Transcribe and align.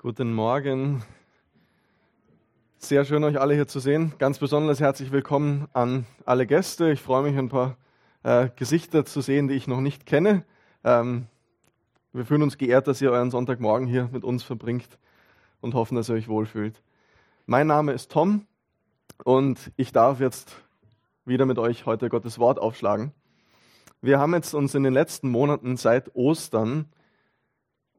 Guten 0.00 0.32
Morgen. 0.32 1.02
Sehr 2.78 3.04
schön, 3.04 3.24
euch 3.24 3.40
alle 3.40 3.54
hier 3.54 3.66
zu 3.66 3.80
sehen. 3.80 4.12
Ganz 4.18 4.38
besonders 4.38 4.78
herzlich 4.78 5.10
willkommen 5.10 5.66
an 5.72 6.06
alle 6.24 6.46
Gäste. 6.46 6.92
Ich 6.92 7.00
freue 7.00 7.24
mich, 7.24 7.36
ein 7.36 7.48
paar 7.48 7.76
äh, 8.22 8.48
Gesichter 8.54 9.04
zu 9.04 9.22
sehen, 9.22 9.48
die 9.48 9.54
ich 9.54 9.66
noch 9.66 9.80
nicht 9.80 10.06
kenne. 10.06 10.44
Ähm, 10.84 11.26
wir 12.12 12.24
fühlen 12.24 12.44
uns 12.44 12.58
geehrt, 12.58 12.86
dass 12.86 13.02
ihr 13.02 13.10
euren 13.10 13.32
Sonntagmorgen 13.32 13.88
hier 13.88 14.08
mit 14.12 14.22
uns 14.22 14.44
verbringt 14.44 15.00
und 15.60 15.74
hoffen, 15.74 15.96
dass 15.96 16.08
ihr 16.08 16.14
euch 16.14 16.28
wohlfühlt. 16.28 16.80
Mein 17.46 17.66
Name 17.66 17.90
ist 17.90 18.12
Tom 18.12 18.46
und 19.24 19.72
ich 19.74 19.90
darf 19.90 20.20
jetzt 20.20 20.62
wieder 21.24 21.44
mit 21.44 21.58
euch 21.58 21.86
heute 21.86 22.08
Gottes 22.08 22.38
Wort 22.38 22.60
aufschlagen. 22.60 23.10
Wir 24.00 24.20
haben 24.20 24.32
jetzt 24.32 24.54
uns 24.54 24.76
in 24.76 24.84
den 24.84 24.94
letzten 24.94 25.28
Monaten 25.28 25.76
seit 25.76 26.14
Ostern 26.14 26.86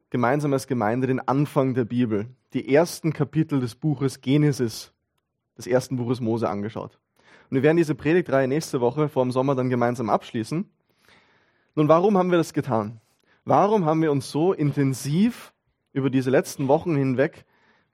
gemeinsam 0.09 0.53
als 0.53 0.67
Gemeinde 0.67 1.07
den 1.07 1.19
Anfang 1.19 1.73
der 1.73 1.85
Bibel, 1.85 2.27
die 2.53 2.73
ersten 2.73 3.13
Kapitel 3.13 3.59
des 3.59 3.75
Buches 3.75 4.21
Genesis, 4.21 4.91
des 5.57 5.67
ersten 5.67 5.97
Buches 5.97 6.19
Mose 6.19 6.49
angeschaut. 6.49 6.99
Und 7.49 7.55
wir 7.55 7.63
werden 7.63 7.77
diese 7.77 7.95
Predigtreihe 7.95 8.47
nächste 8.47 8.81
Woche 8.81 9.09
vor 9.09 9.23
dem 9.23 9.31
Sommer 9.31 9.55
dann 9.55 9.69
gemeinsam 9.69 10.09
abschließen. 10.09 10.69
Nun, 11.75 11.87
warum 11.87 12.17
haben 12.17 12.31
wir 12.31 12.37
das 12.37 12.53
getan? 12.53 13.01
Warum 13.45 13.85
haben 13.85 14.01
wir 14.01 14.11
uns 14.11 14.29
so 14.29 14.53
intensiv 14.53 15.53
über 15.93 16.09
diese 16.09 16.29
letzten 16.29 16.67
Wochen 16.67 16.95
hinweg 16.95 17.45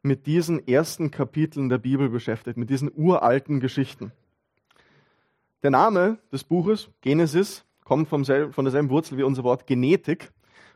mit 0.01 0.25
diesen 0.25 0.67
ersten 0.67 1.11
Kapiteln 1.11 1.69
der 1.69 1.77
Bibel 1.77 2.09
beschäftigt, 2.09 2.57
mit 2.57 2.69
diesen 2.69 2.91
uralten 2.93 3.59
Geschichten? 3.59 4.11
Der 5.63 5.71
Name 5.71 6.19
des 6.31 6.43
Buches, 6.43 6.89
Genesis, 7.01 7.65
kommt 7.83 8.07
vom 8.07 8.25
selben, 8.25 8.53
von 8.53 8.65
derselben 8.65 8.89
Wurzel 8.89 9.17
wie 9.17 9.23
unser 9.23 9.43
Wort 9.43 9.65
Genetik. 9.65 10.31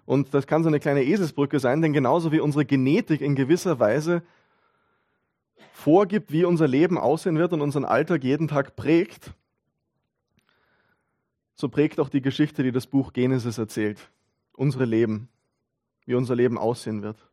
Und 0.10 0.34
das 0.34 0.48
kann 0.48 0.64
so 0.64 0.70
eine 0.70 0.80
kleine 0.80 1.04
Eselsbrücke 1.04 1.60
sein, 1.60 1.84
denn 1.84 1.94
genauso 1.94 2.32
wie 2.32 2.40
unsere 2.40 2.66
Genetik 2.66 3.22
in 3.22 3.36
gewisser 3.36 3.80
Weise 3.80 4.24
vorgibt, 5.72 6.32
wie 6.32 6.46
unser 6.46 6.68
Leben 6.68 6.98
aussehen 6.98 7.38
wird 7.38 7.54
und 7.54 7.62
unseren 7.62 7.86
Alltag 7.86 8.24
jeden 8.24 8.48
Tag 8.48 8.76
prägt, 8.76 9.36
so 11.54 11.70
prägt 11.70 12.00
auch 12.00 12.10
die 12.10 12.24
Geschichte, 12.24 12.64
die 12.64 12.72
das 12.72 12.88
Buch 12.88 13.14
Genesis 13.14 13.60
erzählt, 13.60 14.10
unsere 14.54 14.86
Leben, 14.86 15.30
wie 16.08 16.16
unser 16.16 16.34
Leben 16.34 16.58
aussehen 16.58 17.04
wird. 17.04 17.30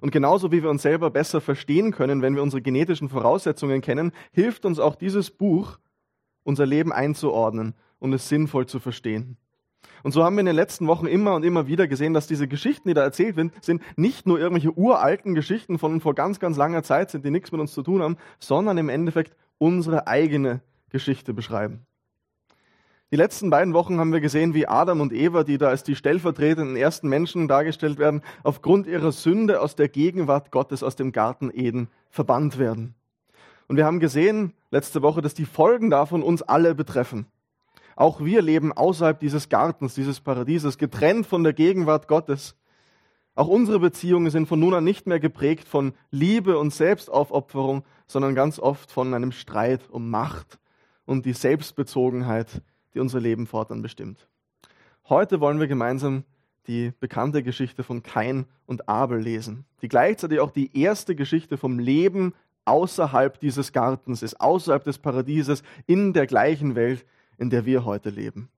Und 0.00 0.10
genauso 0.10 0.50
wie 0.50 0.64
wir 0.64 0.70
uns 0.70 0.82
selber 0.82 1.10
besser 1.10 1.40
verstehen 1.40 1.92
können, 1.92 2.20
wenn 2.20 2.34
wir 2.34 2.42
unsere 2.42 2.62
genetischen 2.62 3.08
Voraussetzungen 3.08 3.80
kennen, 3.80 4.10
hilft 4.32 4.64
uns 4.64 4.80
auch 4.80 4.96
dieses 4.96 5.30
Buch, 5.30 5.78
unser 6.42 6.66
Leben 6.66 6.92
einzuordnen 6.92 7.74
und 8.00 8.12
es 8.12 8.28
sinnvoll 8.28 8.66
zu 8.66 8.80
verstehen. 8.80 9.36
Und 10.02 10.12
so 10.12 10.24
haben 10.24 10.36
wir 10.36 10.40
in 10.40 10.46
den 10.46 10.56
letzten 10.56 10.86
Wochen 10.86 11.06
immer 11.06 11.34
und 11.34 11.44
immer 11.44 11.66
wieder 11.66 11.88
gesehen, 11.88 12.14
dass 12.14 12.26
diese 12.26 12.48
Geschichten, 12.48 12.88
die 12.88 12.94
da 12.94 13.02
erzählt 13.02 13.36
werden, 13.36 13.52
sind 13.60 13.82
nicht 13.96 14.26
nur 14.26 14.38
irgendwelche 14.38 14.72
uralten 14.72 15.34
Geschichten 15.34 15.78
von 15.78 16.00
vor 16.00 16.14
ganz, 16.14 16.40
ganz 16.40 16.56
langer 16.56 16.82
Zeit 16.82 17.10
sind, 17.10 17.24
die 17.24 17.30
nichts 17.30 17.52
mit 17.52 17.60
uns 17.60 17.72
zu 17.72 17.82
tun 17.82 18.02
haben, 18.02 18.16
sondern 18.38 18.78
im 18.78 18.88
Endeffekt 18.88 19.36
unsere 19.58 20.06
eigene 20.06 20.60
Geschichte 20.90 21.34
beschreiben. 21.34 21.84
Die 23.10 23.16
letzten 23.16 23.48
beiden 23.48 23.72
Wochen 23.72 23.98
haben 23.98 24.12
wir 24.12 24.20
gesehen, 24.20 24.52
wie 24.52 24.68
Adam 24.68 25.00
und 25.00 25.14
Eva, 25.14 25.42
die 25.42 25.56
da 25.56 25.68
als 25.68 25.82
die 25.82 25.96
stellvertretenden 25.96 26.76
ersten 26.76 27.08
Menschen 27.08 27.48
dargestellt 27.48 27.98
werden, 27.98 28.22
aufgrund 28.42 28.86
ihrer 28.86 29.12
Sünde 29.12 29.62
aus 29.62 29.76
der 29.76 29.88
Gegenwart 29.88 30.50
Gottes 30.50 30.82
aus 30.82 30.94
dem 30.94 31.12
Garten 31.12 31.50
Eden 31.52 31.88
verbannt 32.10 32.58
werden. 32.58 32.94
Und 33.66 33.76
wir 33.76 33.86
haben 33.86 33.98
gesehen 33.98 34.52
letzte 34.70 35.00
Woche, 35.00 35.22
dass 35.22 35.32
die 35.32 35.46
Folgen 35.46 35.88
davon 35.88 36.22
uns 36.22 36.42
alle 36.42 36.74
betreffen. 36.74 37.26
Auch 37.98 38.24
wir 38.24 38.42
leben 38.42 38.72
außerhalb 38.72 39.18
dieses 39.18 39.48
Gartens, 39.48 39.96
dieses 39.96 40.20
Paradieses, 40.20 40.78
getrennt 40.78 41.26
von 41.26 41.42
der 41.42 41.52
Gegenwart 41.52 42.06
Gottes. 42.06 42.54
Auch 43.34 43.48
unsere 43.48 43.80
Beziehungen 43.80 44.30
sind 44.30 44.46
von 44.46 44.60
nun 44.60 44.72
an 44.72 44.84
nicht 44.84 45.08
mehr 45.08 45.18
geprägt 45.18 45.66
von 45.66 45.92
Liebe 46.12 46.60
und 46.60 46.72
Selbstaufopferung, 46.72 47.82
sondern 48.06 48.36
ganz 48.36 48.60
oft 48.60 48.92
von 48.92 49.12
einem 49.14 49.32
Streit 49.32 49.90
um 49.90 50.10
Macht 50.10 50.60
und 51.06 51.26
die 51.26 51.32
Selbstbezogenheit, 51.32 52.62
die 52.94 53.00
unser 53.00 53.18
Leben 53.18 53.48
fortan 53.48 53.82
bestimmt. 53.82 54.28
Heute 55.08 55.40
wollen 55.40 55.58
wir 55.58 55.66
gemeinsam 55.66 56.22
die 56.68 56.92
bekannte 57.00 57.42
Geschichte 57.42 57.82
von 57.82 58.04
Kain 58.04 58.46
und 58.66 58.88
Abel 58.88 59.18
lesen, 59.18 59.64
die 59.82 59.88
gleichzeitig 59.88 60.38
auch 60.38 60.52
die 60.52 60.80
erste 60.80 61.16
Geschichte 61.16 61.56
vom 61.56 61.80
Leben 61.80 62.32
außerhalb 62.64 63.40
dieses 63.40 63.72
Gartens 63.72 64.22
ist, 64.22 64.40
außerhalb 64.40 64.84
des 64.84 65.00
Paradieses, 65.00 65.64
in 65.86 66.12
der 66.12 66.28
gleichen 66.28 66.76
Welt, 66.76 67.04
in 67.38 67.50
der 67.50 67.64
wir 67.64 67.84
heute 67.84 68.10
leben. 68.10 68.50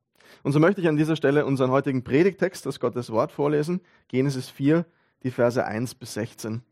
Und 0.43 0.53
so 0.53 0.59
möchte 0.59 0.81
ich 0.81 0.89
an 0.89 0.97
dieser 0.97 1.17
Stelle 1.17 1.45
unseren 1.45 1.71
heutigen 1.71 2.03
Predigtext, 2.03 2.65
das 2.67 2.81
Gottes 2.81 3.11
Wort, 3.11 3.31
vorlesen. 3.31 3.81
Genesis 4.09 4.49
4, 4.49 4.85
die 5.23 5.31
Verse 5.31 5.65
1 5.65 5.95
bis 5.95 6.15
16. 6.15 6.63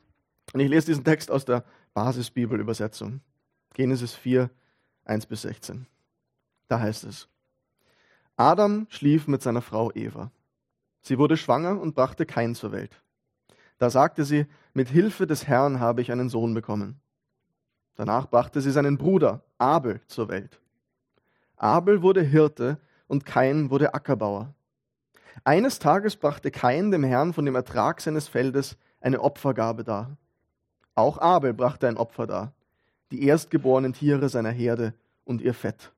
Und 0.52 0.60
ich 0.60 0.68
lese 0.68 0.86
diesen 0.86 1.04
Text 1.04 1.30
aus 1.30 1.44
der 1.44 1.64
Basisbibelübersetzung. 1.94 3.20
Genesis 3.74 4.14
4, 4.14 4.50
1 5.04 5.26
bis 5.26 5.42
16. 5.42 5.86
Da 6.68 6.80
heißt 6.80 7.04
es, 7.04 7.28
Adam 8.36 8.86
schlief 8.90 9.26
mit 9.26 9.42
seiner 9.42 9.62
Frau 9.62 9.90
Eva. 9.92 10.30
Sie 11.02 11.18
wurde 11.18 11.36
schwanger 11.36 11.80
und 11.80 11.94
brachte 11.94 12.24
Kain 12.24 12.54
zur 12.54 12.72
Welt. 12.72 13.02
Da 13.78 13.90
sagte 13.90 14.24
sie, 14.24 14.46
mit 14.74 14.88
Hilfe 14.88 15.26
des 15.26 15.46
Herrn 15.46 15.80
habe 15.80 16.02
ich 16.02 16.12
einen 16.12 16.28
Sohn 16.28 16.54
bekommen. 16.54 17.00
Danach 17.94 18.28
brachte 18.28 18.60
sie 18.60 18.70
seinen 18.70 18.96
Bruder 18.96 19.42
Abel 19.58 20.00
zur 20.06 20.28
Welt. 20.28 20.60
Abel 21.58 22.02
wurde 22.02 22.22
Hirte 22.22 22.78
und 23.08 23.26
Kain 23.26 23.70
wurde 23.70 23.92
Ackerbauer. 23.92 24.54
Eines 25.44 25.78
Tages 25.78 26.16
brachte 26.16 26.50
Kain 26.50 26.90
dem 26.90 27.04
Herrn 27.04 27.32
von 27.32 27.44
dem 27.44 27.56
Ertrag 27.56 28.00
seines 28.00 28.28
Feldes 28.28 28.76
eine 29.00 29.20
Opfergabe 29.20 29.82
dar. 29.82 30.16
Auch 30.94 31.18
Abel 31.18 31.54
brachte 31.54 31.88
ein 31.88 31.96
Opfer 31.96 32.26
dar, 32.26 32.52
die 33.10 33.24
erstgeborenen 33.24 33.92
Tiere 33.92 34.28
seiner 34.28 34.50
Herde 34.50 34.94
und 35.24 35.40
ihr 35.40 35.54
Fett. 35.54 35.92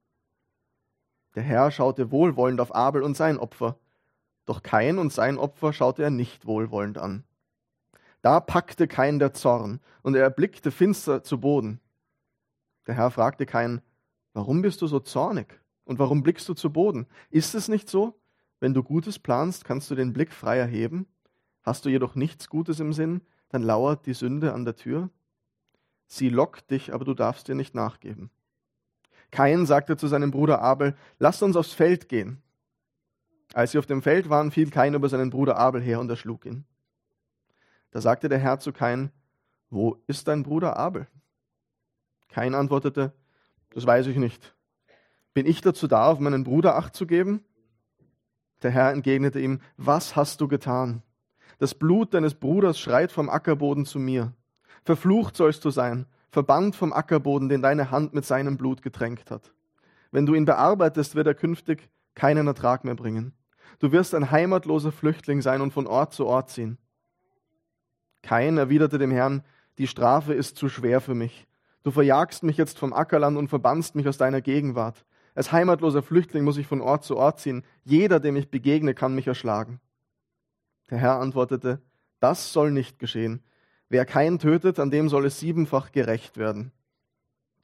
Der 1.34 1.42
Herr 1.42 1.70
schaute 1.70 2.10
wohlwollend 2.10 2.60
auf 2.60 2.74
Abel 2.74 3.02
und 3.02 3.16
sein 3.16 3.38
Opfer, 3.38 3.76
doch 4.46 4.62
Kain 4.62 4.98
und 4.98 5.12
sein 5.12 5.38
Opfer 5.38 5.72
schaute 5.72 6.02
er 6.02 6.10
nicht 6.10 6.46
wohlwollend 6.46 6.98
an. 6.98 7.24
Da 8.22 8.40
packte 8.40 8.88
Kain 8.88 9.18
der 9.18 9.32
Zorn, 9.32 9.80
und 10.02 10.14
er 10.14 10.22
erblickte 10.22 10.70
finster 10.70 11.22
zu 11.22 11.38
Boden. 11.38 11.80
Der 12.86 12.94
Herr 12.94 13.10
fragte 13.10 13.46
Kain, 13.46 13.80
Warum 14.32 14.62
bist 14.62 14.82
du 14.82 14.86
so 14.86 15.00
zornig? 15.00 15.60
Und 15.84 15.98
warum 15.98 16.22
blickst 16.22 16.48
du 16.48 16.54
zu 16.54 16.70
Boden? 16.70 17.06
Ist 17.30 17.54
es 17.54 17.68
nicht 17.68 17.88
so? 17.88 18.20
Wenn 18.60 18.74
du 18.74 18.82
Gutes 18.82 19.18
planst, 19.18 19.64
kannst 19.64 19.90
du 19.90 19.94
den 19.94 20.12
Blick 20.12 20.32
frei 20.32 20.58
erheben? 20.58 21.06
Hast 21.62 21.84
du 21.84 21.88
jedoch 21.88 22.14
nichts 22.14 22.48
Gutes 22.48 22.78
im 22.80 22.92
Sinn, 22.92 23.22
dann 23.48 23.62
lauert 23.62 24.06
die 24.06 24.14
Sünde 24.14 24.52
an 24.52 24.64
der 24.64 24.76
Tür? 24.76 25.10
Sie 26.06 26.28
lockt 26.28 26.70
dich, 26.70 26.92
aber 26.92 27.04
du 27.04 27.14
darfst 27.14 27.48
ihr 27.48 27.54
nicht 27.54 27.74
nachgeben. 27.74 28.30
Kain 29.30 29.66
sagte 29.66 29.96
zu 29.96 30.08
seinem 30.08 30.30
Bruder 30.30 30.60
Abel, 30.60 30.96
lasst 31.18 31.42
uns 31.42 31.56
aufs 31.56 31.72
Feld 31.72 32.08
gehen. 32.08 32.42
Als 33.52 33.72
sie 33.72 33.78
auf 33.78 33.86
dem 33.86 34.02
Feld 34.02 34.28
waren, 34.28 34.50
fiel 34.50 34.70
Kain 34.70 34.94
über 34.94 35.08
seinen 35.08 35.30
Bruder 35.30 35.56
Abel 35.56 35.80
her 35.80 36.00
und 36.00 36.10
erschlug 36.10 36.46
ihn. 36.46 36.64
Da 37.90 38.00
sagte 38.00 38.28
der 38.28 38.38
Herr 38.38 38.60
zu 38.60 38.72
Kain, 38.72 39.10
wo 39.70 40.02
ist 40.06 40.28
dein 40.28 40.42
Bruder 40.42 40.76
Abel? 40.76 41.06
Kain 42.28 42.54
antwortete, 42.54 43.12
das 43.70 43.86
weiß 43.86 44.06
ich 44.06 44.16
nicht. 44.16 44.54
Bin 45.34 45.46
ich 45.46 45.60
dazu 45.60 45.86
da, 45.86 46.08
auf 46.08 46.18
meinen 46.18 46.44
Bruder 46.44 46.76
acht 46.76 46.94
zu 46.94 47.06
geben? 47.06 47.44
Der 48.62 48.70
Herr 48.70 48.90
entgegnete 48.92 49.40
ihm, 49.40 49.60
was 49.76 50.16
hast 50.16 50.40
du 50.40 50.48
getan? 50.48 51.02
Das 51.58 51.74
Blut 51.74 52.14
deines 52.14 52.34
Bruders 52.34 52.78
schreit 52.78 53.12
vom 53.12 53.28
Ackerboden 53.28 53.86
zu 53.86 53.98
mir. 53.98 54.32
Verflucht 54.84 55.36
sollst 55.36 55.64
du 55.64 55.70
sein, 55.70 56.06
verbannt 56.30 56.74
vom 56.74 56.92
Ackerboden, 56.92 57.48
den 57.48 57.62
deine 57.62 57.90
Hand 57.90 58.14
mit 58.14 58.24
seinem 58.24 58.56
Blut 58.56 58.82
getränkt 58.82 59.30
hat. 59.30 59.52
Wenn 60.10 60.26
du 60.26 60.34
ihn 60.34 60.44
bearbeitest, 60.44 61.14
wird 61.14 61.26
er 61.26 61.34
künftig 61.34 61.88
keinen 62.14 62.46
Ertrag 62.46 62.84
mehr 62.84 62.94
bringen. 62.94 63.32
Du 63.78 63.92
wirst 63.92 64.14
ein 64.14 64.30
heimatloser 64.30 64.92
Flüchtling 64.92 65.42
sein 65.42 65.60
und 65.60 65.72
von 65.72 65.86
Ort 65.86 66.12
zu 66.12 66.26
Ort 66.26 66.50
ziehen. 66.50 66.78
Kain 68.22 68.58
erwiderte 68.58 68.98
dem 68.98 69.10
Herrn, 69.10 69.42
die 69.78 69.86
Strafe 69.86 70.34
ist 70.34 70.56
zu 70.56 70.68
schwer 70.68 71.00
für 71.00 71.14
mich. 71.14 71.46
Du 71.82 71.90
verjagst 71.90 72.42
mich 72.42 72.56
jetzt 72.56 72.78
vom 72.78 72.92
Ackerland 72.92 73.36
und 73.36 73.48
verbannst 73.48 73.94
mich 73.94 74.06
aus 74.06 74.18
deiner 74.18 74.40
Gegenwart. 74.40 75.04
Als 75.34 75.52
heimatloser 75.52 76.02
Flüchtling 76.02 76.44
muss 76.44 76.58
ich 76.58 76.66
von 76.66 76.80
Ort 76.80 77.04
zu 77.04 77.16
Ort 77.16 77.40
ziehen. 77.40 77.64
Jeder, 77.84 78.20
dem 78.20 78.36
ich 78.36 78.50
begegne, 78.50 78.94
kann 78.94 79.14
mich 79.14 79.26
erschlagen. 79.26 79.80
Der 80.90 80.98
Herr 80.98 81.20
antwortete, 81.20 81.80
das 82.18 82.52
soll 82.52 82.70
nicht 82.70 82.98
geschehen. 82.98 83.42
Wer 83.88 84.04
keinen 84.04 84.38
tötet, 84.38 84.78
an 84.78 84.90
dem 84.90 85.08
soll 85.08 85.24
es 85.26 85.40
siebenfach 85.40 85.92
gerecht 85.92 86.36
werden. 86.36 86.72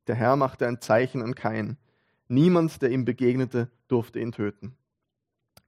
Der 0.07 0.15
Herr 0.15 0.37
machte 0.37 0.67
ein 0.67 0.81
Zeichen 0.81 1.23
an 1.23 1.35
Kain. 1.35 1.77
Niemand, 2.29 2.81
der 2.83 2.91
ihm 2.91 3.05
begegnete, 3.05 3.71
durfte 3.89 4.21
ihn 4.21 4.33
töten. 4.33 4.77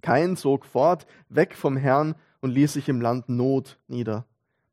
Kain 0.00 0.36
zog 0.36 0.64
fort, 0.64 1.06
weg 1.28 1.54
vom 1.56 1.76
Herrn 1.76 2.14
und 2.40 2.50
ließ 2.50 2.72
sich 2.72 2.88
im 2.88 3.00
Land 3.00 3.28
Not 3.28 3.78
nieder. 3.88 4.24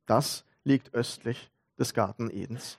Das 0.05 0.45
liegt 0.63 0.93
östlich 0.93 1.51
des 1.77 1.93
Garten 1.93 2.29
Edens. 2.29 2.77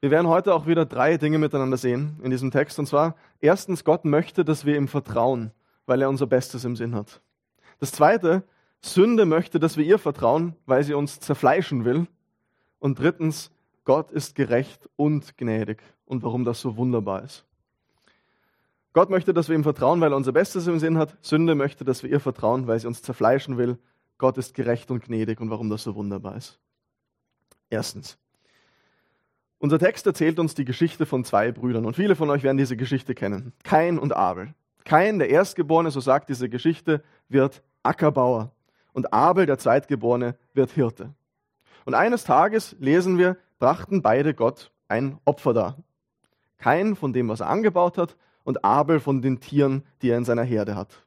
Wir 0.00 0.10
werden 0.10 0.28
heute 0.28 0.54
auch 0.54 0.66
wieder 0.66 0.86
drei 0.86 1.18
Dinge 1.18 1.38
miteinander 1.38 1.76
sehen 1.76 2.18
in 2.22 2.30
diesem 2.30 2.50
Text. 2.50 2.78
Und 2.78 2.86
zwar, 2.86 3.16
erstens, 3.40 3.84
Gott 3.84 4.06
möchte, 4.06 4.46
dass 4.46 4.64
wir 4.64 4.76
ihm 4.76 4.88
vertrauen, 4.88 5.52
weil 5.84 6.00
er 6.00 6.08
unser 6.08 6.26
Bestes 6.26 6.64
im 6.64 6.74
Sinn 6.74 6.94
hat. 6.94 7.20
Das 7.80 7.92
zweite, 7.92 8.42
Sünde 8.80 9.26
möchte, 9.26 9.60
dass 9.60 9.76
wir 9.76 9.84
ihr 9.84 9.98
vertrauen, 9.98 10.56
weil 10.64 10.84
sie 10.84 10.94
uns 10.94 11.20
zerfleischen 11.20 11.84
will. 11.84 12.06
Und 12.78 12.98
drittens, 12.98 13.50
Gott 13.84 14.10
ist 14.10 14.34
gerecht 14.34 14.88
und 14.96 15.36
gnädig 15.36 15.82
und 16.06 16.22
warum 16.22 16.46
das 16.46 16.62
so 16.62 16.78
wunderbar 16.78 17.22
ist. 17.22 17.44
Gott 18.94 19.10
möchte, 19.10 19.34
dass 19.34 19.48
wir 19.48 19.54
ihm 19.54 19.62
vertrauen, 19.62 20.00
weil 20.00 20.12
er 20.12 20.16
unser 20.16 20.32
Bestes 20.32 20.66
im 20.66 20.78
Sinn 20.78 20.96
hat. 20.96 21.16
Sünde 21.20 21.54
möchte, 21.54 21.84
dass 21.84 22.02
wir 22.02 22.10
ihr 22.10 22.20
vertrauen, 22.20 22.66
weil 22.66 22.80
sie 22.80 22.86
uns 22.86 23.02
zerfleischen 23.02 23.58
will. 23.58 23.78
Gott 24.16 24.38
ist 24.38 24.54
gerecht 24.54 24.90
und 24.90 25.04
gnädig 25.04 25.40
und 25.40 25.50
warum 25.50 25.68
das 25.68 25.82
so 25.82 25.94
wunderbar 25.94 26.36
ist. 26.36 26.58
Erstens. 27.68 28.18
Unser 29.62 29.78
Text 29.78 30.06
erzählt 30.06 30.38
uns 30.38 30.54
die 30.54 30.64
Geschichte 30.64 31.04
von 31.04 31.22
zwei 31.22 31.52
Brüdern 31.52 31.84
und 31.84 31.94
viele 31.94 32.16
von 32.16 32.30
euch 32.30 32.42
werden 32.42 32.56
diese 32.56 32.78
Geschichte 32.78 33.14
kennen. 33.14 33.52
Kain 33.62 33.98
und 33.98 34.16
Abel. 34.16 34.54
Kain, 34.86 35.18
der 35.18 35.28
Erstgeborene, 35.28 35.90
so 35.90 36.00
sagt 36.00 36.30
diese 36.30 36.48
Geschichte, 36.48 37.02
wird 37.28 37.62
Ackerbauer 37.82 38.52
und 38.94 39.12
Abel, 39.12 39.44
der 39.44 39.58
Zweitgeborene, 39.58 40.34
wird 40.54 40.70
Hirte. 40.70 41.12
Und 41.84 41.92
eines 41.92 42.24
Tages 42.24 42.74
lesen 42.80 43.18
wir, 43.18 43.36
brachten 43.58 44.00
beide 44.00 44.32
Gott 44.32 44.70
ein 44.88 45.18
Opfer 45.26 45.52
dar. 45.52 45.76
Kain 46.56 46.96
von 46.96 47.12
dem, 47.12 47.28
was 47.28 47.40
er 47.40 47.50
angebaut 47.50 47.98
hat, 47.98 48.16
und 48.44 48.64
Abel 48.64 48.98
von 48.98 49.20
den 49.20 49.40
Tieren, 49.40 49.84
die 50.00 50.08
er 50.08 50.16
in 50.16 50.24
seiner 50.24 50.42
Herde 50.42 50.74
hat. 50.74 51.04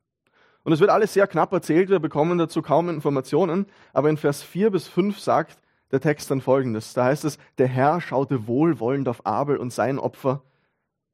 Und 0.64 0.74
es 0.74 0.80
wird 0.80 0.92
alles 0.92 1.12
sehr 1.12 1.26
knapp 1.26 1.52
erzählt, 1.52 1.90
wir 1.90 2.00
bekommen 2.00 2.38
dazu 2.38 2.62
kaum 2.62 2.88
Informationen, 2.88 3.66
aber 3.94 4.12
in 4.12 4.18
Vers 4.18 4.44
4 4.44 4.70
bis 4.70 4.88
5 4.88 5.20
sagt 5.20 5.58
der 5.94 6.02
Text 6.02 6.32
dann 6.32 6.42
folgendes. 6.42 6.94
Da 6.94 7.06
heißt 7.06 7.24
es, 7.24 7.38
der 7.60 7.68
Herr 7.68 8.02
schaute 8.02 8.48
wohlwollend 8.48 9.08
auf 9.08 9.28
Abel 9.28 9.58
und 9.58 9.72
sein 9.72 10.00
Opfer, 10.00 10.42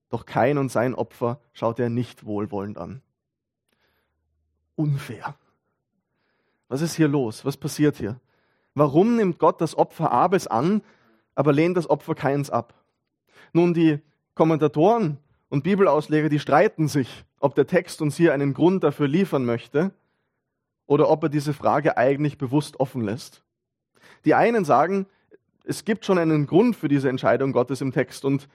doch 0.08 0.26
Kain 0.26 0.58
und 0.58 0.72
sein 0.72 0.96
Opfer 0.96 1.42
schaute 1.52 1.84
er 1.84 1.90
nicht 1.90 2.26
wohlwollend 2.26 2.78
an. 2.78 3.02
Unfair. 4.76 5.36
Was 6.70 6.81
ist 6.81 6.96
hier 6.96 7.10
los? 7.10 7.44
Was 7.44 7.58
passiert 7.58 7.98
hier? 7.98 8.22
Warum 8.74 9.18
nimmt 9.18 9.38
Gott 9.38 9.60
das 9.60 9.78
Opfer 9.78 10.14
Abels 10.14 10.48
an, 10.48 10.81
aber 11.36 11.52
lehnt 11.52 11.76
das 11.76 11.90
Opfer 11.90 12.16
Kains 12.16 12.50
ab? 12.50 12.74
Nun, 13.52 13.74
die 13.74 14.00
Kommentatoren 14.34 15.18
und 15.50 15.66
Bibelausleger, 15.66 16.30
die 16.30 16.40
streiten 16.40 16.88
sich, 16.88 17.26
ob 17.42 17.54
der 17.56 17.68
Text 17.68 18.02
uns 18.02 18.16
hier 18.16 18.34
einen 18.34 18.54
Grund 18.54 18.86
dafür 18.86 19.10
liefern 19.10 19.44
möchte 19.44 19.92
oder 20.86 21.10
ob 21.10 21.24
er 21.24 21.30
diese 21.30 21.54
Frage 21.54 21.98
eigentlich 21.98 22.38
bewusst 22.38 22.80
offen 22.80 23.02
lässt. 23.02 23.44
Die 24.25 24.36
einen 24.36 24.66
sagen, 24.66 25.06
es 25.63 25.86
gibt 25.86 26.06
schon 26.06 26.18
einen 26.18 26.48
Grund 26.48 26.75
für 26.75 26.88
diese 26.88 27.10
Entscheidung 27.10 27.51
Gottes 27.51 27.81
im 27.81 27.92
Text 27.92 28.25
und 28.25 28.48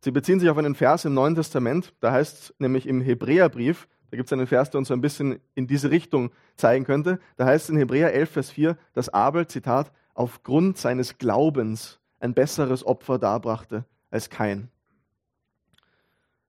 sie 0.00 0.10
beziehen 0.10 0.40
sich 0.40 0.50
auf 0.50 0.58
einen 0.58 0.74
Vers 0.74 1.04
im 1.04 1.14
Neuen 1.14 1.34
Testament, 1.34 1.94
da 2.00 2.12
heißt 2.12 2.38
es 2.38 2.54
nämlich 2.58 2.86
im 2.86 3.00
Hebräerbrief, 3.00 3.88
da 4.10 4.16
gibt 4.16 4.28
es 4.28 4.32
einen 4.32 4.46
Vers, 4.46 4.70
der 4.70 4.78
uns 4.78 4.88
so 4.88 4.94
ein 4.94 5.00
bisschen 5.00 5.38
in 5.54 5.66
diese 5.66 5.90
Richtung 5.90 6.32
zeigen 6.56 6.84
könnte. 6.84 7.20
Da 7.36 7.46
heißt 7.46 7.64
es 7.64 7.70
in 7.70 7.76
Hebräer 7.76 8.12
11, 8.12 8.30
Vers 8.30 8.50
4, 8.50 8.76
dass 8.92 9.08
Abel, 9.08 9.46
Zitat, 9.46 9.92
aufgrund 10.14 10.78
seines 10.78 11.18
Glaubens 11.18 12.00
ein 12.18 12.34
besseres 12.34 12.84
Opfer 12.84 13.18
darbrachte 13.18 13.84
als 14.10 14.28
kein. 14.28 14.68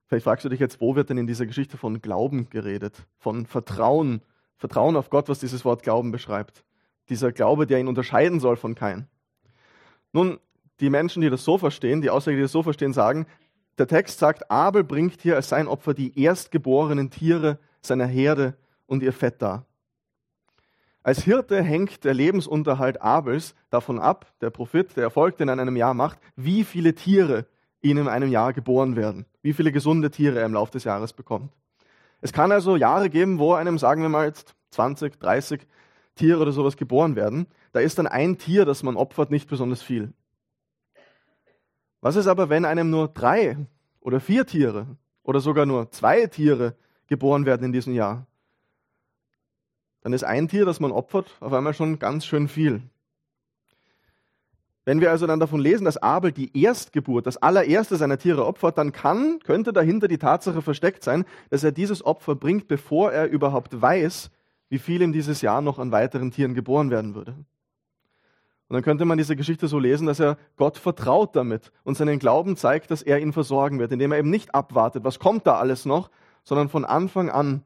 Vielleicht 0.08 0.24
fragst 0.24 0.44
du 0.44 0.50
dich 0.50 0.60
jetzt, 0.60 0.82
wo 0.82 0.96
wird 0.96 1.10
denn 1.10 1.20
in 1.20 1.28
dieser 1.28 1.46
Geschichte 1.46 1.78
von 1.78 2.02
Glauben 2.02 2.50
geredet? 2.50 3.06
Von 3.18 3.46
Vertrauen, 3.46 4.22
Vertrauen 4.58 4.98
auf 4.98 5.10
Gott, 5.10 5.30
was 5.30 5.40
dieses 5.40 5.64
Wort 5.64 5.84
Glauben 5.84 6.12
beschreibt. 6.12 6.66
Dieser 7.10 7.32
Glaube, 7.32 7.68
der 7.68 7.80
ihn 7.80 7.88
unterscheiden 7.88 8.40
soll 8.40 8.56
von 8.56 8.76
kein. 8.76 9.08
Nun, 10.14 10.40
die 10.80 10.90
Menschen, 10.90 11.22
die 11.22 11.30
das 11.30 11.44
so 11.44 11.58
verstehen, 11.58 12.02
die 12.02 12.10
Ausleger, 12.10 12.38
die 12.38 12.44
das 12.44 12.52
so 12.52 12.64
verstehen, 12.64 12.94
sagen, 12.94 13.26
der 13.78 13.88
Text 13.88 14.20
sagt, 14.20 14.52
Abel 14.52 14.84
bringt 14.84 15.22
hier 15.22 15.36
als 15.36 15.50
sein 15.50 15.68
Opfer 15.68 15.94
die 15.94 16.20
erstgeborenen 16.20 17.10
Tiere 17.10 17.60
seiner 17.82 18.06
Herde 18.06 18.56
und 18.86 19.04
ihr 19.04 19.14
Fett 19.14 19.42
dar. 19.42 19.66
Als 21.04 21.24
Hirte 21.24 21.64
hängt 21.64 22.04
der 22.04 22.14
Lebensunterhalt 22.14 23.02
Abels 23.02 23.56
davon 23.72 23.98
ab, 23.98 24.34
der 24.42 24.52
Profit, 24.52 24.96
der 24.96 25.04
Erfolg, 25.04 25.38
den 25.38 25.50
er 25.50 25.54
in 25.54 25.60
einem 25.60 25.76
Jahr 25.76 25.96
macht, 25.96 26.20
wie 26.36 26.64
viele 26.64 26.94
Tiere 26.94 27.48
ihm 27.82 27.98
in 27.98 28.08
einem 28.08 28.30
Jahr 28.30 28.54
geboren 28.54 28.96
werden, 28.96 29.26
wie 29.42 29.54
viele 29.54 29.72
gesunde 29.72 30.12
Tiere 30.12 30.40
er 30.40 30.46
im 30.46 30.54
Laufe 30.54 30.74
des 30.74 30.84
Jahres 30.84 31.14
bekommt. 31.14 31.52
Es 32.22 32.34
kann 32.34 32.52
also 32.52 32.76
Jahre 32.76 33.10
geben, 33.10 33.40
wo 33.40 33.54
einem, 33.54 33.80
sagen 33.80 34.04
wir 34.04 34.10
mal 34.10 34.28
jetzt 34.28 34.54
20, 34.70 35.20
30 35.20 35.66
Tiere 36.16 36.42
oder 36.42 36.52
sowas 36.52 36.78
geboren 36.78 37.16
werden. 37.16 37.48
Da 37.72 37.80
ist 37.80 37.98
dann 37.98 38.08
ein 38.08 38.38
Tier, 38.38 38.66
das 38.66 38.84
man 38.84 38.98
opfert, 38.98 39.32
nicht 39.32 39.50
besonders 39.50 39.82
viel. 39.82 40.14
Was 42.02 42.16
ist 42.16 42.28
aber, 42.28 42.50
wenn 42.50 42.66
einem 42.66 42.90
nur 42.90 43.08
drei 43.08 43.58
oder 44.00 44.20
vier 44.20 44.46
Tiere 44.46 44.88
oder 45.24 45.40
sogar 45.40 45.66
nur 45.66 45.92
zwei 45.92 46.26
Tiere 46.28 46.76
geboren 47.08 47.46
werden 47.46 47.66
in 47.66 47.72
diesem 47.72 47.94
Jahr? 47.94 48.26
Dann 50.02 50.14
ist 50.14 50.24
ein 50.24 50.48
Tier, 50.48 50.66
das 50.66 50.80
man 50.80 50.92
opfert, 50.92 51.38
auf 51.40 51.54
einmal 51.54 51.74
schon 51.74 52.00
ganz 52.00 52.26
schön 52.26 52.48
viel. 52.48 52.82
Wenn 54.84 55.00
wir 55.00 55.12
also 55.12 55.28
dann 55.28 55.40
davon 55.40 55.60
lesen, 55.60 55.86
dass 55.86 55.98
Abel 55.98 56.32
die 56.32 56.60
Erstgeburt, 56.60 57.28
das 57.28 57.38
allererste 57.38 57.98
seiner 57.98 58.18
Tiere 58.18 58.48
opfert, 58.48 58.80
dann 58.80 58.92
kann, 58.92 59.40
könnte 59.44 59.74
dahinter 59.74 60.08
die 60.08 60.18
Tatsache 60.18 60.64
versteckt 60.64 61.04
sein, 61.04 61.26
dass 61.52 61.64
er 61.64 61.72
dieses 61.72 62.04
Opfer 62.04 62.34
bringt, 62.34 62.68
bevor 62.68 63.12
er 63.12 63.30
überhaupt 63.30 63.80
weiß, 63.80 64.32
wie 64.72 64.80
viel 64.80 65.02
ihm 65.02 65.12
dieses 65.12 65.42
Jahr 65.42 65.62
noch 65.62 65.80
an 65.80 65.92
weiteren 65.92 66.32
Tieren 66.32 66.54
geboren 66.54 66.90
werden 66.90 67.14
würde. 67.14 67.34
Und 67.34 67.46
dann 68.76 68.84
könnte 68.84 69.04
man 69.04 69.18
diese 69.18 69.36
Geschichte 69.36 69.68
so 69.68 69.80
lesen, 69.80 70.08
dass 70.08 70.22
er 70.22 70.38
Gott 70.56 70.78
vertraut 70.78 71.36
damit 71.36 71.74
und 71.84 71.98
seinen 71.98 72.20
Glauben 72.20 72.56
zeigt, 72.56 72.90
dass 72.90 73.02
er 73.02 73.20
ihn 73.20 73.34
versorgen 73.34 73.80
wird, 73.80 73.92
indem 73.92 74.14
er 74.14 74.20
eben 74.20 74.30
nicht 74.30 74.56
abwartet, 74.56 75.04
was 75.04 75.20
kommt 75.20 75.46
da 75.46 75.58
alles 75.58 75.84
noch, 75.84 76.10
sondern 76.44 76.70
von 76.70 76.86
Anfang 76.86 77.30
an 77.30 77.64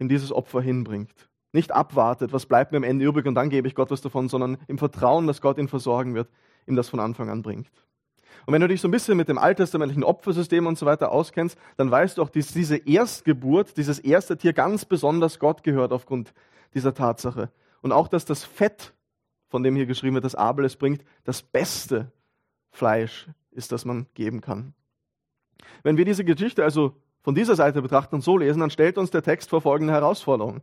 ihm 0.00 0.08
dieses 0.08 0.32
Opfer 0.32 0.60
hinbringt. 0.60 1.30
Nicht 1.52 1.70
abwartet, 1.70 2.32
was 2.32 2.46
bleibt 2.46 2.72
mir 2.72 2.78
am 2.78 2.82
Ende 2.82 3.04
übrig 3.04 3.26
und 3.26 3.36
dann 3.36 3.48
gebe 3.48 3.68
ich 3.68 3.76
Gott 3.76 3.92
was 3.92 4.00
davon, 4.00 4.28
sondern 4.28 4.58
im 4.66 4.78
Vertrauen, 4.78 5.28
dass 5.28 5.40
Gott 5.40 5.58
ihn 5.58 5.68
versorgen 5.68 6.16
wird, 6.16 6.28
ihm 6.66 6.74
das 6.74 6.88
von 6.88 6.98
Anfang 6.98 7.30
an 7.30 7.42
bringt. 7.42 7.70
Und 8.46 8.52
wenn 8.52 8.60
du 8.60 8.68
dich 8.68 8.80
so 8.80 8.88
ein 8.88 8.90
bisschen 8.90 9.16
mit 9.16 9.28
dem 9.28 9.38
alttestamentlichen 9.38 10.04
Opfersystem 10.04 10.66
und 10.66 10.78
so 10.78 10.86
weiter 10.86 11.12
auskennst, 11.12 11.58
dann 11.76 11.90
weißt 11.90 12.18
du 12.18 12.22
auch, 12.22 12.30
dass 12.30 12.48
diese 12.48 12.76
Erstgeburt, 12.76 13.76
dieses 13.76 13.98
erste 13.98 14.36
Tier 14.36 14.52
ganz 14.52 14.84
besonders 14.84 15.38
Gott 15.38 15.62
gehört 15.62 15.92
aufgrund 15.92 16.34
dieser 16.74 16.94
Tatsache. 16.94 17.50
Und 17.80 17.92
auch, 17.92 18.08
dass 18.08 18.24
das 18.24 18.44
Fett 18.44 18.94
von 19.54 19.62
dem 19.62 19.76
hier 19.76 19.86
geschrieben 19.86 20.14
wird, 20.14 20.24
dass 20.24 20.34
Abel 20.34 20.64
es 20.64 20.74
bringt, 20.74 21.04
das 21.22 21.40
beste 21.40 22.10
Fleisch 22.72 23.28
ist, 23.52 23.70
das 23.70 23.84
man 23.84 24.06
geben 24.14 24.40
kann. 24.40 24.74
Wenn 25.84 25.96
wir 25.96 26.04
diese 26.04 26.24
Geschichte 26.24 26.64
also 26.64 26.96
von 27.22 27.36
dieser 27.36 27.54
Seite 27.54 27.80
betrachten 27.80 28.16
und 28.16 28.20
so 28.22 28.36
lesen, 28.36 28.58
dann 28.58 28.70
stellt 28.70 28.98
uns 28.98 29.12
der 29.12 29.22
Text 29.22 29.50
vor 29.50 29.60
folgende 29.60 29.92
Herausforderung. 29.92 30.62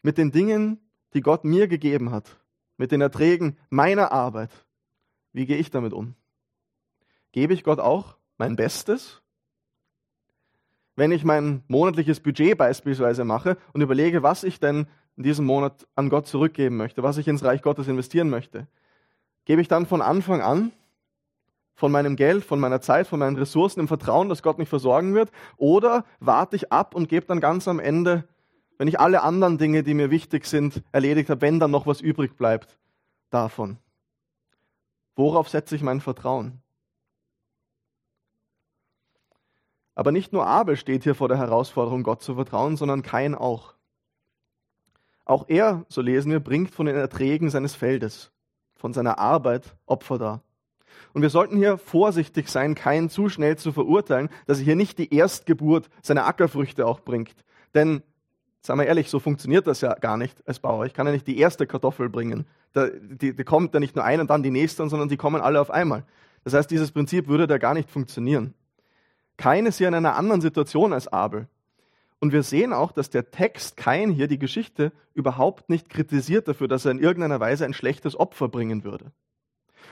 Mit 0.00 0.16
den 0.16 0.32
Dingen, 0.32 0.80
die 1.12 1.20
Gott 1.20 1.44
mir 1.44 1.68
gegeben 1.68 2.10
hat, 2.10 2.40
mit 2.78 2.90
den 2.90 3.02
Erträgen 3.02 3.58
meiner 3.68 4.12
Arbeit, 4.12 4.50
wie 5.32 5.44
gehe 5.44 5.58
ich 5.58 5.70
damit 5.70 5.92
um? 5.92 6.14
Gebe 7.36 7.52
ich 7.52 7.64
Gott 7.64 7.80
auch 7.80 8.16
mein 8.38 8.56
Bestes? 8.56 9.20
Wenn 10.94 11.12
ich 11.12 11.22
mein 11.22 11.62
monatliches 11.68 12.20
Budget 12.20 12.56
beispielsweise 12.56 13.26
mache 13.26 13.58
und 13.74 13.82
überlege, 13.82 14.22
was 14.22 14.42
ich 14.42 14.58
denn 14.58 14.86
in 15.18 15.22
diesem 15.22 15.44
Monat 15.44 15.86
an 15.96 16.08
Gott 16.08 16.26
zurückgeben 16.26 16.78
möchte, 16.78 17.02
was 17.02 17.18
ich 17.18 17.28
ins 17.28 17.44
Reich 17.44 17.60
Gottes 17.60 17.88
investieren 17.88 18.30
möchte, 18.30 18.68
gebe 19.44 19.60
ich 19.60 19.68
dann 19.68 19.84
von 19.84 20.00
Anfang 20.00 20.40
an 20.40 20.72
von 21.74 21.92
meinem 21.92 22.16
Geld, 22.16 22.42
von 22.42 22.58
meiner 22.58 22.80
Zeit, 22.80 23.06
von 23.06 23.18
meinen 23.18 23.36
Ressourcen 23.36 23.80
im 23.80 23.88
Vertrauen, 23.88 24.30
dass 24.30 24.42
Gott 24.42 24.56
mich 24.56 24.70
versorgen 24.70 25.12
wird? 25.12 25.30
Oder 25.58 26.06
warte 26.20 26.56
ich 26.56 26.72
ab 26.72 26.94
und 26.94 27.10
gebe 27.10 27.26
dann 27.26 27.40
ganz 27.40 27.68
am 27.68 27.78
Ende, 27.78 28.26
wenn 28.78 28.88
ich 28.88 28.98
alle 28.98 29.20
anderen 29.20 29.58
Dinge, 29.58 29.82
die 29.82 29.92
mir 29.92 30.10
wichtig 30.10 30.46
sind, 30.46 30.82
erledigt 30.90 31.28
habe, 31.28 31.42
wenn 31.42 31.60
dann 31.60 31.70
noch 31.70 31.86
was 31.86 32.00
übrig 32.00 32.38
bleibt, 32.38 32.78
davon? 33.28 33.76
Worauf 35.16 35.50
setze 35.50 35.76
ich 35.76 35.82
mein 35.82 36.00
Vertrauen? 36.00 36.62
Aber 39.96 40.12
nicht 40.12 40.32
nur 40.32 40.46
Abel 40.46 40.76
steht 40.76 41.04
hier 41.04 41.14
vor 41.14 41.26
der 41.26 41.38
Herausforderung, 41.38 42.02
Gott 42.02 42.22
zu 42.22 42.34
vertrauen, 42.34 42.76
sondern 42.76 43.02
Kain 43.02 43.34
auch. 43.34 43.74
Auch 45.24 45.46
er, 45.48 45.84
so 45.88 46.02
lesen 46.02 46.30
wir, 46.30 46.38
bringt 46.38 46.70
von 46.70 46.86
den 46.86 46.94
Erträgen 46.94 47.50
seines 47.50 47.74
Feldes, 47.74 48.30
von 48.76 48.92
seiner 48.92 49.18
Arbeit 49.18 49.74
Opfer 49.86 50.18
dar. 50.18 50.42
Und 51.14 51.22
wir 51.22 51.30
sollten 51.30 51.56
hier 51.56 51.78
vorsichtig 51.78 52.48
sein, 52.48 52.74
keinen 52.74 53.08
zu 53.08 53.30
schnell 53.30 53.56
zu 53.56 53.72
verurteilen, 53.72 54.28
dass 54.46 54.58
er 54.58 54.64
hier 54.64 54.76
nicht 54.76 54.98
die 54.98 55.12
Erstgeburt 55.14 55.88
seiner 56.02 56.26
Ackerfrüchte 56.26 56.86
auch 56.86 57.00
bringt. 57.00 57.34
Denn, 57.74 58.02
sagen 58.60 58.78
wir 58.78 58.86
ehrlich, 58.86 59.08
so 59.08 59.18
funktioniert 59.18 59.66
das 59.66 59.80
ja 59.80 59.94
gar 59.94 60.18
nicht 60.18 60.46
als 60.46 60.58
Bauer. 60.58 60.84
Ich 60.84 60.92
kann 60.92 61.06
ja 61.06 61.12
nicht 61.12 61.26
die 61.26 61.38
erste 61.38 61.66
Kartoffel 61.66 62.10
bringen. 62.10 62.46
Da, 62.74 62.88
die, 62.88 63.34
die 63.34 63.44
kommt 63.44 63.72
ja 63.72 63.80
nicht 63.80 63.96
nur 63.96 64.04
eine 64.04 64.20
und 64.20 64.28
dann 64.28 64.42
die 64.42 64.50
nächste, 64.50 64.86
sondern 64.90 65.08
die 65.08 65.16
kommen 65.16 65.40
alle 65.40 65.58
auf 65.58 65.70
einmal. 65.70 66.04
Das 66.44 66.52
heißt, 66.52 66.70
dieses 66.70 66.92
Prinzip 66.92 67.28
würde 67.28 67.46
da 67.46 67.56
gar 67.56 67.72
nicht 67.72 67.90
funktionieren. 67.90 68.52
Kein 69.36 69.66
ist 69.66 69.78
hier 69.78 69.88
in 69.88 69.94
einer 69.94 70.16
anderen 70.16 70.40
Situation 70.40 70.92
als 70.92 71.08
Abel. 71.08 71.48
Und 72.18 72.32
wir 72.32 72.42
sehen 72.42 72.72
auch, 72.72 72.92
dass 72.92 73.10
der 73.10 73.30
Text 73.30 73.76
Kain 73.76 74.10
hier 74.10 74.26
die 74.26 74.38
Geschichte 74.38 74.92
überhaupt 75.12 75.68
nicht 75.68 75.90
kritisiert 75.90 76.48
dafür, 76.48 76.68
dass 76.68 76.84
er 76.84 76.92
in 76.92 76.98
irgendeiner 76.98 77.40
Weise 77.40 77.64
ein 77.64 77.74
schlechtes 77.74 78.18
Opfer 78.18 78.48
bringen 78.48 78.84
würde. 78.84 79.12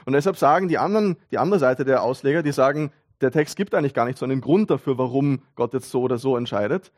Und 0.06 0.14
deshalb 0.14 0.36
sagen 0.36 0.68
die 0.68 0.78
anderen, 0.78 1.16
die 1.30 1.38
andere 1.38 1.60
Seite 1.60 1.84
der 1.84 2.02
Ausleger, 2.02 2.42
die 2.42 2.52
sagen, 2.52 2.92
der 3.20 3.30
Text 3.30 3.56
gibt 3.56 3.74
eigentlich 3.74 3.94
gar 3.94 4.06
nicht 4.06 4.18
so 4.18 4.24
einen 4.24 4.40
Grund 4.40 4.70
dafür, 4.70 4.98
warum 4.98 5.42
Gott 5.54 5.74
jetzt 5.74 5.90
so 5.90 6.02
oder 6.02 6.18
so 6.18 6.36
entscheidet. 6.36 6.92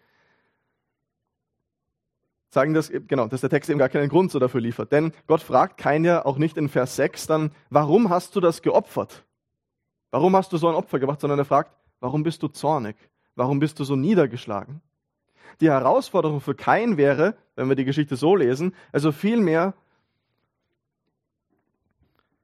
sagen 2.50 2.72
das, 2.72 2.90
genau, 2.90 3.26
dass 3.26 3.42
der 3.42 3.50
Text 3.50 3.68
eben 3.68 3.78
gar 3.78 3.90
keinen 3.90 4.08
Grund 4.08 4.30
so 4.30 4.38
dafür 4.38 4.60
liefert. 4.60 4.90
Denn 4.92 5.12
Gott 5.26 5.42
fragt 5.42 5.76
Kain 5.76 6.04
ja 6.04 6.24
auch 6.24 6.38
nicht 6.38 6.56
in 6.56 6.68
Vers 6.68 6.96
6 6.96 7.26
dann, 7.26 7.50
warum 7.68 8.08
hast 8.08 8.34
du 8.34 8.40
das 8.40 8.62
geopfert? 8.62 9.24
Warum 10.10 10.34
hast 10.34 10.52
du 10.52 10.56
so 10.56 10.68
ein 10.68 10.74
Opfer 10.74 10.98
gemacht? 10.98 11.20
Sondern 11.20 11.38
er 11.38 11.44
fragt, 11.44 11.72
warum 12.00 12.22
bist 12.22 12.42
du 12.42 12.48
zornig? 12.48 12.96
Warum 13.34 13.58
bist 13.58 13.78
du 13.78 13.84
so 13.84 13.96
niedergeschlagen? 13.96 14.80
Die 15.60 15.70
Herausforderung 15.70 16.40
für 16.40 16.54
Kain 16.54 16.96
wäre, 16.96 17.36
wenn 17.54 17.68
wir 17.68 17.76
die 17.76 17.84
Geschichte 17.84 18.16
so 18.16 18.36
lesen, 18.36 18.74
also 18.92 19.12
vielmehr, 19.12 19.74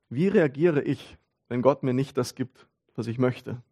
wie 0.09 0.29
reagiere 0.29 0.83
ich, 0.83 1.19
wenn 1.49 1.63
Gott 1.63 1.83
mir 1.83 1.95
nicht 1.95 2.17
das 2.17 2.35
gibt, 2.35 2.67
was 2.95 3.07
ich 3.07 3.19
möchte? 3.19 3.63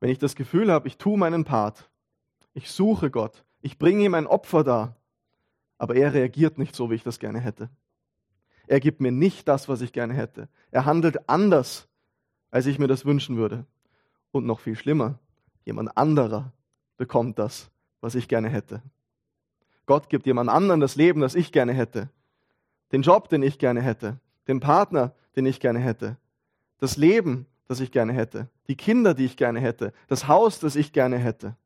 Wenn 0.00 0.10
ich 0.10 0.18
das 0.18 0.34
Gefühl 0.34 0.72
habe, 0.72 0.88
ich 0.88 0.96
tue 0.96 1.16
meinen 1.16 1.44
Part, 1.44 1.90
ich 2.54 2.70
suche 2.70 3.10
Gott, 3.10 3.44
ich 3.60 3.78
bringe 3.78 4.04
ihm 4.04 4.14
ein 4.14 4.26
Opfer 4.26 4.64
dar, 4.64 4.96
aber 5.78 5.96
er 5.96 6.12
reagiert 6.14 6.58
nicht 6.58 6.74
so, 6.74 6.90
wie 6.90 6.96
ich 6.96 7.04
das 7.04 7.18
gerne 7.18 7.40
hätte. 7.40 7.70
Er 8.66 8.80
gibt 8.80 9.00
mir 9.00 9.12
nicht 9.12 9.48
das, 9.48 9.68
was 9.68 9.80
ich 9.80 9.92
gerne 9.92 10.14
hätte. 10.14 10.48
Er 10.70 10.84
handelt 10.84 11.28
anders, 11.28 11.88
als 12.50 12.66
ich 12.66 12.78
mir 12.78 12.88
das 12.88 13.04
wünschen 13.04 13.36
würde. 13.36 13.66
Und 14.32 14.46
noch 14.46 14.60
viel 14.60 14.76
schlimmer, 14.76 15.18
jemand 15.64 15.96
anderer 15.96 16.52
bekommt 16.96 17.38
das, 17.38 17.70
was 18.00 18.14
ich 18.14 18.28
gerne 18.28 18.48
hätte. 18.48 18.82
Gott 19.86 20.08
gibt 20.08 20.26
jemand 20.26 20.50
anderen 20.50 20.80
das 20.80 20.96
Leben, 20.96 21.20
das 21.20 21.34
ich 21.34 21.52
gerne 21.52 21.72
hätte. 21.72 22.08
Den 22.92 23.02
Job, 23.02 23.28
den 23.28 23.42
ich 23.42 23.58
gerne 23.58 23.80
hätte. 23.80 24.18
Den 24.48 24.60
Partner, 24.60 25.14
den 25.36 25.46
ich 25.46 25.60
gerne 25.60 25.78
hätte. 25.78 26.16
Das 26.78 26.96
Leben, 26.96 27.46
das 27.68 27.80
ich 27.80 27.90
gerne 27.90 28.12
hätte. 28.12 28.48
Die 28.68 28.76
Kinder, 28.76 29.14
die 29.14 29.24
ich 29.24 29.36
gerne 29.36 29.60
hätte. 29.60 29.92
Das 30.08 30.28
Haus, 30.28 30.60
das 30.60 30.76
ich 30.76 30.92
gerne 30.92 31.18
hätte. 31.18 31.56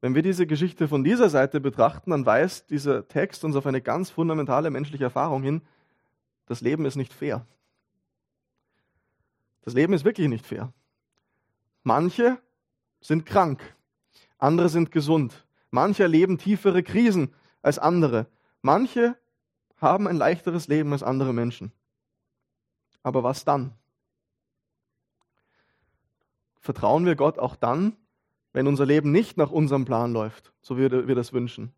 Wenn 0.00 0.14
wir 0.14 0.22
diese 0.22 0.46
Geschichte 0.46 0.86
von 0.86 1.02
dieser 1.02 1.28
Seite 1.28 1.60
betrachten, 1.60 2.10
dann 2.10 2.24
weist 2.24 2.70
dieser 2.70 3.08
Text 3.08 3.44
uns 3.44 3.56
auf 3.56 3.66
eine 3.66 3.80
ganz 3.80 4.10
fundamentale 4.10 4.70
menschliche 4.70 5.04
Erfahrung 5.04 5.42
hin. 5.42 5.62
Das 6.46 6.60
Leben 6.60 6.84
ist 6.84 6.96
nicht 6.96 7.12
fair. 7.12 7.44
Das 9.62 9.74
Leben 9.74 9.92
ist 9.92 10.04
wirklich 10.04 10.28
nicht 10.28 10.46
fair. 10.46 10.72
Manche 11.88 12.36
sind 13.00 13.24
krank, 13.24 13.74
andere 14.36 14.68
sind 14.68 14.92
gesund. 14.92 15.46
Manche 15.70 16.02
erleben 16.02 16.36
tiefere 16.36 16.82
Krisen 16.82 17.34
als 17.62 17.78
andere. 17.78 18.26
Manche 18.60 19.16
haben 19.78 20.06
ein 20.06 20.18
leichteres 20.18 20.68
Leben 20.68 20.92
als 20.92 21.02
andere 21.02 21.32
Menschen. 21.32 21.72
Aber 23.02 23.22
was 23.22 23.46
dann? 23.46 23.72
Vertrauen 26.60 27.06
wir 27.06 27.16
Gott 27.16 27.38
auch 27.38 27.56
dann, 27.56 27.96
wenn 28.52 28.66
unser 28.66 28.84
Leben 28.84 29.10
nicht 29.10 29.38
nach 29.38 29.50
unserem 29.50 29.86
Plan 29.86 30.12
läuft, 30.12 30.52
so 30.60 30.76
wie 30.76 30.90
wir 30.90 31.14
das 31.14 31.32
wünschen. 31.32 31.72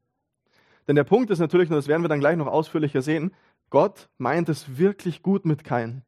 Denn 0.88 0.96
der 0.96 1.04
Punkt 1.04 1.30
ist 1.30 1.38
natürlich, 1.38 1.70
und 1.70 1.76
das 1.76 1.86
werden 1.86 2.02
wir 2.02 2.08
dann 2.08 2.18
gleich 2.18 2.36
noch 2.36 2.48
ausführlicher 2.48 3.00
sehen, 3.00 3.32
Gott 3.70 4.08
meint 4.18 4.48
es 4.48 4.76
wirklich 4.76 5.22
gut 5.22 5.44
mit 5.44 5.62
Kain. 5.62 6.02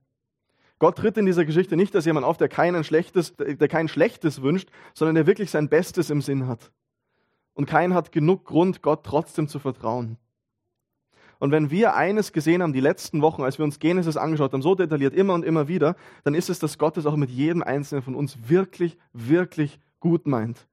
Gott 0.83 0.99
tritt 0.99 1.17
in 1.17 1.27
dieser 1.27 1.45
Geschichte 1.45 1.77
nicht 1.77 1.95
als 1.95 2.07
jemand 2.07 2.27
auf, 2.27 2.39
der 2.39 2.49
kein 2.49 2.83
Schlechtes, 2.83 3.37
der 3.37 3.69
kein 3.69 3.87
Schlechtes 3.87 4.43
wünscht, 4.43 4.69
sondern 4.95 5.15
der 5.15 5.29
wirklich 5.29 5.49
sein 5.49 5.69
Bestes 5.69 6.11
im 6.11 6.21
Sinn 6.21 6.49
hat. 6.49 6.73
Und 7.55 7.67
kein 7.67 7.95
hat 7.95 8.11
genug 8.11 8.45
Grund, 8.45 8.83
Gott 8.83 9.05
trotzdem 9.05 9.47
zu 9.47 9.61
vertrauen. 9.61 10.17
Und 11.39 11.53
wenn 11.53 11.71
wir 11.71 11.95
eines 11.95 12.33
gesehen 12.33 12.65
haben 12.65 12.73
die 12.73 12.81
letzten 12.81 13.23
Wochen, 13.23 13.45
als 13.45 13.59
wir 13.59 13.65
uns 13.65 13.79
Genesis 13.79 14.17
angeschaut 14.17 14.53
haben, 14.53 14.61
so 14.61 14.75
detailliert 14.75 15.15
immer 15.15 15.35
und 15.35 15.45
immer 15.45 15.69
wieder, 15.69 15.95
dann 16.25 16.35
ist 16.35 16.51
es, 16.51 16.59
dass 16.59 16.79
Gott 16.79 16.97
es 16.97 17.07
auch 17.07 17.15
mit 17.15 17.31
jedem 17.31 17.63
Einzelnen 17.63 18.03
von 18.03 18.17
uns 18.17 18.49
wirklich, 18.49 18.99
wirklich 19.13 19.79
gut 20.01 20.27
meint. 20.27 20.67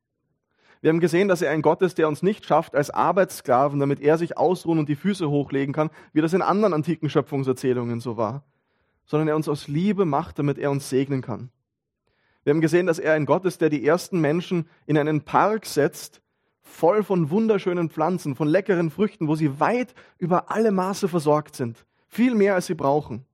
Wir 0.82 0.90
haben 0.90 1.02
gesehen, 1.02 1.28
dass 1.28 1.44
er 1.44 1.52
ein 1.52 1.62
Gott 1.62 1.84
ist, 1.84 2.00
der 2.00 2.08
uns 2.08 2.24
nicht 2.24 2.48
schafft 2.48 2.74
als 2.74 2.90
Arbeitssklaven, 2.90 3.80
damit 3.80 4.00
er 4.00 4.18
sich 4.18 4.40
ausruhen 4.40 4.80
und 4.80 4.90
die 4.90 4.96
Füße 4.96 5.30
hochlegen 5.30 5.72
kann, 5.72 5.92
wie 6.14 6.22
das 6.22 6.34
in 6.34 6.42
anderen 6.42 6.74
antiken 6.74 7.12
Schöpfungserzählungen 7.12 8.00
so 8.00 8.18
war, 8.18 8.44
sondern 9.10 9.28
er 9.28 9.36
uns 9.36 9.50
aus 9.50 9.68
Liebe 9.68 10.06
macht, 10.06 10.38
damit 10.38 10.60
er 10.60 10.70
uns 10.70 10.88
segnen 10.88 11.22
kann. 11.22 11.50
Wir 12.44 12.54
haben 12.54 12.62
gesehen, 12.62 12.86
dass 12.86 13.00
er 13.00 13.14
ein 13.14 13.26
Gott 13.26 13.44
ist, 13.44 13.60
der 13.60 13.70
die 13.70 13.86
ersten 13.86 14.22
Menschen 14.22 14.70
in 14.86 14.98
einen 14.98 15.22
Park 15.22 15.66
setzt, 15.66 16.22
voll 16.62 17.04
von 17.04 17.32
wunderschönen 17.32 17.90
Pflanzen, 17.90 18.36
von 18.36 18.48
leckeren 18.48 18.92
Früchten, 18.92 19.28
wo 19.28 19.36
sie 19.36 19.60
weit 19.60 19.96
über 20.20 20.52
alle 20.52 20.72
Maße 20.72 21.08
versorgt 21.08 21.56
sind. 21.56 21.86
Viel 22.08 22.36
mehr, 22.36 22.54
als 22.54 22.68
sie 22.68 22.76
brauchen. 22.76 23.26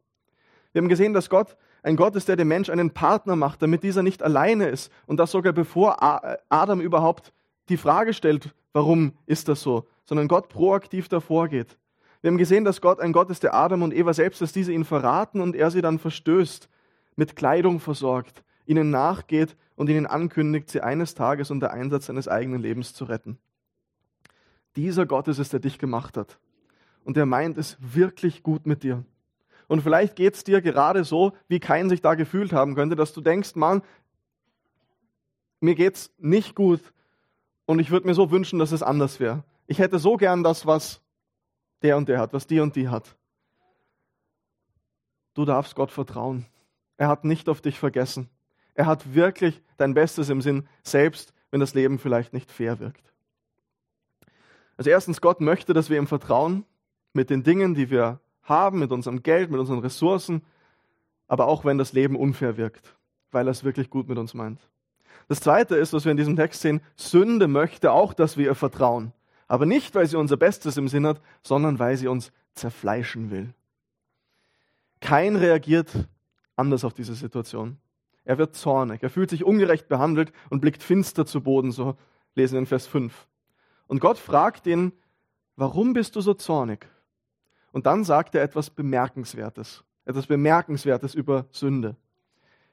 Wir 0.72 0.82
haben 0.82 0.90
gesehen, 0.90 1.14
dass 1.14 1.30
Gott 1.30 1.58
ein 1.84 1.98
Gott 1.98 2.16
ist, 2.16 2.30
der 2.30 2.38
dem 2.38 2.48
Mensch 2.48 2.70
einen 2.70 2.92
Partner 2.92 3.36
macht, 3.36 3.62
damit 3.62 3.84
dieser 3.84 4.02
nicht 4.02 4.24
alleine 4.24 4.70
ist. 4.70 4.92
Und 5.06 5.18
das 5.18 5.32
sogar 5.32 5.54
bevor 5.54 6.02
Adam 6.50 6.80
überhaupt 6.80 7.34
die 7.68 7.78
Frage 7.78 8.14
stellt, 8.14 8.56
warum 8.72 9.12
ist 9.26 9.50
das 9.50 9.62
so, 9.62 9.86
sondern 10.06 10.30
Gott 10.30 10.48
proaktiv 10.50 11.10
davor 11.10 11.50
geht. 11.50 11.78
Wir 12.26 12.32
haben 12.32 12.40
gesehen, 12.40 12.66
dass 12.66 12.82
Gott 12.82 13.02
ein 13.02 13.14
Gott 13.14 13.30
ist, 13.30 13.44
der 13.44 13.54
Adam 13.54 13.84
und 13.84 13.94
Eva 13.94 14.12
selbst, 14.12 14.42
dass 14.42 14.52
diese 14.52 14.74
ihn 14.74 14.84
verraten 14.84 15.42
und 15.42 15.56
er 15.56 15.70
sie 15.70 15.84
dann 15.84 16.00
verstößt, 16.00 16.68
mit 17.16 17.36
Kleidung 17.36 17.80
versorgt, 17.80 18.44
ihnen 18.66 18.90
nachgeht 18.90 19.56
und 19.76 19.92
ihnen 19.92 20.08
ankündigt, 20.08 20.72
sie 20.72 20.82
eines 20.82 21.14
Tages 21.14 21.52
unter 21.52 21.70
Einsatz 21.70 22.08
seines 22.08 22.28
eigenen 22.28 22.64
Lebens 22.64 22.96
zu 22.96 23.06
retten. 23.06 23.38
Dieser 24.76 25.06
Gott 25.06 25.28
ist 25.28 25.38
es, 25.38 25.50
der 25.50 25.60
dich 25.60 25.78
gemacht 25.78 26.18
hat. 26.18 26.40
Und 27.04 27.16
der 27.16 27.28
meint 27.28 27.60
es 27.60 27.78
wirklich 27.80 28.42
gut 28.42 28.66
mit 28.66 28.82
dir. 28.82 29.06
Und 29.68 29.84
vielleicht 29.84 30.16
geht 30.16 30.34
es 30.34 30.44
dir 30.44 30.64
gerade 30.64 31.04
so, 31.04 31.34
wie 31.48 31.60
kein 31.60 31.90
sich 31.90 32.02
da 32.02 32.16
gefühlt 32.16 32.54
haben 32.54 32.74
könnte, 32.74 32.96
dass 32.96 33.14
du 33.14 33.22
denkst, 33.22 33.54
Mann, 33.54 33.84
mir 35.60 35.76
geht's 35.76 36.12
nicht 36.18 36.56
gut 36.56 36.82
und 37.68 37.78
ich 37.78 37.92
würde 37.92 38.08
mir 38.08 38.16
so 38.16 38.32
wünschen, 38.32 38.58
dass 38.58 38.72
es 38.72 38.82
anders 38.82 39.20
wäre. 39.20 39.44
Ich 39.68 39.78
hätte 39.78 40.00
so 40.00 40.18
gern 40.18 40.44
das, 40.44 40.66
was 40.66 41.05
der 41.86 41.98
und 41.98 42.10
der 42.10 42.20
hat, 42.20 42.34
was 42.34 42.48
die 42.48 42.60
und 42.60 42.76
die 42.76 42.90
hat. 42.90 43.16
Du 45.36 45.46
darfst 45.46 45.76
Gott 45.76 45.92
vertrauen. 45.92 46.48
Er 46.98 47.08
hat 47.08 47.26
nicht 47.26 47.48
auf 47.48 47.62
dich 47.62 47.78
vergessen. 47.78 48.28
Er 48.74 48.88
hat 48.88 49.14
wirklich 49.14 49.62
dein 49.78 49.94
Bestes 49.94 50.30
im 50.30 50.42
Sinn, 50.42 50.68
selbst 50.82 51.34
wenn 51.52 51.60
das 51.60 51.76
Leben 51.76 52.00
vielleicht 52.00 52.34
nicht 52.34 52.52
fair 52.52 52.80
wirkt. 52.80 53.14
Also 54.78 54.90
erstens, 54.90 55.22
Gott 55.22 55.42
möchte, 55.42 55.74
dass 55.74 55.90
wir 55.90 55.98
ihm 55.98 56.08
vertrauen 56.08 56.66
mit 57.14 57.30
den 57.30 57.44
Dingen, 57.44 57.76
die 57.76 57.92
wir 57.92 58.20
haben, 58.42 58.80
mit 58.80 58.92
unserem 58.92 59.22
Geld, 59.22 59.52
mit 59.52 59.60
unseren 59.60 59.80
Ressourcen, 59.80 60.42
aber 61.28 61.48
auch 61.48 61.66
wenn 61.66 61.78
das 61.78 61.94
Leben 61.94 62.16
unfair 62.16 62.58
wirkt, 62.58 62.96
weil 63.32 63.48
er 63.48 63.52
es 63.52 63.64
wirklich 63.64 63.90
gut 63.90 64.10
mit 64.10 64.18
uns 64.18 64.34
meint. 64.34 64.60
Das 65.28 65.40
Zweite 65.40 65.76
ist, 65.76 65.94
was 65.94 66.04
wir 66.04 66.12
in 66.12 66.18
diesem 66.18 66.36
Text 66.36 66.62
sehen, 66.62 66.82
Sünde 66.96 67.48
möchte 67.48 67.92
auch, 67.92 68.14
dass 68.14 68.38
wir 68.38 68.46
ihr 68.46 68.56
vertrauen. 68.56 69.14
Aber 69.48 69.66
nicht, 69.66 69.94
weil 69.96 70.08
sie 70.08 70.18
unser 70.18 70.38
Bestes 70.38 70.78
im 70.78 70.88
Sinn 70.88 71.06
hat, 71.06 71.22
sondern 71.44 71.80
weil 71.80 71.98
sie 71.98 72.08
uns 72.08 72.32
zerfleischen 72.54 73.32
will. 73.32 73.54
Kein 75.02 75.36
reagiert 75.36 76.08
anders 76.56 76.84
auf 76.84 76.94
diese 76.94 77.16
Situation. 77.16 77.78
Er 78.24 78.38
wird 78.38 78.56
zornig, 78.56 79.04
er 79.04 79.10
fühlt 79.10 79.30
sich 79.30 79.44
ungerecht 79.44 79.88
behandelt 79.88 80.32
und 80.50 80.62
blickt 80.62 80.82
finster 80.82 81.26
zu 81.26 81.42
Boden, 81.42 81.72
so 81.72 81.96
lesen 82.34 82.54
wir 82.54 82.60
in 82.60 82.66
Vers 82.66 82.88
5. 82.88 83.28
Und 83.88 84.00
Gott 84.00 84.18
fragt 84.18 84.66
ihn, 84.66 84.94
warum 85.56 85.94
bist 85.94 86.16
du 86.16 86.22
so 86.22 86.34
zornig? 86.34 86.88
Und 87.72 87.86
dann 87.86 88.04
sagt 88.04 88.34
er 88.34 88.42
etwas 88.42 88.72
Bemerkenswertes, 88.72 89.84
etwas 90.06 90.26
Bemerkenswertes 90.26 91.14
über 91.14 91.46
Sünde. 91.52 91.96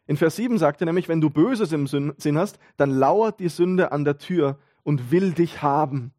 In 0.06 0.16
Vers 0.16 0.36
7 0.36 0.58
sagt 0.58 0.80
er 0.80 0.86
nämlich, 0.86 1.08
wenn 1.08 1.20
du 1.20 1.28
Böses 1.28 1.72
im 1.72 1.86
Sinn 1.86 2.38
hast, 2.38 2.58
dann 2.76 2.90
lauert 2.90 3.40
die 3.40 3.48
Sünde 3.48 3.92
an 3.92 4.04
der 4.04 4.18
Tür 4.18 4.58
und 4.82 5.10
will 5.10 5.32
dich 5.32 5.62
haben. 5.62 6.12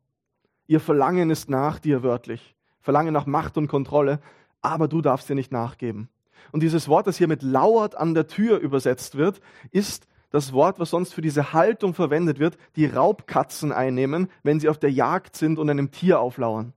Ihr 0.74 0.80
Verlangen 0.80 1.30
ist 1.30 1.52
nach 1.52 1.78
dir 1.78 2.02
wörtlich. 2.02 2.56
Verlangen 2.82 3.14
nach 3.14 3.28
Macht 3.28 3.58
und 3.58 3.68
Kontrolle, 3.68 4.20
aber 4.64 4.88
du 4.88 5.04
darfst 5.04 5.30
dir 5.30 5.36
nicht 5.36 5.52
nachgeben. 5.52 6.10
Und 6.52 6.64
dieses 6.64 6.88
Wort, 6.88 7.06
das 7.06 7.16
hier 7.16 7.28
mit 7.28 7.44
lauert 7.44 7.94
an 7.94 8.16
der 8.16 8.26
Tür 8.26 8.58
übersetzt 8.58 9.16
wird, 9.16 9.40
ist 9.70 10.08
das 10.32 10.52
Wort, 10.52 10.80
was 10.80 10.90
sonst 10.90 11.14
für 11.14 11.22
diese 11.22 11.54
Haltung 11.54 11.94
verwendet 11.94 12.40
wird, 12.40 12.58
die 12.76 12.88
Raubkatzen 12.88 13.72
einnehmen, 13.72 14.32
wenn 14.42 14.60
sie 14.60 14.68
auf 14.68 14.80
der 14.80 14.92
Jagd 14.92 15.36
sind 15.36 15.60
und 15.60 15.70
einem 15.70 15.92
Tier 15.92 16.20
auflauern. 16.20 16.74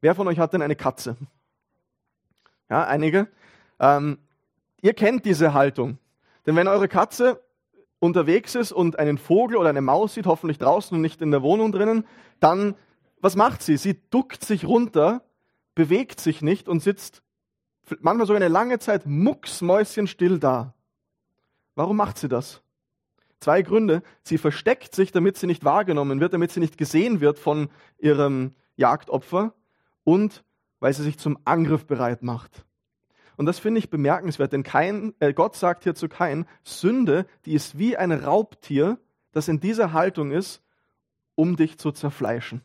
Wer 0.00 0.16
von 0.16 0.26
euch 0.26 0.40
hat 0.40 0.52
denn 0.52 0.60
eine 0.60 0.74
Katze? 0.74 1.16
Ja, 2.68 2.84
einige. 2.84 3.28
Ähm, 3.78 4.18
ihr 4.80 4.94
kennt 4.94 5.24
diese 5.24 5.54
Haltung. 5.54 5.98
Denn 6.46 6.56
wenn 6.56 6.66
eure 6.66 6.88
Katze 6.88 7.40
unterwegs 8.02 8.56
ist 8.56 8.72
und 8.72 8.98
einen 8.98 9.16
Vogel 9.16 9.56
oder 9.56 9.68
eine 9.68 9.80
Maus 9.80 10.14
sieht, 10.14 10.26
hoffentlich 10.26 10.58
draußen 10.58 10.96
und 10.96 11.02
nicht 11.02 11.22
in 11.22 11.30
der 11.30 11.42
Wohnung 11.42 11.70
drinnen, 11.70 12.04
dann, 12.40 12.74
was 13.20 13.36
macht 13.36 13.62
sie? 13.62 13.76
Sie 13.76 14.00
duckt 14.10 14.44
sich 14.44 14.64
runter, 14.64 15.22
bewegt 15.76 16.18
sich 16.18 16.42
nicht 16.42 16.68
und 16.68 16.80
sitzt 16.80 17.22
manchmal 18.00 18.26
sogar 18.26 18.42
eine 18.42 18.52
lange 18.52 18.80
Zeit 18.80 19.06
mucksmäuschenstill 19.06 20.40
da. 20.40 20.74
Warum 21.76 21.96
macht 21.96 22.18
sie 22.18 22.28
das? 22.28 22.62
Zwei 23.38 23.62
Gründe. 23.62 24.02
Sie 24.24 24.36
versteckt 24.36 24.96
sich, 24.96 25.12
damit 25.12 25.36
sie 25.36 25.46
nicht 25.46 25.64
wahrgenommen 25.64 26.18
wird, 26.18 26.32
damit 26.32 26.50
sie 26.50 26.60
nicht 26.60 26.78
gesehen 26.78 27.20
wird 27.20 27.38
von 27.38 27.68
ihrem 27.98 28.56
Jagdopfer 28.74 29.54
und 30.02 30.42
weil 30.80 30.92
sie 30.92 31.04
sich 31.04 31.18
zum 31.18 31.38
Angriff 31.44 31.86
bereit 31.86 32.24
macht. 32.24 32.64
Und 33.36 33.46
das 33.46 33.58
finde 33.58 33.78
ich 33.78 33.90
bemerkenswert, 33.90 34.52
denn 34.52 34.62
kein, 34.62 35.14
äh, 35.18 35.32
Gott 35.32 35.56
sagt 35.56 35.84
hier 35.84 35.94
zu 35.94 36.08
Kain, 36.08 36.46
Sünde, 36.64 37.26
die 37.46 37.54
ist 37.54 37.78
wie 37.78 37.96
ein 37.96 38.12
Raubtier, 38.12 38.98
das 39.32 39.48
in 39.48 39.60
dieser 39.60 39.92
Haltung 39.92 40.30
ist, 40.30 40.62
um 41.34 41.56
dich 41.56 41.78
zu 41.78 41.92
zerfleischen. 41.92 42.62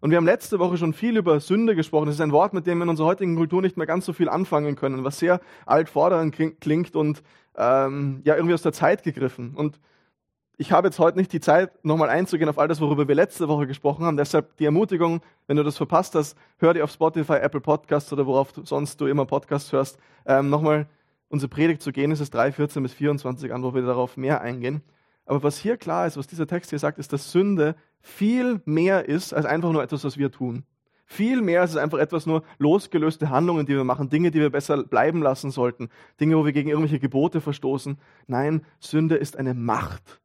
Und 0.00 0.10
wir 0.10 0.16
haben 0.16 0.26
letzte 0.26 0.58
Woche 0.58 0.76
schon 0.76 0.92
viel 0.92 1.16
über 1.16 1.38
Sünde 1.38 1.76
gesprochen. 1.76 2.06
Das 2.06 2.16
ist 2.16 2.20
ein 2.20 2.32
Wort, 2.32 2.54
mit 2.54 2.66
dem 2.66 2.78
wir 2.78 2.82
in 2.82 2.88
unserer 2.88 3.06
heutigen 3.06 3.36
Kultur 3.36 3.62
nicht 3.62 3.76
mehr 3.76 3.86
ganz 3.86 4.04
so 4.04 4.12
viel 4.12 4.28
anfangen 4.28 4.74
können, 4.74 5.04
was 5.04 5.20
sehr 5.20 5.40
altfordernd 5.64 6.36
klingt 6.60 6.96
und 6.96 7.22
ähm, 7.56 8.20
ja 8.24 8.34
irgendwie 8.34 8.54
aus 8.54 8.62
der 8.62 8.72
Zeit 8.72 9.04
gegriffen. 9.04 9.54
Und 9.54 9.78
ich 10.56 10.72
habe 10.72 10.88
jetzt 10.88 10.98
heute 10.98 11.18
nicht 11.18 11.32
die 11.32 11.40
Zeit, 11.40 11.84
nochmal 11.84 12.10
einzugehen 12.10 12.48
auf 12.48 12.58
all 12.58 12.68
das, 12.68 12.80
worüber 12.80 13.08
wir 13.08 13.14
letzte 13.14 13.48
Woche 13.48 13.66
gesprochen 13.66 14.04
haben. 14.04 14.16
Deshalb 14.16 14.56
die 14.58 14.64
Ermutigung, 14.64 15.22
wenn 15.46 15.56
du 15.56 15.62
das 15.62 15.76
verpasst 15.76 16.14
hast, 16.14 16.36
hör 16.58 16.74
dir 16.74 16.84
auf 16.84 16.90
Spotify, 16.90 17.34
Apple 17.34 17.60
Podcasts 17.60 18.12
oder 18.12 18.26
worauf 18.26 18.52
sonst 18.64 19.00
du 19.00 19.06
immer 19.06 19.24
Podcasts 19.24 19.72
hörst, 19.72 19.98
ähm, 20.26 20.50
nochmal 20.50 20.86
unsere 21.28 21.48
Predigt 21.48 21.82
zu 21.82 21.92
Genesis 21.92 22.30
3, 22.30 22.52
14 22.52 22.82
bis 22.82 22.92
24 22.92 23.52
an, 23.52 23.62
wo 23.62 23.74
wir 23.74 23.82
darauf 23.82 24.16
mehr 24.16 24.42
eingehen. 24.42 24.82
Aber 25.24 25.42
was 25.42 25.58
hier 25.58 25.76
klar 25.76 26.06
ist, 26.06 26.16
was 26.16 26.26
dieser 26.26 26.46
Text 26.46 26.70
hier 26.70 26.78
sagt, 26.78 26.98
ist, 26.98 27.12
dass 27.12 27.32
Sünde 27.32 27.74
viel 28.00 28.60
mehr 28.64 29.08
ist 29.08 29.32
als 29.32 29.46
einfach 29.46 29.72
nur 29.72 29.82
etwas, 29.82 30.04
was 30.04 30.18
wir 30.18 30.30
tun. 30.30 30.64
Viel 31.04 31.42
mehr 31.42 31.60
als 31.60 31.76
einfach 31.76 31.98
etwas 31.98 32.26
nur 32.26 32.42
losgelöste 32.58 33.30
Handlungen, 33.30 33.66
die 33.66 33.74
wir 33.74 33.84
machen, 33.84 34.08
Dinge, 34.08 34.30
die 34.30 34.40
wir 34.40 34.50
besser 34.50 34.82
bleiben 34.82 35.22
lassen 35.22 35.50
sollten, 35.50 35.90
Dinge, 36.20 36.36
wo 36.36 36.44
wir 36.44 36.52
gegen 36.52 36.70
irgendwelche 36.70 36.98
Gebote 36.98 37.40
verstoßen. 37.40 37.98
Nein, 38.26 38.64
Sünde 38.80 39.16
ist 39.16 39.36
eine 39.36 39.52
Macht, 39.52 40.21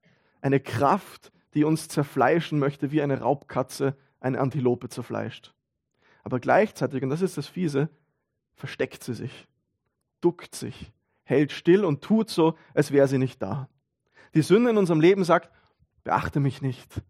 eine 0.48 0.60
Kraft, 0.60 1.32
die 1.54 1.64
uns 1.64 1.88
zerfleischen 1.88 2.58
möchte, 2.58 2.92
wie 2.92 3.02
eine 3.02 3.20
Raubkatze 3.20 3.96
eine 4.20 4.40
Antilope 4.40 4.90
zerfleischt. 4.90 5.54
Aber 6.24 6.40
gleichzeitig, 6.40 7.04
und 7.04 7.10
das 7.10 7.22
ist 7.22 7.38
das 7.38 7.48
Fiese, 7.48 7.90
versteckt 8.56 9.04
sie 9.04 9.14
sich, 9.14 9.48
duckt 10.22 10.56
sich, 10.56 10.92
hält 11.24 11.52
still 11.52 11.86
und 11.86 12.02
tut 12.02 12.30
so, 12.30 12.58
als 12.74 12.92
wäre 12.92 13.08
sie 13.08 13.18
nicht 13.18 13.42
da. 13.42 13.70
Die 14.34 14.42
Sünde 14.42 14.72
in 14.72 14.78
unserem 14.78 15.00
Leben 15.00 15.24
sagt, 15.24 15.52
beachte 16.04 16.40
mich 16.40 16.62
nicht. 16.62 17.02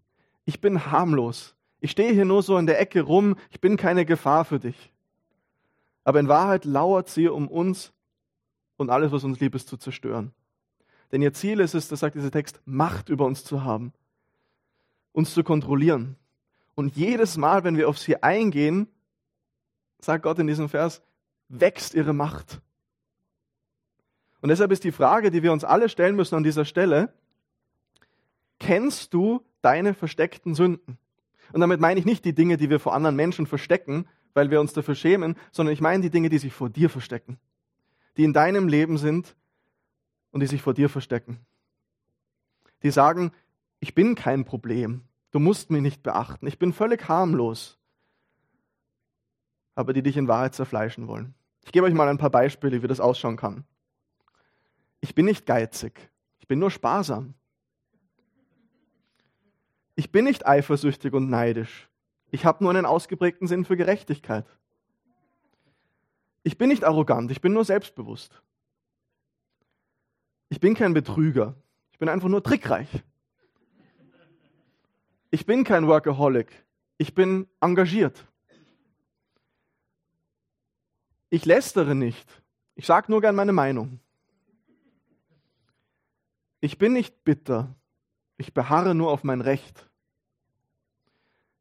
Ich 0.46 0.60
bin 0.60 0.91
harmlos. 0.91 1.56
Ich 1.79 1.91
stehe 1.91 2.12
hier 2.12 2.25
nur 2.25 2.41
so 2.41 2.58
in 2.58 2.65
der 2.65 2.79
Ecke 2.79 3.01
rum. 3.01 3.36
Ich 3.51 3.62
bin 3.62 3.77
keine 3.77 4.06
Gefahr 4.06 4.46
für 4.46 4.60
dich. 4.60 4.94
Aber 6.03 6.20
in 6.20 6.27
Wahrheit 6.27 6.65
lauert 6.65 7.10
sie, 7.10 7.27
um 7.27 7.48
uns 7.48 7.94
und 8.77 8.89
alles, 8.89 9.12
was 9.12 9.24
uns 9.24 9.39
lieb 9.39 9.56
ist, 9.56 9.67
zu 9.67 9.77
zerstören. 9.77 10.34
Denn 11.12 11.22
ihr 11.22 11.34
Ziel 11.34 11.60
ist 11.60 11.74
es, 11.74 11.88
das 11.88 12.02
sagt 12.02 12.16
dieser 12.16 12.32
Text, 12.32 12.60
Macht 12.66 13.10
über 13.10 13.26
uns 13.26 13.44
zu 13.44 13.64
haben, 13.64 13.94
uns 15.14 15.34
zu 15.34 15.44
kontrollieren. 15.44 16.16
Und 16.76 16.96
jedes 16.96 17.38
Mal, 17.38 17.64
wenn 17.64 17.78
wir 17.78 17.90
auf 17.90 17.98
sie 17.98 18.22
eingehen, 18.22 18.88
sagt 20.00 20.24
Gott 20.24 20.40
in 20.40 20.48
diesem 20.48 20.70
Vers, 20.70 21.02
wächst 21.50 21.94
ihre 21.94 22.14
Macht. 22.14 22.62
Und 24.42 24.50
deshalb 24.50 24.72
ist 24.72 24.84
die 24.84 24.92
Frage, 24.92 25.32
die 25.32 25.44
wir 25.44 25.52
uns 25.52 25.64
alle 25.64 25.90
stellen 25.90 26.16
müssen 26.16 26.36
an 26.36 26.44
dieser 26.44 26.66
Stelle, 26.66 27.14
kennst 28.60 29.14
du 29.14 29.44
deine 29.62 29.94
versteckten 29.94 30.56
Sünden? 30.56 30.98
Und 31.54 31.62
damit 31.62 31.80
meine 31.80 32.00
ich 32.00 32.06
nicht 32.06 32.26
die 32.26 32.34
Dinge, 32.34 32.58
die 32.58 32.70
wir 32.70 32.80
vor 32.80 32.94
anderen 32.94 33.16
Menschen 33.16 33.48
verstecken, 33.48 34.08
weil 34.34 34.52
wir 34.52 34.60
uns 34.60 34.74
dafür 34.74 34.96
schämen, 34.96 35.36
sondern 35.52 35.74
ich 35.74 35.82
meine 35.82 36.04
die 36.04 36.10
Dinge, 36.10 36.30
die 36.30 36.38
sich 36.38 36.54
vor 36.54 36.70
dir 36.70 36.90
verstecken, 36.90 37.40
die 38.18 38.24
in 38.24 38.34
deinem 38.34 38.68
Leben 38.68 38.98
sind 38.98 39.36
und 40.31 40.41
die 40.41 40.48
sich 40.48 40.62
vor 40.62 40.74
dir 40.74 40.89
verstecken. 40.89 41.39
Die 42.84 42.91
sagen, 42.91 43.31
ich 43.79 43.96
bin 43.96 44.15
kein 44.15 44.46
Problem, 44.46 45.03
du 45.31 45.39
musst 45.39 45.69
mich 45.69 45.81
nicht 45.81 46.03
beachten, 46.03 46.48
ich 46.48 46.60
bin 46.60 46.74
völlig 46.74 47.07
harmlos, 47.07 47.77
aber 49.75 49.93
die 49.93 50.03
dich 50.03 50.17
in 50.17 50.27
Wahrheit 50.27 50.55
zerfleischen 50.55 51.07
wollen. 51.07 51.34
Ich 51.65 51.72
gebe 51.72 51.86
euch 51.86 51.93
mal 51.93 52.07
ein 52.07 52.17
paar 52.17 52.29
Beispiele, 52.29 52.81
wie 52.81 52.88
das 52.88 53.00
ausschauen 53.00 53.38
kann. 53.38 53.65
Ich 55.01 55.13
bin 55.13 55.25
nicht 55.25 55.46
geizig, 55.46 56.10
ich 56.39 56.48
bin 56.48 56.60
nur 56.60 56.72
sparsam. 56.72 57.34
Ich 59.96 60.12
bin 60.12 60.25
nicht 60.25 60.46
eifersüchtig 60.46 61.13
und 61.13 61.29
neidisch. 61.29 61.89
Ich 62.29 62.46
habe 62.46 62.63
nur 62.63 62.72
einen 62.72 62.86
ausgeprägten 62.86 63.48
Sinn 63.48 63.65
für 63.65 63.75
Gerechtigkeit. 63.75 64.46
Ich 66.43 66.57
bin 66.57 66.69
nicht 66.69 66.84
arrogant, 66.84 67.31
ich 67.31 67.41
bin 67.41 67.53
nur 67.53 67.65
selbstbewusst. 67.65 68.41
Ich 70.49 70.60
bin 70.60 70.75
kein 70.75 70.93
Betrüger, 70.93 71.55
ich 71.91 71.99
bin 71.99 72.10
einfach 72.10 72.29
nur 72.29 72.43
trickreich. 72.43 72.88
Ich 75.29 75.45
bin 75.45 75.63
kein 75.63 75.88
Workaholic, 75.88 76.65
ich 76.97 77.13
bin 77.13 77.47
engagiert. 77.60 78.25
Ich 81.29 81.45
lästere 81.45 81.95
nicht, 81.95 82.43
ich 82.75 82.86
sage 82.86 83.12
nur 83.12 83.19
gern 83.19 83.36
meine 83.36 83.51
Meinung. 83.51 83.99
Ich 86.62 86.77
bin 86.77 86.93
nicht 86.93 87.23
bitter, 87.23 87.75
ich 88.38 88.53
beharre 88.53 88.95
nur 88.95 89.12
auf 89.12 89.23
mein 89.23 89.41
Recht. 89.41 89.89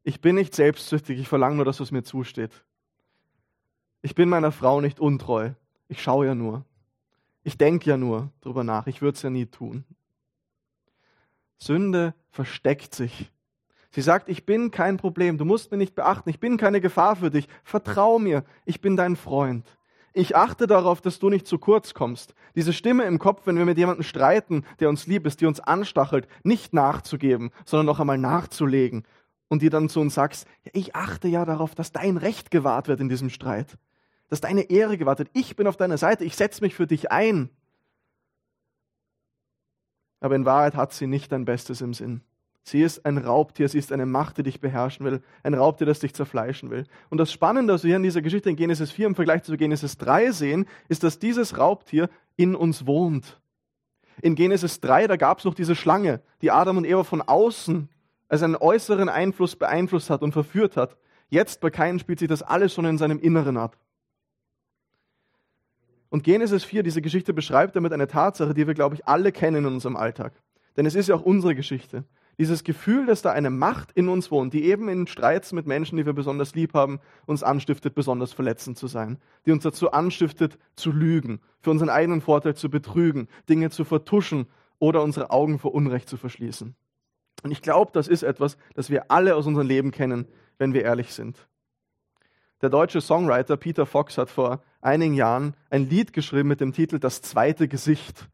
Ich 0.03 0.21
bin 0.21 0.35
nicht 0.35 0.55
selbstsüchtig, 0.55 1.19
ich 1.19 1.27
verlange 1.27 1.57
nur 1.57 1.65
das, 1.65 1.81
was 1.81 1.91
mir 1.91 2.03
zusteht. 2.03 2.63
Ich 4.01 4.15
bin 4.15 4.29
meiner 4.29 4.53
Frau 4.53 4.79
nicht 4.79 4.99
untreu, 5.01 5.51
ich 5.89 6.01
schaue 6.01 6.27
ja 6.27 6.35
nur. 6.35 6.63
Ich 7.47 7.57
denke 7.57 7.89
ja 7.89 7.95
nur 7.95 8.29
drüber 8.41 8.65
nach, 8.65 8.87
ich 8.87 9.01
würde 9.01 9.15
es 9.15 9.21
ja 9.21 9.29
nie 9.29 9.45
tun. 9.45 9.85
Sünde 11.57 12.13
versteckt 12.29 12.93
sich. 12.93 13.31
Sie 13.89 14.01
sagt, 14.01 14.27
ich 14.27 14.45
bin 14.45 14.69
kein 14.69 14.97
Problem, 14.97 15.37
du 15.37 15.45
musst 15.45 15.71
mir 15.71 15.77
nicht 15.77 15.95
beachten, 15.95 16.29
ich 16.29 16.41
bin 16.41 16.57
keine 16.57 16.81
Gefahr 16.81 17.15
für 17.15 17.31
dich, 17.31 17.47
vertrau 17.63 18.19
mir, 18.19 18.43
ich 18.65 18.81
bin 18.81 18.97
dein 18.97 19.15
Freund. 19.15 19.65
Ich 20.11 20.35
achte 20.35 20.67
darauf, 20.67 20.99
dass 20.99 21.19
du 21.19 21.29
nicht 21.29 21.47
zu 21.47 21.57
kurz 21.57 21.93
kommst. 21.93 22.33
Diese 22.57 22.73
Stimme 22.73 23.05
im 23.05 23.17
Kopf, 23.17 23.43
wenn 23.47 23.57
wir 23.57 23.63
mit 23.63 23.77
jemandem 23.77 24.03
streiten, 24.03 24.65
der 24.81 24.89
uns 24.89 25.07
lieb 25.07 25.25
ist, 25.25 25.39
die 25.39 25.45
uns 25.45 25.61
anstachelt, 25.61 26.27
nicht 26.43 26.73
nachzugeben, 26.73 27.51
sondern 27.63 27.85
noch 27.85 28.01
einmal 28.01 28.17
nachzulegen. 28.17 29.05
Und 29.47 29.61
die 29.61 29.69
dann 29.69 29.87
zu 29.87 30.01
uns 30.01 30.15
sagst, 30.15 30.49
ja, 30.65 30.71
ich 30.73 30.97
achte 30.97 31.29
ja 31.29 31.45
darauf, 31.45 31.75
dass 31.75 31.93
dein 31.93 32.17
Recht 32.17 32.51
gewahrt 32.51 32.89
wird 32.89 32.99
in 32.99 33.07
diesem 33.07 33.29
Streit. 33.29 33.77
Dass 34.29 34.41
deine 34.41 34.69
Ehre 34.69 34.97
gewahrt 34.97 35.19
wird. 35.19 35.29
Ich 35.33 35.55
bin 35.55 35.67
auf 35.67 35.77
deiner 35.77 35.97
Seite, 35.97 36.25
ich 36.25 36.35
setze 36.35 36.61
mich 36.61 36.75
für 36.75 36.87
dich 36.87 37.11
ein. 37.11 37.49
Aber 40.19 40.35
in 40.35 40.45
Wahrheit 40.45 40.75
hat 40.75 40.93
sie 40.93 41.07
nicht 41.07 41.31
dein 41.31 41.45
Bestes 41.45 41.81
im 41.81 41.93
Sinn. 41.93 42.21
Sie 42.63 42.81
ist 42.81 43.05
ein 43.05 43.17
Raubtier, 43.17 43.69
sie 43.69 43.77
ist 43.77 43.93
eine 43.93 44.05
Macht, 44.05 44.37
die 44.37 44.43
dich 44.43 44.59
beherrschen 44.59 45.05
will, 45.05 45.21
ein 45.43 45.53
Raubtier, 45.53 45.87
das 45.87 45.99
dich 45.99 46.13
zerfleischen 46.13 46.69
will. 46.69 46.83
Und 47.09 47.17
das 47.17 47.31
Spannende, 47.31 47.73
was 47.73 47.83
wir 47.83 47.89
hier 47.89 47.95
in 47.95 48.03
dieser 48.03 48.21
Geschichte 48.21 48.49
in 48.49 48.57
Genesis 48.57 48.91
4 48.91 49.07
im 49.07 49.15
Vergleich 49.15 49.43
zu 49.43 49.55
Genesis 49.55 49.97
3 49.97 50.31
sehen, 50.31 50.65
ist, 50.89 51.03
dass 51.03 51.17
dieses 51.17 51.57
Raubtier 51.57 52.09
in 52.35 52.55
uns 52.55 52.85
wohnt. 52.85 53.39
In 54.21 54.35
Genesis 54.35 54.81
3, 54.81 55.07
da 55.07 55.15
gab 55.15 55.39
es 55.39 55.45
noch 55.45 55.53
diese 55.53 55.75
Schlange, 55.75 56.21
die 56.41 56.51
Adam 56.51 56.75
und 56.75 56.85
Eva 56.85 57.05
von 57.05 57.21
außen 57.21 57.87
als 58.27 58.43
einen 58.43 58.57
äußeren 58.57 59.07
Einfluss 59.07 59.55
beeinflusst 59.55 60.09
hat 60.09 60.21
und 60.21 60.33
verführt 60.33 60.75
hat. 60.75 60.97
Jetzt 61.29 61.61
bei 61.61 61.69
Kain 61.69 61.99
spielt 61.99 62.19
sich 62.19 62.27
das 62.27 62.43
alles 62.43 62.73
schon 62.73 62.83
in 62.83 62.97
seinem 62.97 63.19
Inneren 63.19 63.55
ab. 63.55 63.77
Und 66.17 66.23
Genesis 66.23 66.63
4, 66.63 66.81
diese 66.81 67.03
Geschichte 67.03 67.31
beschreibt 67.31 67.75
damit 67.75 67.93
eine 67.93 68.07
Tatsache, 68.07 68.55
die 68.55 68.65
wir, 68.65 68.73
glaube 68.73 68.95
ich, 68.95 69.07
alle 69.07 69.31
kennen 69.31 69.57
in 69.57 69.73
unserem 69.75 69.95
Alltag. 69.95 70.33
Denn 70.75 70.87
es 70.87 70.95
ist 70.95 71.09
ja 71.09 71.13
auch 71.13 71.21
unsere 71.21 71.53
Geschichte. 71.53 72.05
Dieses 72.39 72.63
Gefühl, 72.63 73.05
dass 73.05 73.21
da 73.21 73.33
eine 73.33 73.51
Macht 73.51 73.91
in 73.91 74.09
uns 74.09 74.31
wohnt, 74.31 74.51
die 74.51 74.63
eben 74.63 74.89
in 74.89 75.05
Streits 75.05 75.51
mit 75.51 75.67
Menschen, 75.67 75.95
die 75.95 76.07
wir 76.07 76.13
besonders 76.13 76.55
lieb 76.55 76.73
haben, 76.73 77.01
uns 77.27 77.43
anstiftet, 77.43 77.93
besonders 77.93 78.33
verletzend 78.33 78.79
zu 78.79 78.87
sein. 78.87 79.19
Die 79.45 79.51
uns 79.51 79.61
dazu 79.61 79.91
anstiftet, 79.91 80.57
zu 80.75 80.91
lügen, 80.91 81.39
für 81.59 81.69
unseren 81.69 81.89
eigenen 81.89 82.21
Vorteil 82.21 82.55
zu 82.55 82.71
betrügen, 82.71 83.27
Dinge 83.47 83.69
zu 83.69 83.85
vertuschen 83.85 84.47
oder 84.79 85.03
unsere 85.03 85.29
Augen 85.29 85.59
vor 85.59 85.75
Unrecht 85.75 86.09
zu 86.09 86.17
verschließen. 86.17 86.73
Und 87.43 87.51
ich 87.51 87.61
glaube, 87.61 87.91
das 87.93 88.07
ist 88.07 88.23
etwas, 88.23 88.57
das 88.73 88.89
wir 88.89 89.11
alle 89.11 89.35
aus 89.35 89.45
unserem 89.45 89.67
Leben 89.67 89.91
kennen, 89.91 90.25
wenn 90.57 90.73
wir 90.73 90.81
ehrlich 90.81 91.13
sind. 91.13 91.47
Der 92.61 92.69
deutsche 92.69 93.01
Songwriter 93.01 93.55
Peter 93.55 93.85
Fox 93.85 94.17
hat 94.17 94.31
vor 94.31 94.61
einigen 94.81 95.13
Jahren 95.13 95.53
ein 95.69 95.87
Lied 95.87 96.11
geschrieben 96.11 96.47
mit 96.47 96.59
dem 96.59 96.73
Titel 96.73 96.97
Das 96.97 97.21
zweite 97.21 97.67
Gesicht. 97.67 98.29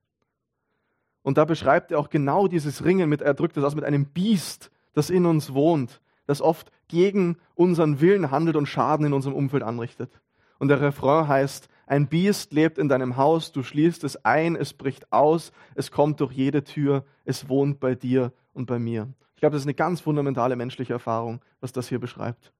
Und 1.23 1.37
da 1.37 1.43
beschreibt 1.43 1.91
er 1.91 1.99
auch 1.99 2.09
genau 2.09 2.47
dieses 2.47 2.85
Ringen 2.85 3.09
mit, 3.09 3.21
er 3.21 3.33
drückt 3.33 3.57
es 3.57 3.63
aus, 3.63 3.75
mit 3.75 3.83
einem 3.83 4.05
Biest, 4.05 4.71
das 4.93 5.09
in 5.09 5.25
uns 5.25 5.53
wohnt, 5.53 6.01
das 6.25 6.41
oft 6.41 6.71
gegen 6.87 7.37
unseren 7.55 7.99
Willen 7.99 8.31
handelt 8.31 8.55
und 8.55 8.67
Schaden 8.67 9.05
in 9.05 9.13
unserem 9.13 9.35
Umfeld 9.35 9.63
anrichtet. 9.63 10.21
Und 10.57 10.69
der 10.69 10.79
Refrain 10.79 11.27
heißt, 11.27 11.67
ein 11.85 12.07
Biest 12.07 12.53
lebt 12.53 12.77
in 12.77 12.87
deinem 12.87 13.17
Haus, 13.17 13.51
du 13.51 13.61
schließt 13.61 14.05
es 14.05 14.23
ein, 14.23 14.55
es 14.55 14.73
bricht 14.73 15.11
aus, 15.11 15.51
es 15.75 15.91
kommt 15.91 16.21
durch 16.21 16.31
jede 16.31 16.63
Tür, 16.63 17.03
es 17.25 17.49
wohnt 17.49 17.81
bei 17.81 17.95
dir 17.95 18.31
und 18.53 18.67
bei 18.67 18.79
mir. 18.79 19.09
Ich 19.35 19.41
glaube, 19.41 19.53
das 19.53 19.63
ist 19.63 19.67
eine 19.67 19.73
ganz 19.73 19.99
fundamentale 19.99 20.55
menschliche 20.55 20.93
Erfahrung, 20.93 21.41
was 21.59 21.73
das 21.73 21.89
hier 21.89 21.99
beschreibt. 21.99 22.53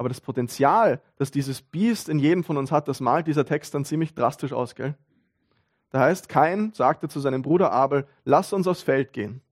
Aber 0.00 0.08
das 0.08 0.22
Potenzial, 0.22 1.02
das 1.16 1.30
dieses 1.30 1.60
Biest 1.60 2.08
in 2.08 2.18
jedem 2.18 2.42
von 2.42 2.56
uns 2.56 2.72
hat, 2.72 2.88
das 2.88 3.00
malt 3.00 3.26
dieser 3.26 3.44
Text 3.44 3.74
dann 3.74 3.84
ziemlich 3.84 4.14
drastisch 4.14 4.54
aus, 4.54 4.74
gell? 4.74 4.94
Da 5.90 6.00
heißt, 6.00 6.26
Kain 6.26 6.72
sagte 6.72 7.06
zu 7.10 7.20
seinem 7.20 7.42
Bruder 7.42 7.70
Abel, 7.70 8.06
lass 8.24 8.54
uns 8.54 8.66
aufs 8.66 8.80
Feld 8.80 9.12
gehen. 9.12 9.42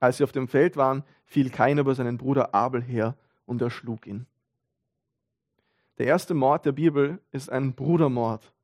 Als 0.00 0.16
sie 0.16 0.24
auf 0.24 0.32
dem 0.32 0.48
Feld 0.48 0.78
waren, 0.78 1.04
fiel 1.26 1.50
Kain 1.50 1.76
über 1.76 1.94
seinen 1.94 2.16
Bruder 2.16 2.54
Abel 2.54 2.80
her 2.80 3.16
und 3.44 3.60
erschlug 3.60 4.06
ihn. 4.06 4.24
Der 5.98 6.06
erste 6.06 6.32
Mord 6.32 6.64
der 6.64 6.72
Bibel 6.72 7.18
ist 7.30 7.52
ein 7.52 7.74
Brudermord. 7.74 8.54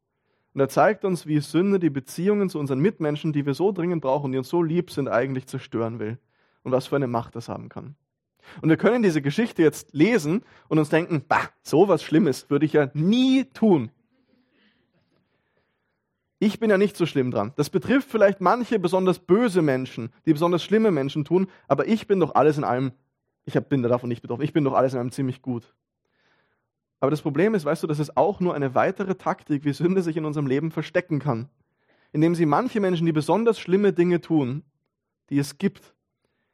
Und 0.54 0.62
er 0.62 0.70
zeigt 0.70 1.04
uns, 1.04 1.26
wie 1.26 1.40
Sünde 1.40 1.78
die 1.78 1.90
Beziehungen 1.90 2.48
zu 2.48 2.58
unseren 2.58 2.80
Mitmenschen, 2.80 3.34
die 3.34 3.44
wir 3.44 3.52
so 3.52 3.70
dringend 3.70 4.00
brauchen, 4.00 4.32
die 4.32 4.38
uns 4.38 4.48
so 4.48 4.62
lieb 4.62 4.90
sind, 4.90 5.08
eigentlich 5.08 5.46
zerstören 5.46 5.98
will. 5.98 6.16
Und 6.62 6.72
was 6.72 6.86
für 6.86 6.96
eine 6.96 7.06
Macht 7.06 7.36
das 7.36 7.50
haben 7.50 7.68
kann. 7.68 7.96
Und 8.60 8.68
wir 8.68 8.76
können 8.76 9.02
diese 9.02 9.22
Geschichte 9.22 9.62
jetzt 9.62 9.94
lesen 9.94 10.42
und 10.68 10.78
uns 10.78 10.88
denken, 10.88 11.24
bah, 11.26 11.48
so 11.62 11.88
was 11.88 12.02
Schlimmes 12.02 12.50
würde 12.50 12.66
ich 12.66 12.72
ja 12.72 12.90
nie 12.94 13.44
tun. 13.44 13.90
Ich 16.38 16.58
bin 16.58 16.70
ja 16.70 16.76
nicht 16.76 16.96
so 16.96 17.06
schlimm 17.06 17.30
dran. 17.30 17.52
Das 17.54 17.70
betrifft 17.70 18.10
vielleicht 18.10 18.40
manche 18.40 18.80
besonders 18.80 19.20
böse 19.20 19.62
Menschen, 19.62 20.10
die 20.26 20.32
besonders 20.32 20.64
schlimme 20.64 20.90
Menschen 20.90 21.24
tun, 21.24 21.46
aber 21.68 21.86
ich 21.86 22.08
bin 22.08 22.18
doch 22.18 22.34
alles 22.34 22.58
in 22.58 22.64
allem, 22.64 22.90
ich 23.44 23.54
bin 23.54 23.82
davon 23.82 24.08
nicht 24.08 24.22
betroffen, 24.22 24.42
ich 24.42 24.52
bin 24.52 24.64
doch 24.64 24.74
alles 24.74 24.92
in 24.92 24.98
allem 24.98 25.12
ziemlich 25.12 25.40
gut. 25.40 25.72
Aber 26.98 27.10
das 27.10 27.22
Problem 27.22 27.54
ist, 27.54 27.64
weißt 27.64 27.82
du, 27.82 27.86
das 27.86 27.98
ist 27.98 28.16
auch 28.16 28.40
nur 28.40 28.54
eine 28.54 28.74
weitere 28.74 29.14
Taktik, 29.16 29.64
wie 29.64 29.72
Sünde 29.72 30.02
sich 30.02 30.16
in 30.16 30.24
unserem 30.24 30.46
Leben 30.46 30.70
verstecken 30.70 31.18
kann. 31.18 31.48
Indem 32.12 32.34
sie 32.34 32.46
manche 32.46 32.78
Menschen, 32.78 33.06
die 33.06 33.12
besonders 33.12 33.58
schlimme 33.58 33.92
Dinge 33.92 34.20
tun, 34.20 34.62
die 35.30 35.38
es 35.38 35.58
gibt, 35.58 35.94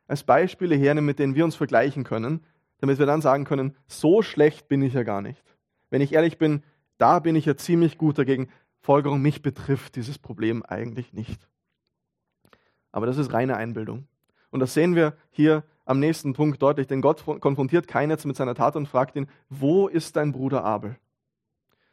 als 0.09 0.25
Beispiele 0.25 0.75
hernehmen, 0.75 1.07
mit 1.07 1.21
denen 1.21 1.37
wir 1.37 1.45
uns 1.45 1.55
vergleichen 1.55 2.03
können, 2.03 2.45
damit 2.81 2.99
wir 2.99 3.07
dann 3.07 3.21
sagen 3.21 3.45
können, 3.45 3.77
so 3.87 4.23
schlecht 4.23 4.67
bin 4.69 4.83
ich 4.83 4.95
ja 4.95 5.05
gar 5.05 5.23
nicht. 5.23 5.43
Wenn 5.91 6.01
ich 6.01 6.13
ehrlich 6.13 6.39
bin, 6.39 6.65
da 6.97 7.21
bin 7.21 7.37
ich 7.37 7.45
ja 7.45 7.57
ziemlich 7.57 7.99
gut 7.99 8.19
dagegen. 8.19 8.49
Folgerung, 8.81 9.23
mich 9.23 9.43
betrifft 9.43 9.97
dieses 9.97 10.19
Problem 10.19 10.65
eigentlich 10.65 11.13
nicht. 11.13 11.49
Aber 12.91 13.07
das 13.07 13.19
ist 13.19 13.33
reine 13.33 13.57
Einbildung. 13.57 14.09
Und 14.51 14.61
das 14.61 14.75
sehen 14.75 14.97
wir 14.97 15.17
hier 15.31 15.63
am 15.85 16.01
nächsten 16.01 16.33
Punkt 16.33 16.63
deutlich, 16.63 16.87
denn 16.87 17.01
Gott 17.01 17.25
konfrontiert 17.41 17.87
Kain 17.87 18.11
jetzt 18.11 18.25
mit 18.25 18.37
seiner 18.37 18.55
Tat 18.55 18.77
und 18.77 18.89
fragt 18.89 19.17
ihn, 19.17 19.29
wo 19.49 19.89
ist 19.89 20.17
dein 20.17 20.33
Bruder 20.33 20.65
Abel? 20.65 20.97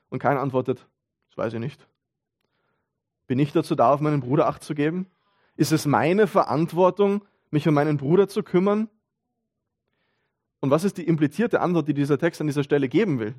Und 0.10 0.20
Kain 0.20 0.38
antwortet, 0.38 0.88
das 1.30 1.38
weiß 1.38 1.54
ich 1.54 1.60
nicht. 1.60 1.88
Bin 3.28 3.40
ich 3.40 3.52
dazu 3.52 3.76
da, 3.76 3.94
auf 3.94 4.02
meinen 4.02 4.22
Bruder 4.22 4.48
Acht 4.48 4.64
zu 4.64 4.76
geben? 4.76 5.08
Ist 5.56 5.72
es 5.72 5.86
meine 5.86 6.28
Verantwortung, 6.28 7.26
mich 7.56 7.68
um 7.68 7.74
meinen 7.74 7.98
Bruder 7.98 8.28
zu 8.28 8.44
kümmern? 8.44 8.88
Und 10.60 10.70
was 10.70 10.84
ist 10.84 10.98
die 10.98 11.08
implizierte 11.08 11.62
Antwort, 11.62 11.88
die 11.88 11.94
dieser 11.94 12.20
Text 12.20 12.40
an 12.42 12.48
dieser 12.48 12.64
Stelle 12.64 12.88
geben 12.88 13.20
will? 13.20 13.36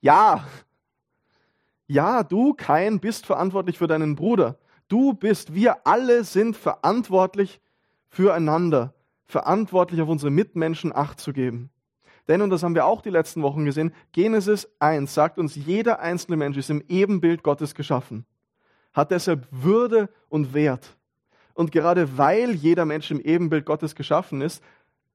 Ja, 0.00 0.44
ja, 1.86 2.22
du, 2.22 2.52
Kain, 2.52 3.00
bist 3.00 3.24
verantwortlich 3.24 3.78
für 3.78 3.86
deinen 3.86 4.14
Bruder. 4.14 4.58
Du 4.88 5.14
bist, 5.14 5.54
wir 5.54 5.86
alle 5.86 6.22
sind 6.22 6.54
verantwortlich 6.54 7.62
füreinander, 8.08 8.94
verantwortlich 9.24 10.02
auf 10.02 10.08
unsere 10.08 10.30
Mitmenschen 10.30 10.94
Acht 10.94 11.18
zu 11.18 11.32
geben. 11.32 11.70
Denn, 12.28 12.42
und 12.42 12.50
das 12.50 12.62
haben 12.62 12.74
wir 12.74 12.84
auch 12.84 13.00
die 13.00 13.10
letzten 13.10 13.42
Wochen 13.42 13.64
gesehen, 13.64 13.94
Genesis 14.12 14.70
1 14.80 15.14
sagt 15.14 15.38
uns, 15.38 15.54
jeder 15.54 16.00
einzelne 16.00 16.36
Mensch 16.36 16.58
ist 16.58 16.68
im 16.68 16.84
Ebenbild 16.88 17.42
Gottes 17.42 17.74
geschaffen, 17.74 18.26
hat 18.92 19.10
deshalb 19.10 19.46
Würde 19.50 20.10
und 20.28 20.52
Wert. 20.52 20.97
Und 21.58 21.72
gerade 21.72 22.16
weil 22.16 22.52
jeder 22.54 22.84
Mensch 22.84 23.10
im 23.10 23.18
Ebenbild 23.18 23.66
Gottes 23.66 23.96
geschaffen 23.96 24.42
ist, 24.42 24.62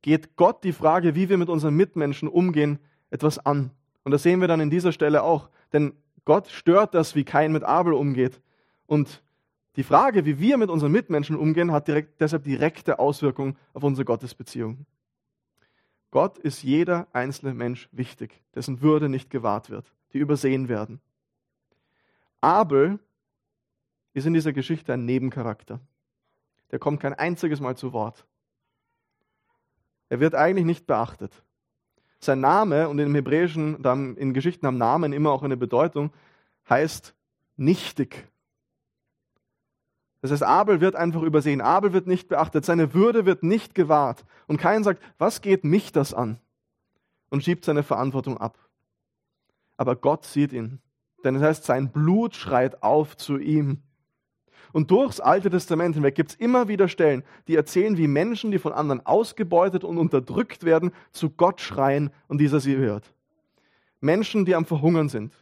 geht 0.02 0.36
Gott 0.36 0.66
die 0.66 0.74
Frage, 0.74 1.16
wie 1.16 1.30
wir 1.30 1.38
mit 1.38 1.48
unseren 1.48 1.74
Mitmenschen 1.74 2.28
umgehen, 2.28 2.80
etwas 3.12 3.40
an. 3.40 3.72
Und 4.04 4.12
das 4.12 4.24
sehen 4.24 4.42
wir 4.42 4.50
dann 4.50 4.60
in 4.60 4.70
dieser 4.70 4.92
Stelle 4.92 5.24
auch. 5.24 5.50
Denn 5.72 5.94
Gott 6.26 6.50
stört 6.50 6.96
das, 6.96 7.16
wie 7.16 7.24
Kain 7.24 7.54
mit 7.54 7.64
Abel 7.64 7.94
umgeht. 7.94 8.42
Und 8.88 9.24
die 9.78 9.84
Frage, 9.84 10.26
wie 10.26 10.38
wir 10.38 10.58
mit 10.58 10.70
unseren 10.70 10.92
Mitmenschen 10.92 11.38
umgehen, 11.38 11.72
hat 11.72 11.88
direkt, 11.88 12.20
deshalb 12.20 12.44
direkte 12.44 13.00
Auswirkungen 13.00 13.56
auf 13.72 13.84
unsere 13.84 14.04
Gottesbeziehung. 14.04 14.86
Gott 16.12 16.38
ist 16.40 16.62
jeder 16.62 17.08
einzelne 17.14 17.54
Mensch 17.54 17.88
wichtig, 17.94 18.42
dessen 18.54 18.82
Würde 18.82 19.08
nicht 19.08 19.30
gewahrt 19.30 19.70
wird, 19.70 19.94
die 20.12 20.18
übersehen 20.18 20.68
werden. 20.68 21.00
Abel 22.42 23.00
ist 24.14 24.26
in 24.26 24.34
dieser 24.34 24.52
Geschichte 24.52 24.92
ein 24.92 25.06
Nebencharakter. 25.06 25.80
Der 26.74 26.80
kommt 26.80 27.00
kein 27.00 27.14
einziges 27.14 27.62
Mal 27.62 27.78
zu 27.78 27.94
Wort. 27.94 28.26
Er 30.10 30.20
wird 30.20 30.34
eigentlich 30.34 30.66
nicht 30.66 30.88
beachtet. 30.88 31.44
Sein 32.20 32.40
Name, 32.40 32.90
und 32.90 32.98
im 32.98 33.14
Hebräischen, 33.14 33.84
in 34.16 34.34
Geschichten 34.34 34.66
haben 34.66 34.80
Namen 34.80 35.14
immer 35.14 35.32
auch 35.32 35.44
eine 35.44 35.56
Bedeutung, 35.56 36.12
heißt 36.68 37.14
nichtig. 37.58 38.28
Das 40.22 40.32
heißt, 40.32 40.42
Abel 40.42 40.82
wird 40.82 40.96
einfach 40.96 41.22
übersehen. 41.22 41.62
Abel 41.62 41.94
wird 41.94 42.08
nicht 42.08 42.28
beachtet. 42.28 42.66
Seine 42.66 42.96
Würde 42.96 43.28
wird 43.28 43.44
nicht 43.44 43.76
gewahrt. 43.76 44.26
Und 44.48 44.58
kein 44.58 44.84
sagt, 44.84 45.00
was 45.20 45.42
geht 45.42 45.64
mich 45.64 45.92
das 45.92 46.12
an? 46.12 46.40
Und 47.30 47.44
schiebt 47.44 47.66
seine 47.66 47.84
Verantwortung 47.84 48.40
ab. 48.40 48.58
Aber 49.78 49.96
Gott 49.96 50.26
sieht 50.26 50.54
ihn. 50.54 50.82
Denn 51.24 51.36
es 51.36 51.42
das 51.42 51.50
heißt, 51.50 51.66
sein 51.66 51.92
Blut 51.92 52.34
schreit 52.34 52.82
auf 52.82 53.16
zu 53.16 53.38
ihm. 53.38 53.84
Und 54.74 54.90
durchs 54.90 55.20
Alte 55.20 55.52
Testament 55.52 55.96
hinweg 55.96 56.16
gibt 56.16 56.32
es 56.32 56.36
immer 56.36 56.68
wieder 56.68 56.88
Stellen, 56.88 57.24
die 57.48 57.56
erzählen, 57.56 57.96
wie 57.96 58.08
Menschen, 58.08 58.52
die 58.52 58.58
von 58.58 58.74
anderen 58.74 59.06
ausgebeutet 59.06 59.84
und 59.84 60.00
unterdrückt 60.00 60.66
werden, 60.66 60.92
zu 61.12 61.30
Gott 61.30 61.62
schreien 61.62 62.10
und 62.28 62.40
dieser 62.40 62.60
sie 62.60 62.76
hört. 62.76 63.14
Menschen, 64.02 64.46
die 64.46 64.56
am 64.56 64.66
Verhungern 64.66 65.10
sind. 65.10 65.34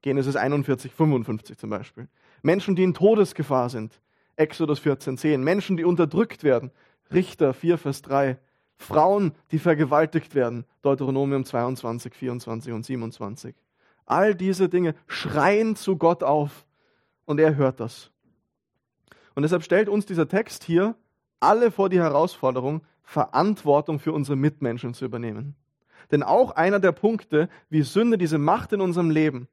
Genesis 0.00 0.36
41, 0.36 0.90
55 0.90 1.58
zum 1.58 1.68
Beispiel. 1.68 2.08
Menschen, 2.42 2.74
die 2.74 2.82
in 2.82 2.94
Todesgefahr 2.94 3.68
sind. 3.68 4.00
Exodus 4.36 4.78
14, 4.80 5.18
10. 5.18 5.44
Menschen, 5.44 5.76
die 5.76 5.84
unterdrückt 5.84 6.42
werden. 6.42 6.70
Richter 7.12 7.52
4, 7.52 7.76
Vers 7.76 8.00
3. 8.02 8.38
Frauen, 8.74 9.32
die 9.50 9.58
vergewaltigt 9.58 10.34
werden. 10.34 10.64
Deuteronomium 10.80 11.44
22, 11.44 12.14
24 12.14 12.72
und 12.72 12.84
27. 12.84 13.54
All 14.06 14.34
diese 14.34 14.70
Dinge 14.70 14.94
schreien 15.06 15.76
zu 15.76 15.96
Gott 15.96 16.22
auf 16.22 16.66
und 17.26 17.38
er 17.38 17.54
hört 17.54 17.78
das. 17.78 18.11
Und 19.34 19.42
deshalb 19.42 19.62
stellt 19.62 19.88
uns 19.88 20.06
dieser 20.06 20.28
Text 20.28 20.64
hier 20.64 20.94
alle 21.40 21.70
vor 21.70 21.88
die 21.88 22.00
Herausforderung, 22.00 22.82
Verantwortung 23.02 23.98
für 23.98 24.12
unsere 24.12 24.36
Mitmenschen 24.36 24.94
zu 24.94 25.04
übernehmen. 25.04 25.56
Denn 26.10 26.22
auch 26.22 26.52
einer 26.52 26.78
der 26.78 26.92
Punkte, 26.92 27.48
wie 27.68 27.82
Sünde 27.82 28.18
diese 28.18 28.38
Macht 28.38 28.72
in 28.72 28.80
unserem 28.80 29.10
Leben 29.10 29.48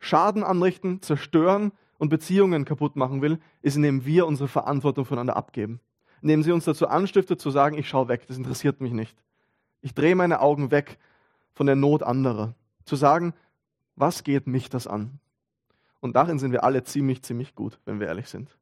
Schaden 0.00 0.44
anrichten, 0.44 1.02
zerstören 1.02 1.72
und 1.98 2.08
Beziehungen 2.08 2.64
kaputt 2.64 2.94
machen 2.94 3.20
will, 3.20 3.40
ist, 3.62 3.76
indem 3.76 4.04
wir 4.04 4.26
unsere 4.26 4.48
Verantwortung 4.48 5.04
voneinander 5.04 5.36
abgeben. 5.36 5.80
Indem 6.22 6.44
sie 6.44 6.52
uns 6.52 6.64
dazu 6.64 6.86
anstiftet 6.86 7.40
zu 7.40 7.50
sagen, 7.50 7.76
ich 7.76 7.88
schaue 7.88 8.06
weg, 8.08 8.26
das 8.28 8.36
interessiert 8.36 8.80
mich 8.80 8.92
nicht. 8.92 9.16
Ich 9.80 9.94
drehe 9.94 10.14
meine 10.14 10.40
Augen 10.40 10.70
weg 10.70 10.98
von 11.52 11.66
der 11.66 11.74
Not 11.74 12.02
anderer. 12.02 12.54
Zu 12.84 12.94
sagen, 12.94 13.34
was 13.96 14.22
geht 14.22 14.46
mich 14.46 14.70
das 14.70 14.86
an? 14.86 15.18
Und 16.00 16.14
darin 16.14 16.38
sind 16.38 16.52
wir 16.52 16.62
alle 16.62 16.84
ziemlich, 16.84 17.22
ziemlich 17.22 17.56
gut, 17.56 17.80
wenn 17.84 17.98
wir 17.98 18.06
ehrlich 18.06 18.28
sind 18.28 18.57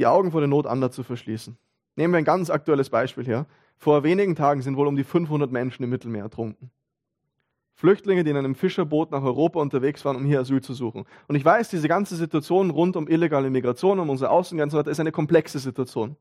die 0.00 0.06
Augen 0.06 0.30
vor 0.32 0.40
der 0.40 0.48
Not 0.48 0.66
anderer 0.66 0.90
zu 0.90 1.02
verschließen. 1.02 1.58
Nehmen 1.94 2.14
wir 2.14 2.18
ein 2.18 2.24
ganz 2.24 2.48
aktuelles 2.48 2.88
Beispiel 2.88 3.26
her. 3.26 3.46
Vor 3.76 4.02
wenigen 4.02 4.34
Tagen 4.34 4.62
sind 4.62 4.78
wohl 4.78 4.86
um 4.86 4.96
die 4.96 5.04
500 5.04 5.52
Menschen 5.52 5.82
im 5.82 5.90
Mittelmeer 5.90 6.24
ertrunken. 6.24 6.70
Flüchtlinge, 7.74 8.24
die 8.24 8.30
in 8.30 8.36
einem 8.38 8.54
Fischerboot 8.54 9.10
nach 9.10 9.22
Europa 9.22 9.60
unterwegs 9.60 10.02
waren, 10.06 10.16
um 10.16 10.24
hier 10.24 10.40
Asyl 10.40 10.62
zu 10.62 10.72
suchen. 10.72 11.04
Und 11.28 11.34
ich 11.34 11.44
weiß, 11.44 11.68
diese 11.68 11.86
ganze 11.86 12.16
Situation 12.16 12.70
rund 12.70 12.96
um 12.96 13.08
illegale 13.08 13.50
Migration, 13.50 13.98
um 13.98 14.08
unsere 14.08 14.30
Außengrenzen, 14.30 14.86
ist 14.86 15.00
eine 15.00 15.12
komplexe 15.12 15.58
Situation. 15.58 16.16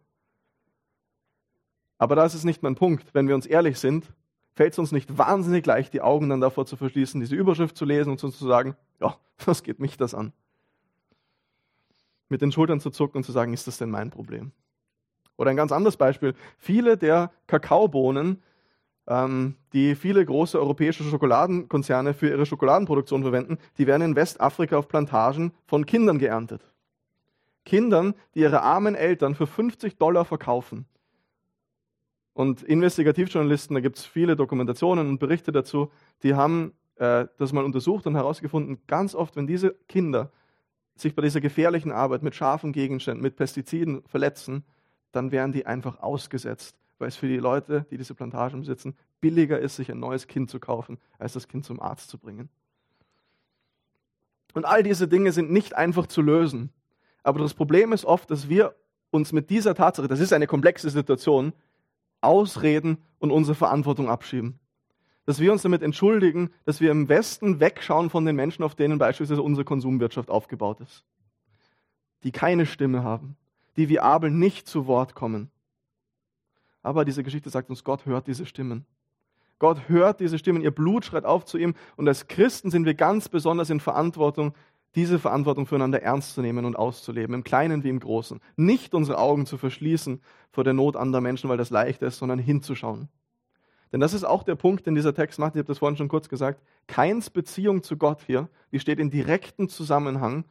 Aber 1.97 2.15
da 2.15 2.25
ist 2.25 2.43
nicht 2.43 2.61
mein 2.61 2.75
Punkt. 2.75 3.13
Wenn 3.13 3.29
wir 3.29 3.35
uns 3.35 3.45
ehrlich 3.45 3.79
sind, 3.79 4.11
fällt 4.55 4.73
es 4.73 4.79
uns 4.79 4.91
nicht 4.91 5.17
wahnsinnig 5.17 5.65
leicht, 5.65 5.93
die 5.93 6.01
Augen 6.01 6.27
dann 6.27 6.41
davor 6.41 6.65
zu 6.65 6.75
verschließen, 6.75 7.21
diese 7.21 7.35
Überschrift 7.35 7.77
zu 7.77 7.85
lesen 7.85 8.09
und 8.09 8.19
zu 8.19 8.29
sagen, 8.29 8.75
ja, 8.99 9.15
was 9.45 9.63
geht 9.63 9.79
mich 9.79 9.95
das 9.95 10.13
an? 10.13 10.33
Mit 12.29 12.41
den 12.41 12.51
Schultern 12.51 12.79
zu 12.79 12.89
zucken 12.89 13.17
und 13.17 13.23
zu 13.23 13.31
sagen, 13.31 13.53
ist 13.53 13.67
das 13.67 13.77
denn 13.77 13.89
mein 13.89 14.11
Problem? 14.11 14.51
Oder 15.37 15.51
ein 15.51 15.57
ganz 15.57 15.71
anderes 15.71 15.97
Beispiel. 15.97 16.35
Viele 16.57 16.97
der 16.97 17.31
Kakaobohnen, 17.47 18.41
ähm, 19.07 19.55
die 19.73 19.95
viele 19.95 20.25
große 20.25 20.59
europäische 20.59 21.03
Schokoladenkonzerne 21.03 22.13
für 22.13 22.29
ihre 22.29 22.45
Schokoladenproduktion 22.45 23.23
verwenden, 23.23 23.57
die 23.77 23.87
werden 23.87 24.03
in 24.03 24.15
Westafrika 24.15 24.77
auf 24.77 24.87
Plantagen 24.87 25.53
von 25.65 25.85
Kindern 25.85 26.19
geerntet. 26.19 26.61
Kindern, 27.65 28.15
die 28.35 28.41
ihre 28.41 28.61
armen 28.61 28.95
Eltern 28.95 29.35
für 29.35 29.47
50 29.47 29.97
Dollar 29.97 30.25
verkaufen. 30.25 30.85
Und 32.33 32.63
Investigativjournalisten, 32.63 33.73
da 33.73 33.81
gibt 33.81 33.97
es 33.97 34.05
viele 34.05 34.35
Dokumentationen 34.35 35.09
und 35.09 35.19
Berichte 35.19 35.51
dazu, 35.51 35.91
die 36.23 36.35
haben 36.35 36.73
äh, 36.95 37.27
das 37.37 37.53
mal 37.53 37.63
untersucht 37.63 38.07
und 38.07 38.15
herausgefunden, 38.15 38.79
ganz 38.87 39.15
oft, 39.15 39.35
wenn 39.35 39.47
diese 39.47 39.75
Kinder 39.87 40.31
sich 41.01 41.15
bei 41.15 41.21
dieser 41.21 41.41
gefährlichen 41.41 41.91
Arbeit 41.91 42.23
mit 42.23 42.35
scharfen 42.35 42.71
Gegenständen, 42.71 43.21
mit 43.21 43.35
Pestiziden 43.35 44.03
verletzen, 44.03 44.63
dann 45.11 45.31
werden 45.31 45.51
die 45.51 45.65
einfach 45.65 45.99
ausgesetzt, 45.99 46.77
weil 46.97 47.07
es 47.07 47.15
für 47.15 47.27
die 47.27 47.37
Leute, 47.37 47.85
die 47.89 47.97
diese 47.97 48.13
Plantagen 48.13 48.61
besitzen, 48.61 48.95
billiger 49.21 49.59
ist, 49.59 49.75
sich 49.75 49.91
ein 49.91 49.99
neues 49.99 50.27
Kind 50.27 50.49
zu 50.49 50.59
kaufen, 50.59 50.97
als 51.17 51.33
das 51.33 51.47
Kind 51.47 51.65
zum 51.65 51.81
Arzt 51.81 52.09
zu 52.09 52.17
bringen. 52.17 52.49
Und 54.53 54.65
all 54.65 54.83
diese 54.83 55.07
Dinge 55.07 55.31
sind 55.31 55.51
nicht 55.51 55.75
einfach 55.75 56.07
zu 56.07 56.21
lösen. 56.21 56.71
Aber 57.23 57.39
das 57.39 57.53
Problem 57.53 57.93
ist 57.93 58.05
oft, 58.05 58.31
dass 58.31 58.49
wir 58.49 58.75
uns 59.11 59.31
mit 59.31 59.49
dieser 59.49 59.75
Tatsache, 59.75 60.07
das 60.07 60.19
ist 60.19 60.33
eine 60.33 60.47
komplexe 60.47 60.89
Situation, 60.89 61.53
ausreden 62.21 62.97
und 63.19 63.31
unsere 63.31 63.55
Verantwortung 63.55 64.09
abschieben 64.09 64.59
dass 65.29 65.39
wir 65.39 65.51
uns 65.51 65.61
damit 65.61 65.83
entschuldigen, 65.83 66.49
dass 66.65 66.81
wir 66.81 66.89
im 66.89 67.07
Westen 67.07 67.59
wegschauen 67.59 68.09
von 68.09 68.25
den 68.25 68.35
Menschen, 68.35 68.63
auf 68.63 68.73
denen 68.73 68.97
beispielsweise 68.97 69.43
unsere 69.43 69.63
Konsumwirtschaft 69.63 70.27
aufgebaut 70.27 70.81
ist. 70.81 71.05
Die 72.23 72.31
keine 72.31 72.65
Stimme 72.65 73.03
haben, 73.03 73.37
die 73.77 73.89
wie 73.89 73.99
Abel 73.99 74.31
nicht 74.31 74.67
zu 74.67 74.87
Wort 74.87 75.13
kommen. 75.13 75.51
Aber 76.81 77.05
diese 77.05 77.21
Geschichte 77.21 77.51
sagt 77.51 77.69
uns, 77.69 77.83
Gott 77.83 78.07
hört 78.07 78.25
diese 78.25 78.47
Stimmen. 78.47 78.87
Gott 79.59 79.87
hört 79.87 80.19
diese 80.19 80.39
Stimmen, 80.39 80.63
ihr 80.63 80.71
Blut 80.71 81.05
schreit 81.05 81.25
auf 81.25 81.45
zu 81.45 81.59
ihm. 81.59 81.75
Und 81.95 82.07
als 82.07 82.27
Christen 82.27 82.71
sind 82.71 82.85
wir 82.85 82.95
ganz 82.95 83.29
besonders 83.29 83.69
in 83.69 83.79
Verantwortung, 83.79 84.55
diese 84.95 85.19
Verantwortung 85.19 85.67
füreinander 85.67 86.01
ernst 86.01 86.33
zu 86.33 86.41
nehmen 86.41 86.65
und 86.65 86.75
auszuleben, 86.75 87.35
im 87.35 87.43
Kleinen 87.43 87.83
wie 87.83 87.89
im 87.89 87.99
Großen. 87.99 88.39
Nicht 88.55 88.95
unsere 88.95 89.19
Augen 89.19 89.45
zu 89.45 89.59
verschließen 89.59 90.23
vor 90.49 90.63
der 90.63 90.73
Not 90.73 90.95
anderer 90.95 91.21
Menschen, 91.21 91.51
weil 91.51 91.57
das 91.57 91.69
leicht 91.69 92.01
ist, 92.01 92.17
sondern 92.17 92.39
hinzuschauen. 92.39 93.09
Denn 93.91 93.99
das 93.99 94.13
ist 94.13 94.23
auch 94.23 94.43
der 94.43 94.55
Punkt, 94.55 94.85
den 94.85 94.95
dieser 94.95 95.15
Text 95.15 95.39
macht. 95.39 95.55
Ich 95.55 95.59
habe 95.59 95.67
das 95.67 95.79
vorhin 95.79 95.97
schon 95.97 96.09
kurz 96.09 96.29
gesagt. 96.29 96.61
Keins 96.87 97.29
Beziehung 97.29 97.81
zu 97.81 97.97
Gott 97.97 98.21
hier, 98.25 98.47
die 98.71 98.79
steht 98.79 98.99
in 98.99 99.09
direktem 99.09 99.67
Zusammenhang 99.67 100.45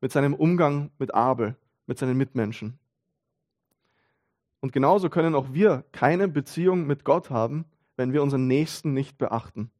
mit 0.00 0.12
seinem 0.12 0.34
Umgang 0.34 0.90
mit 0.98 1.14
Abel, 1.14 1.56
mit 1.86 1.98
seinen 1.98 2.16
Mitmenschen. 2.16 2.78
Und 4.60 4.72
genauso 4.72 5.08
können 5.08 5.34
auch 5.34 5.52
wir 5.52 5.84
keine 5.92 6.28
Beziehung 6.28 6.86
mit 6.86 7.04
Gott 7.04 7.30
haben, 7.30 7.64
wenn 7.96 8.12
wir 8.12 8.22
unseren 8.22 8.46
Nächsten 8.46 8.92
nicht 8.92 9.16
beachten. 9.16 9.70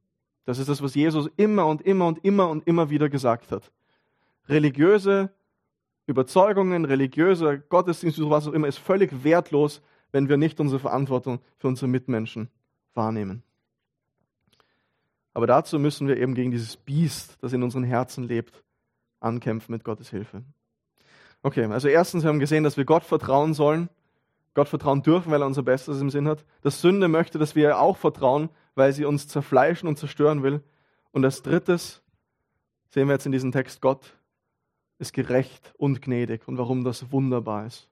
Das 0.45 0.59
ist 0.59 0.69
das, 0.69 0.83
was 0.83 0.95
Jesus 0.95 1.29
immer 1.37 1.67
und 1.67 1.83
immer 1.83 2.07
und 2.07 2.25
immer 2.25 2.49
und 2.49 2.67
immer 2.67 2.89
wieder 2.89 3.09
gesagt 3.09 3.53
hat. 3.53 3.73
Religiöse 4.49 5.31
Überzeugungen, 6.07 6.85
religiöser 6.85 7.59
Gottesdienst, 7.59 8.19
was 8.31 8.47
auch 8.47 8.53
immer, 8.53 8.69
ist 8.69 8.79
völlig 8.79 9.25
wertlos, 9.25 9.83
wenn 10.13 10.29
wir 10.29 10.37
nicht 10.37 10.61
unsere 10.61 10.79
Verantwortung 10.79 11.41
für 11.59 11.67
unsere 11.67 11.89
Mitmenschen 11.89 12.49
wahrnehmen. 12.97 13.43
Aber 15.35 15.47
dazu 15.47 15.79
müssen 15.79 16.09
wir 16.09 16.17
eben 16.17 16.35
gegen 16.35 16.51
dieses 16.51 16.77
Biest, 16.77 17.37
das 17.43 17.53
in 17.53 17.63
unseren 17.63 17.85
Herzen 17.85 18.25
lebt, 18.25 18.65
ankämpfen 19.21 19.73
mit 19.73 19.85
Gottes 19.85 20.09
Hilfe. 20.11 20.43
Okay, 21.43 21.65
also 21.67 21.89
erstens, 21.89 22.23
wir 22.23 22.31
haben 22.31 22.41
gesehen, 22.41 22.65
dass 22.65 22.77
wir 22.77 22.85
Gott 22.85 23.05
vertrauen 23.05 23.55
sollen. 23.55 23.89
Gott 24.55 24.69
vertrauen 24.69 25.03
dürfen, 25.03 25.31
weil 25.31 25.43
er 25.43 25.47
unser 25.47 25.63
Bestes 25.63 26.01
im 26.01 26.09
Sinn 26.09 26.27
hat. 26.27 26.45
Das 26.63 26.81
Sünde 26.81 27.09
möchte, 27.09 27.39
dass 27.39 27.55
wir 27.55 27.69
ihr 27.69 27.79
auch 27.79 27.99
vertrauen, 27.99 28.49
weil 28.75 28.93
sie 28.95 29.05
uns 29.05 29.29
zerfleischen 29.29 29.87
und 29.87 29.99
zerstören 29.99 30.43
will. 30.43 30.63
Und 31.13 31.25
als 31.25 31.43
drittes 31.43 32.03
sehen 32.89 33.07
wir 33.09 33.13
jetzt 33.13 33.27
in 33.27 33.33
diesem 33.33 33.53
Text, 33.53 33.83
Gott 33.83 34.17
ist 34.99 35.13
gerecht 35.13 35.75
und 35.77 36.01
gnädig 36.01 36.49
und 36.49 36.57
warum 36.57 36.85
das 36.85 37.13
wunderbar 37.13 37.67
ist. 37.67 37.91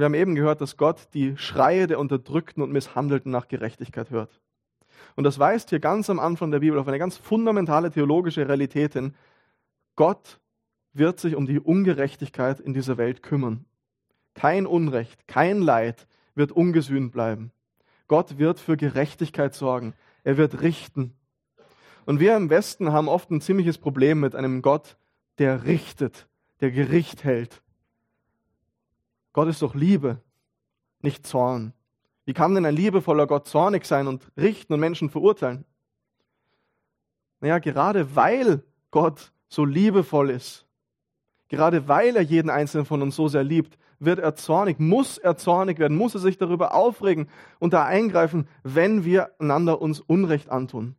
Wir 0.00 0.04
haben 0.04 0.14
eben 0.14 0.34
gehört, 0.34 0.60
dass 0.60 0.76
Gott 0.76 1.08
die 1.14 1.36
Schreie 1.38 1.86
der 1.86 1.98
Unterdrückten 1.98 2.62
und 2.62 2.70
Misshandelten 2.70 3.32
nach 3.32 3.48
Gerechtigkeit 3.48 4.10
hört. 4.10 4.40
Und 5.14 5.24
das 5.24 5.38
weist 5.38 5.70
hier 5.70 5.80
ganz 5.80 6.10
am 6.10 6.18
Anfang 6.18 6.50
der 6.50 6.58
Bibel 6.60 6.78
auf 6.78 6.88
eine 6.88 6.98
ganz 6.98 7.16
fundamentale 7.16 7.90
theologische 7.90 8.46
Realität 8.46 8.92
hin. 8.92 9.14
Gott 9.94 10.38
wird 10.92 11.18
sich 11.18 11.34
um 11.34 11.46
die 11.46 11.60
Ungerechtigkeit 11.60 12.60
in 12.60 12.74
dieser 12.74 12.98
Welt 12.98 13.22
kümmern. 13.22 13.64
Kein 14.34 14.66
Unrecht, 14.66 15.26
kein 15.26 15.62
Leid 15.62 16.06
wird 16.34 16.52
ungesühnt 16.52 17.12
bleiben. 17.12 17.52
Gott 18.06 18.38
wird 18.38 18.60
für 18.60 18.76
Gerechtigkeit 18.76 19.54
sorgen. 19.54 19.94
Er 20.24 20.36
wird 20.36 20.60
richten. 20.60 21.14
Und 22.04 22.20
wir 22.20 22.36
im 22.36 22.50
Westen 22.50 22.92
haben 22.92 23.08
oft 23.08 23.30
ein 23.30 23.40
ziemliches 23.40 23.78
Problem 23.78 24.20
mit 24.20 24.34
einem 24.34 24.60
Gott, 24.60 24.98
der 25.38 25.64
richtet, 25.64 26.28
der 26.60 26.70
Gericht 26.70 27.24
hält. 27.24 27.62
Gott 29.36 29.48
ist 29.48 29.60
doch 29.60 29.74
Liebe, 29.74 30.22
nicht 31.02 31.26
Zorn. 31.26 31.74
Wie 32.24 32.32
kann 32.32 32.54
denn 32.54 32.64
ein 32.64 32.74
liebevoller 32.74 33.26
Gott 33.26 33.46
zornig 33.46 33.84
sein 33.84 34.06
und 34.06 34.26
richten 34.38 34.72
und 34.72 34.80
Menschen 34.80 35.10
verurteilen? 35.10 35.66
Naja, 37.40 37.58
gerade 37.58 38.16
weil 38.16 38.64
Gott 38.90 39.32
so 39.50 39.66
liebevoll 39.66 40.30
ist, 40.30 40.64
gerade 41.48 41.86
weil 41.86 42.16
er 42.16 42.22
jeden 42.22 42.48
einzelnen 42.48 42.86
von 42.86 43.02
uns 43.02 43.14
so 43.14 43.28
sehr 43.28 43.44
liebt, 43.44 43.76
wird 43.98 44.20
er 44.20 44.36
zornig, 44.36 44.80
muss 44.80 45.18
er 45.18 45.36
zornig 45.36 45.78
werden, 45.78 45.98
muss 45.98 46.14
er 46.14 46.20
sich 46.20 46.38
darüber 46.38 46.72
aufregen 46.72 47.28
und 47.58 47.74
da 47.74 47.84
eingreifen, 47.84 48.48
wenn 48.62 49.04
wir 49.04 49.32
einander 49.38 49.82
uns 49.82 50.00
Unrecht 50.00 50.48
antun. 50.48 50.96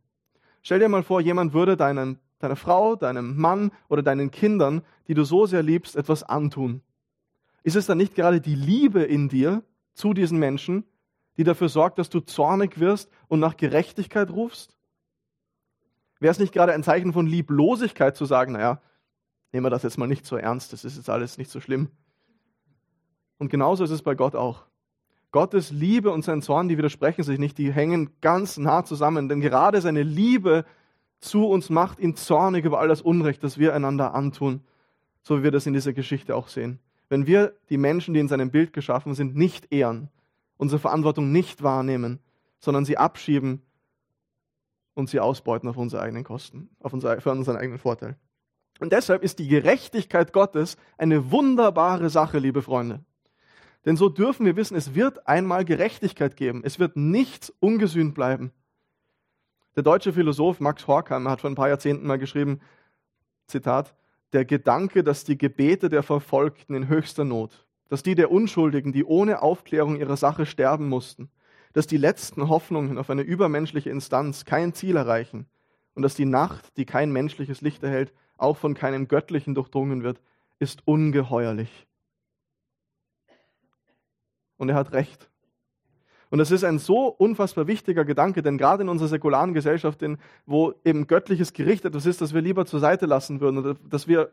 Stell 0.62 0.78
dir 0.78 0.88
mal 0.88 1.02
vor, 1.02 1.20
jemand 1.20 1.54
würde 1.54 1.76
deinen, 1.76 2.20
deiner 2.38 2.54
Frau, 2.54 2.94
deinem 2.94 3.36
Mann 3.36 3.72
oder 3.88 4.04
deinen 4.04 4.30
Kindern, 4.30 4.82
die 5.08 5.14
du 5.14 5.24
so 5.24 5.46
sehr 5.46 5.64
liebst, 5.64 5.96
etwas 5.96 6.22
antun. 6.22 6.82
Ist 7.68 7.76
es 7.76 7.84
dann 7.84 7.98
nicht 7.98 8.14
gerade 8.14 8.40
die 8.40 8.54
Liebe 8.54 9.02
in 9.02 9.28
dir 9.28 9.62
zu 9.92 10.14
diesen 10.14 10.38
Menschen, 10.38 10.84
die 11.36 11.44
dafür 11.44 11.68
sorgt, 11.68 11.98
dass 11.98 12.08
du 12.08 12.20
zornig 12.20 12.80
wirst 12.80 13.10
und 13.26 13.40
nach 13.40 13.58
Gerechtigkeit 13.58 14.30
rufst? 14.30 14.74
Wäre 16.18 16.30
es 16.30 16.38
nicht 16.38 16.54
gerade 16.54 16.72
ein 16.72 16.82
Zeichen 16.82 17.12
von 17.12 17.26
Lieblosigkeit 17.26 18.16
zu 18.16 18.24
sagen, 18.24 18.52
naja, 18.52 18.80
nehmen 19.52 19.66
wir 19.66 19.70
das 19.70 19.82
jetzt 19.82 19.98
mal 19.98 20.06
nicht 20.06 20.24
so 20.24 20.38
ernst, 20.38 20.72
das 20.72 20.82
ist 20.86 20.96
jetzt 20.96 21.10
alles 21.10 21.36
nicht 21.36 21.50
so 21.50 21.60
schlimm. 21.60 21.90
Und 23.36 23.50
genauso 23.50 23.84
ist 23.84 23.90
es 23.90 24.00
bei 24.00 24.14
Gott 24.14 24.34
auch. 24.34 24.64
Gottes 25.30 25.70
Liebe 25.70 26.10
und 26.10 26.24
sein 26.24 26.40
Zorn, 26.40 26.68
die 26.68 26.78
widersprechen 26.78 27.22
sich 27.22 27.38
nicht, 27.38 27.58
die 27.58 27.70
hängen 27.70 28.18
ganz 28.22 28.56
nah 28.56 28.82
zusammen, 28.86 29.28
denn 29.28 29.42
gerade 29.42 29.82
seine 29.82 30.04
Liebe 30.04 30.64
zu 31.20 31.46
uns 31.46 31.68
macht 31.68 32.00
ihn 32.00 32.16
zornig 32.16 32.64
über 32.64 32.80
all 32.80 32.88
das 32.88 33.02
Unrecht, 33.02 33.44
das 33.44 33.58
wir 33.58 33.74
einander 33.74 34.14
antun, 34.14 34.62
so 35.22 35.40
wie 35.40 35.42
wir 35.42 35.50
das 35.50 35.66
in 35.66 35.74
dieser 35.74 35.92
Geschichte 35.92 36.34
auch 36.34 36.48
sehen. 36.48 36.80
Wenn 37.08 37.26
wir 37.26 37.54
die 37.70 37.78
Menschen, 37.78 38.14
die 38.14 38.20
in 38.20 38.28
seinem 38.28 38.50
Bild 38.50 38.72
geschaffen 38.72 39.14
sind, 39.14 39.34
nicht 39.34 39.72
ehren, 39.72 40.10
unsere 40.56 40.78
Verantwortung 40.78 41.32
nicht 41.32 41.62
wahrnehmen, 41.62 42.20
sondern 42.58 42.84
sie 42.84 42.98
abschieben 42.98 43.62
und 44.94 45.08
sie 45.08 45.20
ausbeuten 45.20 45.68
auf 45.68 45.76
unsere 45.76 46.02
eigenen 46.02 46.24
Kosten, 46.24 46.70
auf 46.80 46.92
unser, 46.92 47.20
für 47.20 47.30
unseren 47.30 47.56
eigenen 47.56 47.78
Vorteil. 47.78 48.16
Und 48.80 48.92
deshalb 48.92 49.22
ist 49.22 49.38
die 49.38 49.48
Gerechtigkeit 49.48 50.32
Gottes 50.32 50.76
eine 50.98 51.30
wunderbare 51.30 52.10
Sache, 52.10 52.38
liebe 52.38 52.62
Freunde. 52.62 53.04
Denn 53.84 53.96
so 53.96 54.08
dürfen 54.08 54.44
wir 54.44 54.56
wissen, 54.56 54.76
es 54.76 54.94
wird 54.94 55.26
einmal 55.26 55.64
Gerechtigkeit 55.64 56.36
geben. 56.36 56.62
Es 56.64 56.78
wird 56.78 56.96
nichts 56.96 57.50
ungesühnt 57.60 58.14
bleiben. 58.14 58.52
Der 59.76 59.82
deutsche 59.82 60.12
Philosoph 60.12 60.60
Max 60.60 60.86
Horkheimer 60.86 61.30
hat 61.30 61.40
vor 61.40 61.50
ein 61.50 61.54
paar 61.54 61.68
Jahrzehnten 61.68 62.06
mal 62.06 62.18
geschrieben, 62.18 62.60
Zitat, 63.46 63.94
der 64.32 64.44
Gedanke, 64.44 65.02
dass 65.02 65.24
die 65.24 65.38
Gebete 65.38 65.88
der 65.88 66.02
Verfolgten 66.02 66.74
in 66.74 66.88
höchster 66.88 67.24
Not, 67.24 67.66
dass 67.88 68.02
die 68.02 68.14
der 68.14 68.30
Unschuldigen, 68.30 68.92
die 68.92 69.04
ohne 69.04 69.42
Aufklärung 69.42 69.96
ihrer 69.96 70.16
Sache 70.16 70.46
sterben 70.46 70.88
mussten, 70.88 71.30
dass 71.72 71.86
die 71.86 71.96
letzten 71.96 72.48
Hoffnungen 72.48 72.98
auf 72.98 73.10
eine 73.10 73.22
übermenschliche 73.22 73.90
Instanz 73.90 74.44
kein 74.44 74.74
Ziel 74.74 74.96
erreichen 74.96 75.46
und 75.94 76.02
dass 76.02 76.14
die 76.14 76.24
Nacht, 76.24 76.76
die 76.76 76.84
kein 76.84 77.10
menschliches 77.12 77.60
Licht 77.60 77.82
erhält, 77.82 78.12
auch 78.36 78.56
von 78.56 78.74
keinem 78.74 79.08
Göttlichen 79.08 79.54
durchdrungen 79.54 80.02
wird, 80.02 80.20
ist 80.58 80.86
ungeheuerlich. 80.86 81.86
Und 84.56 84.68
er 84.68 84.74
hat 84.74 84.92
recht. 84.92 85.27
Und 86.30 86.38
das 86.38 86.50
ist 86.50 86.64
ein 86.64 86.78
so 86.78 87.06
unfassbar 87.06 87.66
wichtiger 87.66 88.04
Gedanke, 88.04 88.42
denn 88.42 88.58
gerade 88.58 88.82
in 88.82 88.88
unserer 88.88 89.08
säkularen 89.08 89.54
Gesellschaft, 89.54 90.04
wo 90.46 90.74
eben 90.84 91.06
göttliches 91.06 91.52
Gericht 91.52 91.84
etwas 91.84 92.06
ist, 92.06 92.20
das 92.20 92.34
wir 92.34 92.42
lieber 92.42 92.66
zur 92.66 92.80
Seite 92.80 93.06
lassen 93.06 93.40
würden, 93.40 93.58
oder 93.58 93.76
dass 93.88 94.08
wir, 94.08 94.30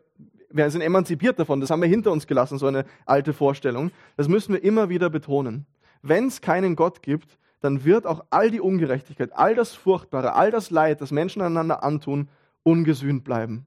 wir 0.50 0.70
sind 0.70 0.82
emanzipiert 0.82 1.38
davon, 1.38 1.60
das 1.60 1.70
haben 1.70 1.80
wir 1.80 1.88
hinter 1.88 2.12
uns 2.12 2.26
gelassen, 2.26 2.58
so 2.58 2.66
eine 2.66 2.84
alte 3.06 3.32
Vorstellung, 3.32 3.90
das 4.16 4.28
müssen 4.28 4.52
wir 4.52 4.62
immer 4.62 4.88
wieder 4.88 5.08
betonen. 5.08 5.66
Wenn 6.02 6.26
es 6.26 6.40
keinen 6.42 6.76
Gott 6.76 7.02
gibt, 7.02 7.38
dann 7.60 7.84
wird 7.84 8.06
auch 8.06 8.24
all 8.30 8.50
die 8.50 8.60
Ungerechtigkeit, 8.60 9.30
all 9.32 9.54
das 9.54 9.72
Furchtbare, 9.72 10.34
all 10.34 10.50
das 10.50 10.70
Leid, 10.70 11.00
das 11.00 11.10
Menschen 11.10 11.40
einander 11.40 11.82
antun, 11.82 12.28
ungesühnt 12.62 13.24
bleiben. 13.24 13.66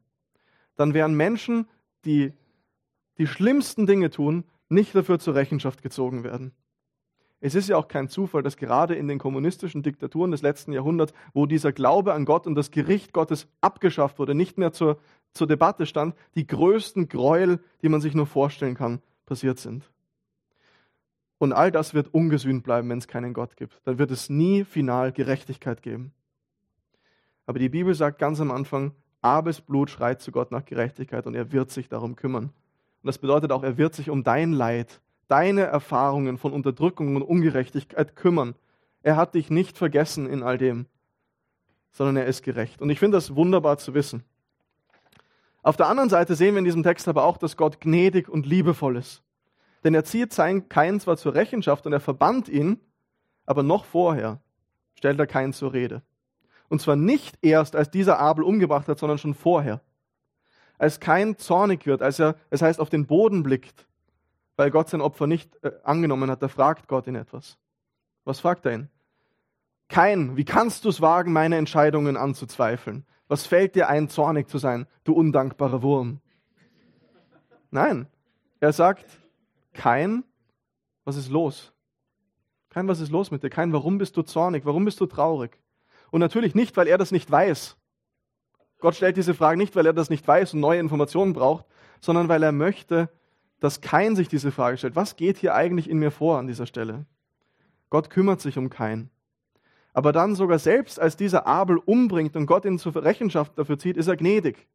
Dann 0.75 0.93
werden 0.93 1.17
Menschen, 1.17 1.67
die 2.05 2.33
die 3.17 3.27
schlimmsten 3.27 3.87
Dinge 3.87 4.11
tun, 4.11 4.45
nicht 4.69 4.93
dafür 4.95 5.19
zur 5.19 5.35
Rechenschaft 5.35 5.81
gezogen 5.81 6.23
werden. 6.23 6.53
Es 7.41 7.55
ist 7.55 7.69
ja 7.69 7.77
auch 7.77 7.87
kein 7.87 8.09
Zufall, 8.09 8.43
dass 8.43 8.57
gerade 8.57 8.95
in 8.95 9.07
den 9.07 9.17
kommunistischen 9.17 9.81
Diktaturen 9.81 10.31
des 10.31 10.41
letzten 10.41 10.73
Jahrhunderts, 10.73 11.13
wo 11.33 11.45
dieser 11.45 11.71
Glaube 11.71 12.13
an 12.13 12.25
Gott 12.25 12.45
und 12.45 12.55
das 12.55 12.71
Gericht 12.71 13.13
Gottes 13.13 13.47
abgeschafft 13.61 14.19
wurde, 14.19 14.35
nicht 14.35 14.57
mehr 14.57 14.73
zur, 14.73 14.99
zur 15.33 15.47
Debatte 15.47 15.85
stand, 15.85 16.15
die 16.35 16.45
größten 16.45 17.07
Gräuel, 17.07 17.59
die 17.81 17.89
man 17.89 18.01
sich 18.01 18.13
nur 18.13 18.27
vorstellen 18.27 18.75
kann, 18.75 19.01
passiert 19.25 19.59
sind. 19.59 19.89
Und 21.37 21.53
all 21.53 21.71
das 21.71 21.93
wird 21.93 22.13
ungesühnt 22.13 22.63
bleiben, 22.63 22.89
wenn 22.89 22.97
es 22.97 23.07
keinen 23.07 23.33
Gott 23.33 23.55
gibt. 23.55 23.79
Dann 23.85 23.97
wird 23.97 24.11
es 24.11 24.29
nie 24.29 24.65
final 24.65 25.13
Gerechtigkeit 25.13 25.81
geben. 25.81 26.11
Aber 27.45 27.59
die 27.59 27.69
Bibel 27.69 27.95
sagt 27.95 28.19
ganz 28.19 28.41
am 28.41 28.51
Anfang, 28.51 28.91
Abels 29.21 29.61
Blut 29.61 29.89
schreit 29.89 30.21
zu 30.21 30.31
Gott 30.31 30.51
nach 30.51 30.65
Gerechtigkeit 30.65 31.25
und 31.25 31.35
er 31.35 31.53
wird 31.53 31.71
sich 31.71 31.87
darum 31.87 32.17
kümmern. 32.17 32.45
Und 33.01 33.07
das 33.07 33.17
bedeutet 33.17 33.53
auch, 33.53 33.63
er 33.63 33.77
wird 33.77 33.95
sich 33.95 34.09
um 34.09 34.23
dein 34.23 34.51
Leid, 34.51 35.01
deine 35.29 35.61
Erfahrungen 35.61 36.37
von 36.37 36.51
Unterdrückung 36.51 37.15
und 37.15 37.21
Ungerechtigkeit 37.21 38.15
kümmern. 38.15 38.55
Er 39.01 39.15
hat 39.15 39.35
dich 39.35 39.49
nicht 39.49 39.77
vergessen 39.77 40.29
in 40.29 40.43
all 40.43 40.57
dem, 40.57 40.87
sondern 41.91 42.17
er 42.17 42.25
ist 42.25 42.43
gerecht. 42.43 42.81
Und 42.81 42.89
ich 42.89 42.99
finde 42.99 43.17
das 43.17 43.35
wunderbar 43.35 43.77
zu 43.77 43.93
wissen. 43.93 44.23
Auf 45.61 45.77
der 45.77 45.87
anderen 45.87 46.09
Seite 46.09 46.35
sehen 46.35 46.53
wir 46.55 46.59
in 46.59 46.65
diesem 46.65 46.83
Text 46.83 47.07
aber 47.07 47.23
auch, 47.23 47.37
dass 47.37 47.57
Gott 47.57 47.79
gnädig 47.79 48.27
und 48.27 48.45
liebevoll 48.45 48.97
ist. 48.97 49.23
Denn 49.83 49.93
er 49.93 50.03
zieht 50.03 50.33
sein 50.33 50.67
Kain 50.67 50.99
zwar 50.99 51.15
zur 51.15 51.35
Rechenschaft 51.35 51.85
und 51.85 51.93
er 51.93 51.99
verbannt 51.99 52.49
ihn, 52.49 52.79
aber 53.45 53.63
noch 53.63 53.85
vorher 53.85 54.41
stellt 54.95 55.19
er 55.19 55.27
Kain 55.27 55.53
zur 55.53 55.73
Rede. 55.73 56.01
Und 56.67 56.81
zwar 56.81 56.95
nicht 56.95 57.37
erst, 57.41 57.75
als 57.75 57.89
dieser 57.89 58.19
Abel 58.19 58.43
umgebracht 58.43 58.87
hat, 58.87 58.99
sondern 58.99 59.17
schon 59.17 59.33
vorher 59.33 59.81
als 60.79 60.99
kein 60.99 61.37
zornig 61.37 61.85
wird, 61.85 62.01
als 62.01 62.17
er, 62.19 62.35
es 62.49 62.61
heißt, 62.63 62.79
auf 62.79 62.89
den 62.89 63.05
Boden 63.05 63.43
blickt, 63.43 63.85
weil 64.59 64.71
Gott 64.71 64.89
sein 64.89 64.99
Opfer 64.99 65.25
nicht 65.25 65.55
äh, 65.63 65.71
angenommen 65.85 66.29
hat, 66.29 66.43
da 66.43 66.49
fragt 66.49 66.89
Gott 66.89 67.07
ihn 67.07 67.15
etwas. 67.15 67.57
Was 68.25 68.41
fragt 68.41 68.65
er 68.65 68.73
ihn? 68.73 68.89
Kein, 69.87 70.35
wie 70.35 70.43
kannst 70.43 70.83
du 70.83 70.89
es 70.89 70.99
wagen, 70.99 71.31
meine 71.31 71.55
Entscheidungen 71.55 72.17
anzuzweifeln? 72.17 73.05
Was 73.29 73.47
fällt 73.47 73.75
dir 73.75 73.87
ein, 73.87 74.09
zornig 74.09 74.49
zu 74.49 74.57
sein, 74.57 74.85
du 75.05 75.13
undankbarer 75.13 75.81
Wurm? 75.81 76.19
Nein, 77.71 78.07
er 78.59 78.73
sagt, 78.73 79.05
kein, 79.71 80.25
was 81.05 81.15
ist 81.15 81.29
los? 81.29 81.71
Kein, 82.69 82.89
was 82.89 82.99
ist 82.99 83.11
los 83.11 83.31
mit 83.31 83.43
dir? 83.43 83.49
Kein, 83.49 83.71
warum 83.71 83.97
bist 83.97 84.17
du 84.17 84.23
zornig? 84.23 84.65
Warum 84.65 84.83
bist 84.83 84.99
du 84.99 85.05
traurig? 85.05 85.57
Und 86.11 86.19
natürlich 86.19 86.53
nicht, 86.53 86.75
weil 86.75 86.89
er 86.89 86.97
das 86.97 87.11
nicht 87.11 87.31
weiß. 87.31 87.77
Gott 88.79 88.95
stellt 88.95 89.15
diese 89.15 89.33
Frage 89.33 89.57
nicht, 89.57 89.77
weil 89.77 89.85
er 89.85 89.93
das 89.93 90.09
nicht 90.09 90.27
weiß 90.27 90.53
und 90.53 90.59
neue 90.59 90.81
Informationen 90.81 91.31
braucht, 91.31 91.65
sondern 92.01 92.27
weil 92.27 92.43
er 92.43 92.51
möchte, 92.51 93.09
dass 93.59 93.81
kein 93.81 94.15
sich 94.15 94.27
diese 94.27 94.51
Frage 94.51 94.77
stellt. 94.77 94.95
Was 94.95 95.15
geht 95.15 95.37
hier 95.37 95.53
eigentlich 95.53 95.89
in 95.89 95.99
mir 95.99 96.11
vor 96.11 96.37
an 96.37 96.47
dieser 96.47 96.65
Stelle? 96.65 97.05
Gott 97.89 98.09
kümmert 98.09 98.41
sich 98.41 98.57
um 98.57 98.69
kein. 98.69 99.09
Aber 99.93 100.11
dann 100.11 100.35
sogar 100.35 100.59
selbst, 100.59 100.99
als 100.99 101.17
dieser 101.17 101.47
Abel 101.47 101.77
umbringt 101.77 102.35
und 102.35 102.45
Gott 102.45 102.65
ihn 102.65 102.79
zur 102.79 102.95
Rechenschaft 102.95 103.57
dafür 103.57 103.79
zieht, 103.79 103.97
ist 103.97 104.07
er 104.07 104.15
gnädig. 104.15 104.67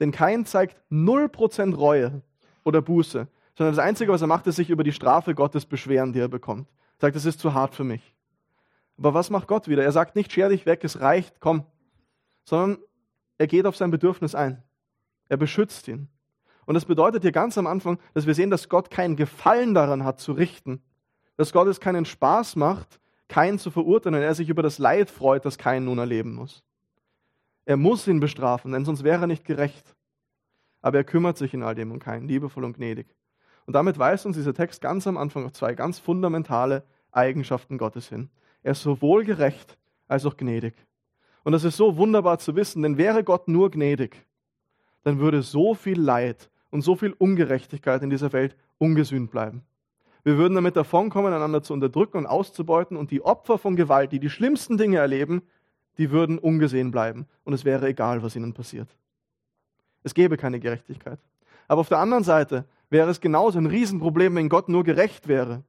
Denn 0.00 0.12
kein 0.12 0.46
zeigt 0.46 0.76
0% 0.90 1.74
Reue 1.74 2.22
oder 2.64 2.82
Buße, 2.82 3.28
sondern 3.56 3.74
das 3.74 3.84
Einzige, 3.84 4.12
was 4.12 4.20
er 4.20 4.26
macht, 4.26 4.46
ist 4.46 4.56
sich 4.56 4.70
über 4.70 4.84
die 4.84 4.92
Strafe 4.92 5.34
Gottes 5.34 5.66
beschweren, 5.66 6.12
die 6.12 6.20
er 6.20 6.28
bekommt. 6.28 6.68
Er 6.98 7.02
sagt, 7.02 7.16
es 7.16 7.24
ist 7.24 7.40
zu 7.40 7.54
hart 7.54 7.74
für 7.74 7.84
mich. 7.84 8.14
Aber 8.98 9.14
was 9.14 9.30
macht 9.30 9.48
Gott 9.48 9.68
wieder? 9.68 9.84
Er 9.84 9.92
sagt 9.92 10.16
nicht, 10.16 10.32
scher 10.32 10.48
dich 10.48 10.66
weg, 10.66 10.82
es 10.84 11.00
reicht, 11.00 11.40
komm. 11.40 11.64
Sondern 12.44 12.78
er 13.38 13.46
geht 13.46 13.66
auf 13.66 13.76
sein 13.76 13.90
Bedürfnis 13.90 14.34
ein. 14.34 14.62
Er 15.28 15.36
beschützt 15.36 15.88
ihn. 15.88 16.08
Und 16.66 16.74
das 16.74 16.84
bedeutet 16.84 17.22
hier 17.22 17.32
ganz 17.32 17.56
am 17.56 17.66
Anfang, 17.66 17.98
dass 18.12 18.26
wir 18.26 18.34
sehen, 18.34 18.50
dass 18.50 18.68
Gott 18.68 18.90
keinen 18.90 19.16
Gefallen 19.16 19.72
daran 19.72 20.04
hat 20.04 20.20
zu 20.20 20.32
richten. 20.32 20.82
Dass 21.36 21.52
Gott 21.52 21.68
es 21.68 21.80
keinen 21.80 22.04
Spaß 22.04 22.56
macht, 22.56 23.00
keinen 23.28 23.58
zu 23.58 23.70
verurteilen, 23.70 24.22
er 24.22 24.34
sich 24.34 24.48
über 24.48 24.62
das 24.62 24.78
Leid 24.78 25.10
freut, 25.10 25.44
das 25.44 25.58
keinen 25.58 25.86
nun 25.86 25.98
erleben 25.98 26.34
muss. 26.34 26.62
Er 27.64 27.76
muss 27.76 28.06
ihn 28.06 28.20
bestrafen, 28.20 28.72
denn 28.72 28.84
sonst 28.84 29.04
wäre 29.04 29.24
er 29.24 29.26
nicht 29.26 29.44
gerecht. 29.44 29.94
Aber 30.82 30.98
er 30.98 31.04
kümmert 31.04 31.36
sich 31.36 31.54
in 31.54 31.62
all 31.62 31.74
dem 31.74 31.90
um 31.90 31.98
keinen, 31.98 32.28
liebevoll 32.28 32.64
und 32.64 32.76
gnädig. 32.76 33.06
Und 33.66 33.74
damit 33.74 33.98
weist 33.98 34.26
uns 34.26 34.36
dieser 34.36 34.54
Text 34.54 34.80
ganz 34.80 35.06
am 35.06 35.16
Anfang 35.16 35.44
auf 35.44 35.52
zwei 35.52 35.74
ganz 35.74 35.98
fundamentale 35.98 36.84
Eigenschaften 37.10 37.78
Gottes 37.78 38.08
hin. 38.08 38.30
Er 38.62 38.72
ist 38.72 38.82
sowohl 38.82 39.24
gerecht 39.24 39.76
als 40.06 40.24
auch 40.26 40.36
gnädig. 40.36 40.74
Und 41.42 41.52
das 41.52 41.64
ist 41.64 41.76
so 41.76 41.96
wunderbar 41.96 42.38
zu 42.38 42.54
wissen, 42.56 42.82
denn 42.82 42.98
wäre 42.98 43.24
Gott 43.24 43.48
nur 43.48 43.70
gnädig, 43.70 44.26
dann 45.02 45.18
würde 45.18 45.42
so 45.42 45.74
viel 45.74 46.00
Leid 46.00 46.50
und 46.70 46.82
so 46.82 46.96
viel 46.96 47.12
Ungerechtigkeit 47.12 48.02
in 48.02 48.10
dieser 48.10 48.32
Welt 48.32 48.56
ungesühnt 48.78 49.30
bleiben. 49.30 49.62
Wir 50.24 50.38
würden 50.38 50.54
damit 50.54 50.76
davonkommen, 50.76 51.32
einander 51.32 51.62
zu 51.62 51.72
unterdrücken 51.72 52.18
und 52.18 52.26
auszubeuten 52.26 52.96
und 52.96 53.10
die 53.10 53.22
Opfer 53.22 53.58
von 53.58 53.76
Gewalt, 53.76 54.10
die 54.12 54.18
die 54.18 54.30
schlimmsten 54.30 54.76
Dinge 54.76 54.98
erleben, 54.98 55.42
die 55.98 56.10
würden 56.10 56.38
ungesehen 56.38 56.90
bleiben 56.90 57.26
und 57.44 57.52
es 57.52 57.64
wäre 57.64 57.86
egal, 57.86 58.22
was 58.22 58.36
ihnen 58.36 58.52
passiert. 58.52 58.88
Es 60.02 60.14
gäbe 60.14 60.36
keine 60.36 60.60
Gerechtigkeit. 60.60 61.18
Aber 61.68 61.80
auf 61.80 61.88
der 61.88 61.98
anderen 61.98 62.24
Seite 62.24 62.64
wäre 62.90 63.10
es 63.10 63.20
genauso 63.20 63.58
ein 63.58 63.66
Riesenproblem, 63.66 64.34
wenn 64.36 64.48
Gott 64.48 64.68
nur 64.68 64.84
gerecht 64.84 65.28
wäre. 65.28 65.62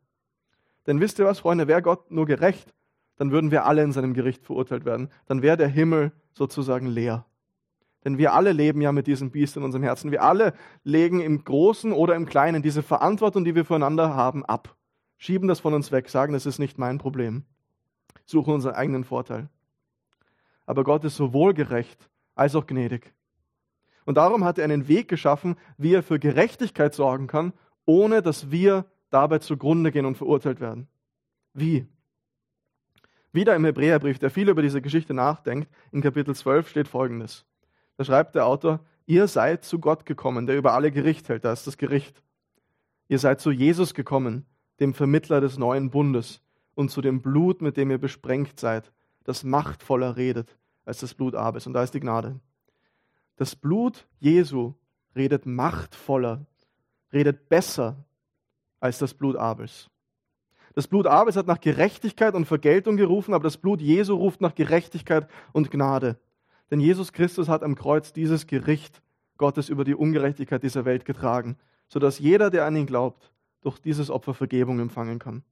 Denn 0.86 1.00
wisst 1.00 1.20
ihr 1.20 1.26
was, 1.26 1.40
Freunde, 1.40 1.68
wäre 1.68 1.82
Gott 1.82 2.12
nur 2.12 2.26
gerecht, 2.26 2.74
dann 3.18 3.32
würden 3.32 3.52
wir 3.52 3.66
alle 3.66 3.84
in 3.84 3.92
seinem 3.92 4.14
Gericht 4.14 4.46
verurteilt 4.46 4.86
werden. 4.86 5.10
Dann 5.26 5.42
wäre 5.42 5.58
der 5.58 5.68
Himmel 5.68 6.12
sozusagen 6.34 6.88
leer. 6.88 7.26
Denn 8.06 8.18
wir 8.18 8.34
alle 8.34 8.52
leben 8.52 8.82
ja 8.82 8.92
mit 8.92 9.08
diesem 9.08 9.32
Biest 9.32 9.58
in 9.58 9.64
unserem 9.64 9.84
Herzen. 9.84 10.12
Wir 10.12 10.24
alle 10.24 10.54
legen 10.84 11.20
im 11.20 11.44
Großen 11.44 11.92
oder 11.92 12.16
im 12.16 12.26
Kleinen 12.26 12.62
diese 12.62 12.84
Verantwortung, 12.84 13.44
die 13.44 13.56
wir 13.56 13.66
füreinander 13.66 14.16
haben, 14.16 14.46
ab. 14.46 14.76
Schieben 15.18 15.48
das 15.48 15.60
von 15.60 15.74
uns 15.74 15.92
weg, 15.92 16.10
sagen, 16.10 16.34
das 16.34 16.46
ist 16.46 16.60
nicht 16.60 16.78
mein 16.78 17.00
Problem. 17.00 17.44
Suchen 18.26 18.54
unseren 18.54 18.76
eigenen 18.76 19.04
Vorteil. 19.04 19.50
Aber 20.66 20.84
Gott 20.84 21.04
ist 21.06 21.16
sowohl 21.16 21.54
gerecht 21.54 22.10
als 22.36 22.56
auch 22.56 22.68
gnädig. 22.68 23.14
Und 24.06 24.16
darum 24.16 24.44
hat 24.46 24.58
er 24.58 24.66
einen 24.66 24.88
Weg 24.88 25.08
geschaffen, 25.08 25.56
wie 25.78 25.94
er 25.94 26.04
für 26.04 26.20
Gerechtigkeit 26.20 26.94
sorgen 26.94 27.28
kann, 27.28 27.54
ohne 27.86 28.22
dass 28.22 28.52
wir 28.52 28.86
dabei 29.10 29.40
zugrunde 29.40 29.92
gehen 29.92 30.06
und 30.06 30.18
verurteilt 30.18 30.60
werden. 30.60 30.88
Wie? 31.54 31.88
Wieder 33.32 33.56
im 33.56 33.66
Hebräerbrief, 33.66 34.20
der 34.20 34.30
viel 34.30 34.50
über 34.50 34.62
diese 34.62 34.82
Geschichte 34.82 35.14
nachdenkt, 35.14 35.70
in 35.92 36.02
Kapitel 36.02 36.36
12 36.36 36.70
steht 36.70 36.88
folgendes. 36.88 37.47
Da 37.98 38.04
schreibt 38.04 38.36
der 38.36 38.46
Autor, 38.46 38.80
ihr 39.06 39.28
seid 39.28 39.66
zu 39.66 39.80
Gott 39.80 40.06
gekommen, 40.06 40.48
der 40.48 40.58
über 40.58 40.74
alle 40.74 40.92
Gericht 40.92 41.30
hält, 41.30 41.46
da 41.46 41.52
ist 41.52 41.68
das 41.68 41.78
Gericht. 41.78 42.24
Ihr 43.08 43.20
seid 43.20 43.42
zu 43.42 43.52
Jesus 43.52 43.94
gekommen, 43.94 44.46
dem 44.80 44.94
Vermittler 44.94 45.42
des 45.42 45.58
neuen 45.58 45.90
Bundes, 45.90 46.42
und 46.78 46.92
zu 46.92 47.02
dem 47.02 47.24
Blut, 47.24 47.64
mit 47.64 47.76
dem 47.76 47.90
ihr 47.90 47.98
besprengt 47.98 48.60
seid, 48.60 48.94
das 49.24 49.44
machtvoller 49.44 50.16
redet 50.16 50.56
als 50.86 51.00
das 51.00 51.16
Blut 51.16 51.34
Abels. 51.34 51.66
Und 51.66 51.74
da 51.74 51.82
ist 51.82 51.96
die 51.96 52.00
Gnade. 52.00 52.40
Das 53.36 53.56
Blut 53.56 54.08
Jesu 54.20 54.76
redet 55.16 55.48
machtvoller, 55.48 56.46
redet 57.12 57.50
besser 57.50 58.06
als 58.80 59.00
das 59.00 59.16
Blut 59.16 59.36
Abels. 59.38 59.90
Das 60.76 60.88
Blut 60.88 61.08
Abels 61.08 61.36
hat 61.36 61.48
nach 61.48 61.60
Gerechtigkeit 61.60 62.36
und 62.36 62.46
Vergeltung 62.46 62.96
gerufen, 62.96 63.34
aber 63.34 63.46
das 63.46 63.58
Blut 63.58 63.82
Jesu 63.82 64.14
ruft 64.16 64.40
nach 64.42 64.54
Gerechtigkeit 64.54 65.28
und 65.54 65.72
Gnade. 65.72 66.20
Denn 66.70 66.80
Jesus 66.80 67.14
Christus 67.14 67.48
hat 67.48 67.64
am 67.64 67.76
Kreuz 67.76 68.14
dieses 68.14 68.48
Gericht 68.48 69.02
Gottes 69.38 69.70
über 69.70 69.84
die 69.84 69.96
Ungerechtigkeit 69.96 70.64
dieser 70.64 70.86
Welt 70.86 71.06
getragen, 71.06 71.58
sodass 71.88 72.20
jeder, 72.20 72.50
der 72.50 72.66
an 72.66 72.76
ihn 72.76 72.86
glaubt, 72.86 73.32
durch 73.62 73.80
dieses 73.80 74.10
Opfer 74.10 74.34
Vergebung 74.34 74.80
empfangen 74.80 75.20
kann. 75.20 75.44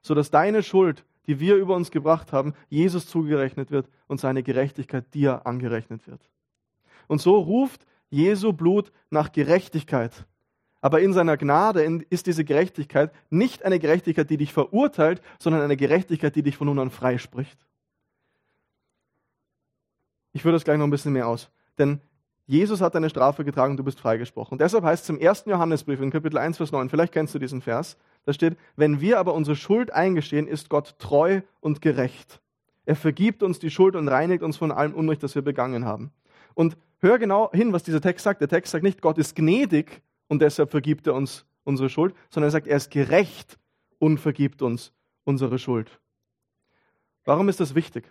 Sodass 0.00 0.30
deine 0.30 0.62
Schuld, 0.62 1.04
die 1.26 1.38
wir 1.38 1.56
über 1.56 1.76
uns 1.76 1.90
gebracht 1.90 2.32
haben, 2.32 2.54
Jesus 2.68 3.06
zugerechnet 3.06 3.70
wird 3.70 3.88
und 4.08 4.20
seine 4.20 4.42
Gerechtigkeit 4.42 5.12
dir 5.14 5.46
angerechnet 5.46 6.06
wird. 6.06 6.20
Und 7.06 7.20
so 7.20 7.38
ruft 7.38 7.86
Jesu 8.10 8.52
Blut 8.52 8.92
nach 9.10 9.32
Gerechtigkeit. 9.32 10.26
Aber 10.80 11.00
in 11.00 11.12
seiner 11.12 11.36
Gnade 11.36 11.82
ist 12.10 12.26
diese 12.26 12.44
Gerechtigkeit 12.44 13.12
nicht 13.30 13.64
eine 13.64 13.78
Gerechtigkeit, 13.78 14.28
die 14.28 14.36
dich 14.36 14.52
verurteilt, 14.52 15.22
sondern 15.38 15.62
eine 15.62 15.76
Gerechtigkeit, 15.76 16.34
die 16.34 16.42
dich 16.42 16.56
von 16.56 16.66
nun 16.66 16.80
an 16.80 16.90
freispricht. 16.90 17.58
Ich 20.32 20.42
führe 20.42 20.52
das 20.52 20.64
gleich 20.64 20.78
noch 20.78 20.86
ein 20.86 20.90
bisschen 20.90 21.12
mehr 21.12 21.28
aus. 21.28 21.50
Denn 21.78 22.00
Jesus 22.46 22.80
hat 22.80 22.94
deine 22.94 23.08
Strafe 23.08 23.44
getragen, 23.44 23.76
du 23.76 23.84
bist 23.84 24.00
freigesprochen. 24.00 24.52
Und 24.52 24.60
deshalb 24.60 24.84
heißt 24.84 25.04
es 25.04 25.10
im 25.10 25.18
ersten 25.18 25.50
Johannesbrief 25.50 26.00
in 26.00 26.10
Kapitel 26.10 26.38
1, 26.38 26.56
Vers 26.56 26.72
9, 26.72 26.90
vielleicht 26.90 27.12
kennst 27.12 27.34
du 27.34 27.38
diesen 27.38 27.62
Vers, 27.62 27.96
da 28.24 28.32
steht, 28.32 28.56
wenn 28.76 29.00
wir 29.00 29.18
aber 29.18 29.34
unsere 29.34 29.56
Schuld 29.56 29.92
eingestehen, 29.92 30.46
ist 30.46 30.68
Gott 30.68 30.96
treu 30.98 31.42
und 31.60 31.80
gerecht. 31.80 32.40
Er 32.84 32.96
vergibt 32.96 33.42
uns 33.42 33.58
die 33.58 33.70
Schuld 33.70 33.94
und 33.96 34.08
reinigt 34.08 34.42
uns 34.42 34.56
von 34.56 34.72
allem 34.72 34.94
Unrecht, 34.94 35.22
das 35.22 35.34
wir 35.34 35.42
begangen 35.42 35.84
haben. 35.84 36.12
Und 36.54 36.76
hör 36.98 37.18
genau 37.18 37.50
hin, 37.52 37.72
was 37.72 37.84
dieser 37.84 38.00
Text 38.00 38.24
sagt. 38.24 38.40
Der 38.40 38.48
Text 38.48 38.72
sagt 38.72 38.84
nicht, 38.84 39.00
Gott 39.00 39.18
ist 39.18 39.36
gnädig 39.36 40.02
und 40.28 40.42
deshalb 40.42 40.70
vergibt 40.70 41.06
er 41.06 41.14
uns 41.14 41.44
unsere 41.64 41.88
Schuld, 41.88 42.14
sondern 42.30 42.48
er 42.48 42.52
sagt, 42.52 42.66
er 42.66 42.76
ist 42.76 42.90
gerecht 42.90 43.58
und 43.98 44.18
vergibt 44.18 44.62
uns 44.62 44.92
unsere 45.24 45.58
Schuld. 45.58 46.00
Warum 47.24 47.48
ist 47.48 47.60
das 47.60 47.74
wichtig? 47.74 48.10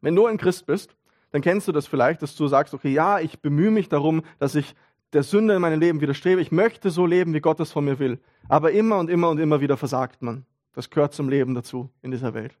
Wenn 0.00 0.14
du 0.14 0.26
ein 0.26 0.38
Christ 0.38 0.66
bist, 0.66 0.94
dann 1.30 1.42
kennst 1.42 1.68
du 1.68 1.72
das 1.72 1.86
vielleicht, 1.86 2.22
dass 2.22 2.36
du 2.36 2.46
sagst, 2.48 2.74
okay, 2.74 2.92
ja, 2.92 3.20
ich 3.20 3.40
bemühe 3.40 3.70
mich 3.70 3.88
darum, 3.88 4.22
dass 4.38 4.54
ich 4.54 4.74
der 5.12 5.22
Sünde 5.22 5.54
in 5.54 5.62
meinem 5.62 5.80
Leben 5.80 6.00
widerstrebe. 6.00 6.40
Ich 6.40 6.52
möchte 6.52 6.90
so 6.90 7.06
leben, 7.06 7.34
wie 7.34 7.40
Gott 7.40 7.60
es 7.60 7.72
von 7.72 7.84
mir 7.84 7.98
will. 7.98 8.18
Aber 8.48 8.72
immer 8.72 8.98
und 8.98 9.10
immer 9.10 9.30
und 9.30 9.38
immer 9.38 9.60
wieder 9.60 9.76
versagt 9.76 10.22
man. 10.22 10.44
Das 10.74 10.90
gehört 10.90 11.14
zum 11.14 11.28
Leben 11.28 11.54
dazu 11.54 11.90
in 12.02 12.10
dieser 12.10 12.34
Welt. 12.34 12.56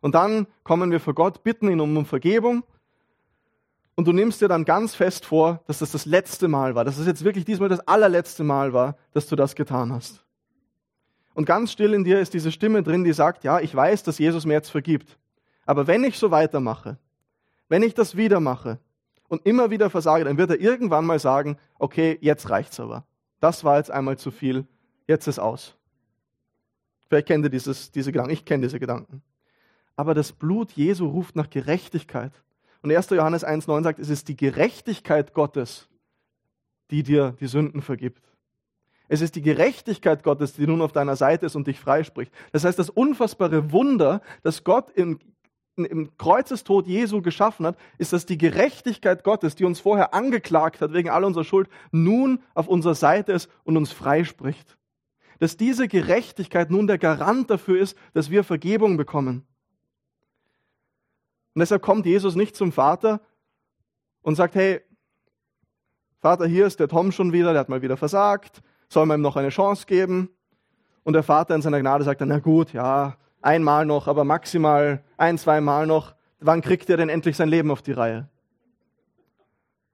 Und 0.00 0.14
dann 0.14 0.46
kommen 0.62 0.90
wir 0.90 1.00
vor 1.00 1.14
Gott, 1.14 1.42
bitten 1.42 1.68
ihn 1.70 1.80
um 1.80 2.06
Vergebung. 2.06 2.64
Und 3.96 4.06
du 4.06 4.12
nimmst 4.12 4.40
dir 4.40 4.48
dann 4.48 4.64
ganz 4.64 4.94
fest 4.94 5.26
vor, 5.26 5.62
dass 5.66 5.80
das 5.80 5.92
das 5.92 6.06
letzte 6.06 6.48
Mal 6.48 6.74
war, 6.74 6.84
dass 6.84 6.96
es 6.96 7.06
jetzt 7.06 7.24
wirklich 7.24 7.44
diesmal 7.44 7.68
das 7.68 7.86
allerletzte 7.86 8.44
Mal 8.44 8.72
war, 8.72 8.96
dass 9.12 9.26
du 9.26 9.36
das 9.36 9.54
getan 9.54 9.92
hast. 9.92 10.24
Und 11.34 11.44
ganz 11.44 11.72
still 11.72 11.92
in 11.94 12.04
dir 12.04 12.20
ist 12.20 12.32
diese 12.32 12.50
Stimme 12.50 12.82
drin, 12.82 13.04
die 13.04 13.12
sagt, 13.12 13.44
ja, 13.44 13.60
ich 13.60 13.74
weiß, 13.74 14.02
dass 14.02 14.18
Jesus 14.18 14.46
mir 14.46 14.54
jetzt 14.54 14.70
vergibt. 14.70 15.18
Aber 15.66 15.86
wenn 15.86 16.04
ich 16.04 16.18
so 16.18 16.30
weitermache, 16.30 16.98
wenn 17.70 17.82
ich 17.82 17.94
das 17.94 18.16
wieder 18.16 18.40
mache 18.40 18.78
und 19.28 19.46
immer 19.46 19.70
wieder 19.70 19.88
versage, 19.88 20.24
dann 20.24 20.36
wird 20.36 20.50
er 20.50 20.60
irgendwann 20.60 21.06
mal 21.06 21.18
sagen, 21.18 21.56
okay, 21.78 22.18
jetzt 22.20 22.50
reicht's 22.50 22.80
aber. 22.80 23.06
Das 23.38 23.64
war 23.64 23.78
jetzt 23.78 23.90
einmal 23.90 24.18
zu 24.18 24.30
viel, 24.30 24.66
jetzt 25.06 25.26
ist 25.28 25.38
aus. 25.38 25.76
Vielleicht 27.08 27.28
kennt 27.28 27.44
ihr 27.44 27.50
dieses, 27.50 27.90
diese 27.92 28.12
Gedanken, 28.12 28.32
ich 28.32 28.44
kenne 28.44 28.64
diese 28.64 28.78
Gedanken. 28.78 29.22
Aber 29.96 30.14
das 30.14 30.32
Blut 30.32 30.72
Jesu 30.72 31.06
ruft 31.06 31.36
nach 31.36 31.48
Gerechtigkeit. 31.48 32.32
Und 32.82 32.92
1. 32.92 33.10
Johannes 33.10 33.46
1,9 33.46 33.82
sagt, 33.84 33.98
es 34.00 34.10
ist 34.10 34.28
die 34.28 34.36
Gerechtigkeit 34.36 35.32
Gottes, 35.32 35.88
die 36.90 37.02
dir 37.02 37.36
die 37.38 37.46
Sünden 37.46 37.82
vergibt. 37.82 38.22
Es 39.08 39.20
ist 39.20 39.36
die 39.36 39.42
Gerechtigkeit 39.42 40.22
Gottes, 40.22 40.54
die 40.54 40.66
nun 40.66 40.82
auf 40.82 40.92
deiner 40.92 41.16
Seite 41.16 41.46
ist 41.46 41.54
und 41.54 41.66
dich 41.66 41.78
freispricht. 41.78 42.32
Das 42.52 42.64
heißt, 42.64 42.78
das 42.78 42.90
unfassbare 42.90 43.70
Wunder, 43.70 44.22
das 44.42 44.64
Gott 44.64 44.90
in 44.90 45.20
im 45.84 46.16
Kreuzestod 46.16 46.86
Jesu 46.86 47.22
geschaffen 47.22 47.66
hat, 47.66 47.76
ist, 47.98 48.12
dass 48.12 48.26
die 48.26 48.38
Gerechtigkeit 48.38 49.24
Gottes, 49.24 49.54
die 49.54 49.64
uns 49.64 49.80
vorher 49.80 50.14
angeklagt 50.14 50.80
hat 50.80 50.92
wegen 50.92 51.10
all 51.10 51.24
unserer 51.24 51.44
Schuld, 51.44 51.68
nun 51.90 52.42
auf 52.54 52.68
unserer 52.68 52.94
Seite 52.94 53.32
ist 53.32 53.50
und 53.64 53.76
uns 53.76 53.92
freispricht. 53.92 54.76
Dass 55.38 55.56
diese 55.56 55.88
Gerechtigkeit 55.88 56.70
nun 56.70 56.86
der 56.86 56.98
Garant 56.98 57.50
dafür 57.50 57.80
ist, 57.80 57.96
dass 58.12 58.30
wir 58.30 58.44
Vergebung 58.44 58.96
bekommen. 58.96 59.46
Und 61.54 61.60
deshalb 61.60 61.82
kommt 61.82 62.06
Jesus 62.06 62.36
nicht 62.36 62.56
zum 62.56 62.72
Vater 62.72 63.20
und 64.22 64.34
sagt, 64.34 64.54
hey, 64.54 64.80
Vater, 66.20 66.46
hier 66.46 66.66
ist 66.66 66.80
der 66.80 66.88
Tom 66.88 67.12
schon 67.12 67.32
wieder, 67.32 67.52
der 67.52 67.60
hat 67.60 67.68
mal 67.68 67.82
wieder 67.82 67.96
versagt, 67.96 68.62
soll 68.88 69.06
man 69.06 69.20
ihm 69.20 69.22
noch 69.22 69.36
eine 69.36 69.48
Chance 69.48 69.86
geben? 69.86 70.28
Und 71.02 71.14
der 71.14 71.22
Vater 71.22 71.54
in 71.54 71.62
seiner 71.62 71.80
Gnade 71.80 72.04
sagt 72.04 72.20
dann, 72.20 72.28
na 72.28 72.38
gut, 72.38 72.72
ja, 72.72 73.16
einmal 73.40 73.86
noch, 73.86 74.08
aber 74.08 74.24
maximal 74.24 75.04
ein, 75.16 75.38
zweimal 75.38 75.86
noch. 75.86 76.14
Wann 76.40 76.62
kriegt 76.62 76.88
er 76.90 76.96
denn 76.96 77.08
endlich 77.08 77.36
sein 77.36 77.48
Leben 77.48 77.70
auf 77.70 77.82
die 77.82 77.92
Reihe? 77.92 78.28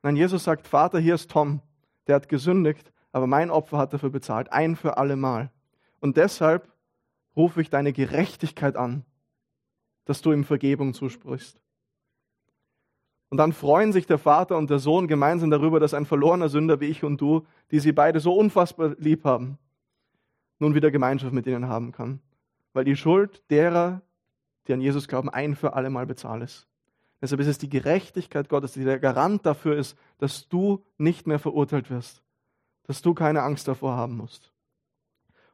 Nein, 0.03 0.17
Jesus 0.17 0.45
sagt, 0.45 0.69
Vater, 0.69 0.99
hier 0.99 1.15
ist 1.17 1.31
Tom, 1.31 1.61
der 2.07 2.17
hat 2.17 2.29
gesündigt, 2.29 2.93
aber 3.13 3.27
mein 3.27 3.51
Opfer 3.51 3.79
hat 3.79 3.93
dafür 3.93 4.11
bezahlt, 4.11 4.53
ein 4.53 4.77
für 4.77 4.99
alle 4.99 5.17
Mal. 5.17 5.51
Und 6.01 6.17
deshalb 6.17 6.71
rufe 7.37 7.61
ich 7.61 7.71
deine 7.71 7.93
Gerechtigkeit 7.93 8.77
an, 8.77 9.05
dass 10.05 10.23
du 10.23 10.33
ihm 10.33 10.45
Vergebung 10.45 10.95
zusprichst. 10.95 11.61
Und 13.29 13.39
dann 13.39 13.53
freuen 13.53 13.93
sich 13.93 14.07
der 14.07 14.19
Vater 14.19 14.57
und 14.57 14.71
der 14.71 14.79
Sohn 14.79 15.09
gemeinsam 15.09 15.51
darüber, 15.51 15.81
dass 15.81 15.95
ein 15.95 16.07
verlorener 16.07 16.49
Sünder 16.49 16.81
wie 16.81 16.87
ich 16.87 17.03
und 17.03 17.21
du, 17.21 17.45
die 17.71 17.81
sie 17.81 17.93
beide 17.93 18.21
so 18.21 18.35
unfassbar 18.35 18.95
lieb 18.99 19.25
haben, 19.25 19.59
nun 20.59 20.75
wieder 20.75 20.91
Gemeinschaft 20.91 21.33
mit 21.33 21.47
ihnen 21.47 21.69
haben 21.69 21.91
kann. 21.91 22.21
Weil 22.77 22.85
die 22.85 22.95
Schuld 22.95 23.43
derer, 23.49 24.03
die 24.67 24.75
an 24.75 24.83
Jesus 24.83 25.09
glauben, 25.09 25.31
ein 25.31 25.57
für 25.57 25.73
alle 25.73 25.89
Mal 25.89 26.05
bezahlt 26.05 26.43
ist. 26.43 26.69
Deshalb 27.23 27.41
ist 27.41 27.47
es 27.47 27.57
die 27.57 27.71
Gerechtigkeit 27.71 28.51
Gottes, 28.51 28.73
die 28.75 28.85
der 28.85 28.99
Garant 28.99 29.47
dafür 29.47 29.79
ist, 29.79 29.97
dass 30.19 30.47
du 30.51 30.85
nicht 30.99 31.27
mehr 31.27 31.39
verurteilt 31.39 31.89
wirst. 31.89 32.23
Dass 32.83 33.01
du 33.01 33.15
keine 33.15 33.41
Angst 33.45 33.67
davor 33.67 33.97
haben 33.97 34.19
musst. 34.19 34.53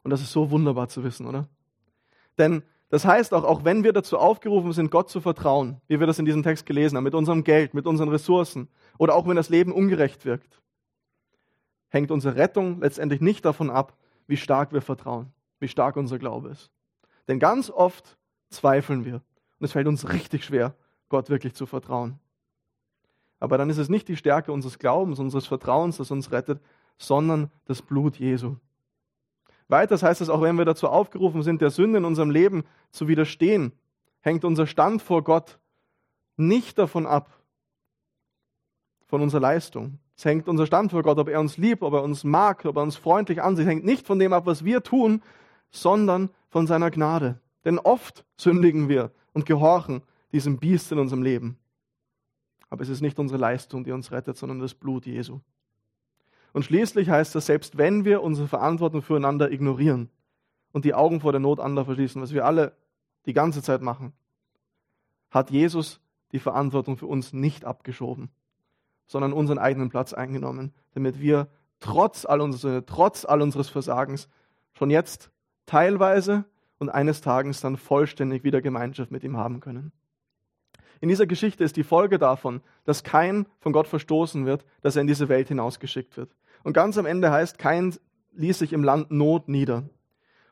Und 0.03 0.11
das 0.11 0.21
ist 0.21 0.33
so 0.33 0.51
wunderbar 0.51 0.89
zu 0.89 1.05
wissen, 1.05 1.25
oder? 1.25 1.47
Denn 2.39 2.65
das 2.89 3.05
heißt 3.05 3.33
auch, 3.35 3.45
auch 3.45 3.65
wenn 3.65 3.85
wir 3.85 3.93
dazu 3.93 4.19
aufgerufen 4.19 4.73
sind, 4.73 4.91
Gott 4.91 5.09
zu 5.09 5.21
vertrauen, 5.21 5.81
wie 5.87 6.01
wir 6.01 6.09
das 6.09 6.19
in 6.19 6.25
diesem 6.25 6.43
Text 6.43 6.67
gelesen 6.67 6.97
haben, 6.97 7.05
mit 7.05 7.15
unserem 7.15 7.45
Geld, 7.45 7.73
mit 7.73 7.87
unseren 7.87 8.09
Ressourcen 8.09 8.69
oder 8.99 9.15
auch 9.15 9.29
wenn 9.29 9.37
das 9.37 9.49
Leben 9.49 9.71
ungerecht 9.71 10.25
wirkt, 10.25 10.61
hängt 11.87 12.11
unsere 12.11 12.35
Rettung 12.35 12.81
letztendlich 12.81 13.21
nicht 13.21 13.45
davon 13.45 13.71
ab, 13.71 13.97
wie 14.27 14.37
stark 14.37 14.73
wir 14.73 14.83
vertrauen, 14.83 15.33
wie 15.61 15.69
stark 15.69 15.95
unser 15.95 16.19
Glaube 16.19 16.49
ist. 16.49 16.73
Denn 17.29 17.39
ganz 17.39 17.71
oft 17.71 18.17
zweifeln 18.51 19.05
wir 19.05 19.15
und 19.15 19.65
es 19.65 19.73
fällt 19.73 19.87
uns 19.87 20.09
richtig 20.09 20.45
schwer, 20.45 20.75
Gott 21.09 21.31
wirklich 21.31 21.55
zu 21.55 21.67
vertrauen. 21.67 22.19
Aber 23.39 23.59
dann 23.59 23.71
ist 23.71 23.79
es 23.79 23.89
nicht 23.89 24.09
die 24.09 24.17
Stärke 24.17 24.53
unseres 24.53 24.79
Glaubens, 24.79 25.19
unseres 25.19 25.47
Vertrauens, 25.47 25.97
das 25.97 26.11
uns 26.11 26.31
rettet, 26.31 26.61
sondern 26.99 27.51
das 27.65 27.83
Blut 27.83 28.17
Jesu. 28.17 28.57
Weiters 29.69 30.03
heißt 30.03 30.21
es 30.21 30.29
auch, 30.29 30.43
wenn 30.43 30.59
wir 30.59 30.65
dazu 30.65 30.89
aufgerufen 30.89 31.43
sind, 31.43 31.61
der 31.61 31.71
Sünde 31.71 31.99
in 31.99 32.05
unserem 32.05 32.31
Leben 32.31 32.65
zu 32.91 33.09
widerstehen, 33.09 33.73
hängt 34.21 34.45
unser 34.45 34.67
Stand 34.67 35.03
vor 35.03 35.25
Gott 35.25 35.59
nicht 36.37 36.79
davon 36.79 37.07
ab, 37.07 37.31
von 39.07 39.23
unserer 39.23 39.41
Leistung. 39.41 39.99
Es 40.17 40.25
hängt 40.25 40.49
unser 40.49 40.67
Stand 40.67 40.93
vor 40.93 41.03
Gott, 41.03 41.19
ob 41.19 41.29
er 41.29 41.41
uns 41.41 41.57
liebt, 41.57 41.83
ob 41.83 41.95
er 41.95 42.03
uns 42.03 42.25
mag, 42.25 42.65
ob 42.65 42.77
er 42.77 42.83
uns 42.83 42.97
freundlich 42.97 43.43
ansieht, 43.43 43.67
hängt 43.67 43.85
nicht 43.85 44.07
von 44.07 44.19
dem 44.19 44.33
ab, 44.33 44.47
was 44.47 44.65
wir 44.65 44.83
tun, 44.83 45.23
sondern 45.73 46.31
von 46.49 46.67
seiner 46.69 46.91
Gnade. 46.91 47.41
Denn 47.65 47.79
oft 47.79 48.25
sündigen 48.37 48.89
wir 48.89 49.11
und 49.33 49.47
gehorchen 49.47 50.03
diesem 50.33 50.59
Biest 50.59 50.93
in 50.93 50.99
unserem 50.99 51.23
Leben. 51.23 51.59
Aber 52.71 52.83
es 52.83 52.89
ist 52.89 53.01
nicht 53.01 53.19
unsere 53.19 53.41
Leistung, 53.41 53.85
die 53.85 53.93
uns 53.93 54.13
rettet, 54.13 54.37
sondern 54.37 54.61
das 54.61 54.75
Blut 54.75 55.07
Jesu. 55.07 55.41
Und 56.53 56.65
schließlich 56.65 57.09
heißt 57.09 57.35
das, 57.35 57.47
selbst 57.47 57.79
wenn 57.79 58.05
wir 58.05 58.23
unsere 58.23 58.47
Verantwortung 58.47 59.03
füreinander 59.03 59.51
ignorieren 59.51 60.11
und 60.73 60.85
die 60.85 60.95
Augen 60.95 61.21
vor 61.21 61.33
der 61.33 61.41
Not 61.41 61.61
anderer 61.61 61.87
verschließen, 61.87 62.21
was 62.21 62.33
wir 62.33 62.45
alle 62.45 62.77
die 63.27 63.33
ganze 63.33 63.63
Zeit 63.63 63.83
machen, 63.83 64.13
hat 65.31 65.51
Jesus 65.51 66.01
die 66.33 66.39
Verantwortung 66.39 66.97
für 66.97 67.07
uns 67.07 67.33
nicht 67.33 67.65
abgeschoben, 67.65 68.31
sondern 69.07 69.33
unseren 69.33 69.59
eigenen 69.59 69.89
Platz 69.89 70.13
eingenommen, 70.13 70.73
damit 70.95 71.21
wir 71.21 71.49
trotz 71.81 72.25
all 72.25 72.41
unserer 72.41 72.61
Sünde, 72.61 72.87
trotz 72.87 73.25
all 73.25 73.43
unseres 73.43 73.69
Versagens 73.69 74.29
schon 74.73 74.91
jetzt 74.91 75.32
teilweise 75.67 76.45
und 76.79 76.91
eines 76.91 77.21
Tages 77.21 77.61
dann 77.61 77.77
vollständig 77.77 78.45
wieder 78.45 78.61
Gemeinschaft 78.61 79.11
mit 79.11 79.25
ihm 79.25 79.37
haben 79.37 79.61
können. 79.61 79.93
In 81.01 81.09
dieser 81.09 81.27
Geschichte 81.27 81.65
ist 81.65 81.77
die 81.77 81.83
Folge 81.83 82.19
davon, 82.19 82.61
dass 82.85 83.03
kein 83.03 83.47
von 83.59 83.73
Gott 83.73 83.89
verstoßen 83.89 84.47
wird, 84.47 84.65
dass 84.83 84.97
er 84.97 85.03
in 85.03 85.09
diese 85.09 85.29
Welt 85.29 85.49
hinausgeschickt 85.49 86.17
wird. 86.17 86.31
Und 86.63 86.75
ganz 86.75 86.97
am 86.97 87.07
Ende 87.07 87.31
heißt, 87.31 87.59
kein 87.59 87.95
ließ 88.35 88.61
sich 88.61 88.73
im 88.73 88.85
Land 88.85 89.11
Not 89.11 89.49
nieder. 89.49 89.85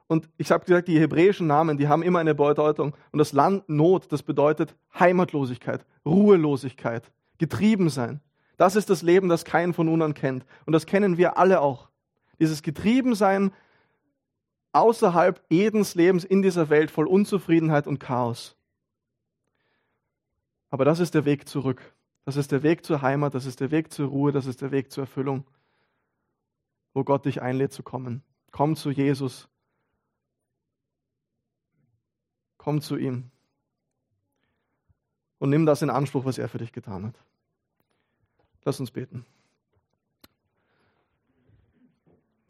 Und 0.08 0.28
ich 0.38 0.50
habe 0.50 0.64
gesagt, 0.64 0.88
die 0.88 0.98
hebräischen 0.98 1.46
Namen, 1.46 1.78
die 1.78 1.86
haben 1.86 2.02
immer 2.02 2.18
eine 2.18 2.34
Bedeutung. 2.34 2.96
Und 3.12 3.18
das 3.20 3.32
Land 3.32 3.68
Not, 3.68 4.10
das 4.10 4.24
bedeutet 4.24 4.74
Heimatlosigkeit, 4.98 5.86
Ruhelosigkeit, 6.04 7.12
getrieben 7.38 7.88
sein. 7.90 8.20
Das 8.56 8.74
ist 8.74 8.90
das 8.90 9.02
Leben, 9.02 9.28
das 9.28 9.44
kein 9.44 9.72
von 9.72 9.86
nun 9.86 10.14
kennt. 10.14 10.44
Und 10.66 10.72
das 10.72 10.86
kennen 10.86 11.16
wir 11.16 11.38
alle 11.38 11.60
auch. 11.60 11.90
Dieses 12.40 12.62
Getriebensein 12.62 13.52
außerhalb 14.72 15.42
Edens 15.50 15.94
Lebens 15.94 16.24
in 16.24 16.42
dieser 16.42 16.68
Welt 16.68 16.90
voll 16.90 17.06
Unzufriedenheit 17.06 17.86
und 17.86 17.98
Chaos. 17.98 18.56
Aber 20.70 20.84
das 20.84 21.00
ist 21.00 21.14
der 21.14 21.24
Weg 21.24 21.48
zurück. 21.48 21.94
Das 22.24 22.36
ist 22.36 22.52
der 22.52 22.62
Weg 22.62 22.84
zur 22.84 23.02
Heimat, 23.02 23.34
das 23.34 23.46
ist 23.46 23.60
der 23.60 23.70
Weg 23.70 23.92
zur 23.92 24.08
Ruhe, 24.08 24.30
das 24.30 24.46
ist 24.46 24.60
der 24.60 24.70
Weg 24.70 24.92
zur 24.92 25.04
Erfüllung 25.04 25.44
wo 26.92 27.04
Gott 27.04 27.24
dich 27.24 27.42
einlädt 27.42 27.72
zu 27.72 27.82
kommen. 27.82 28.22
Komm 28.50 28.76
zu 28.76 28.90
Jesus. 28.90 29.48
Komm 32.56 32.80
zu 32.80 32.96
ihm. 32.96 33.30
Und 35.38 35.50
nimm 35.50 35.64
das 35.64 35.82
in 35.82 35.90
Anspruch, 35.90 36.24
was 36.24 36.38
er 36.38 36.48
für 36.48 36.58
dich 36.58 36.72
getan 36.72 37.06
hat. 37.06 37.14
Lass 38.64 38.80
uns 38.80 38.90
beten. 38.90 39.24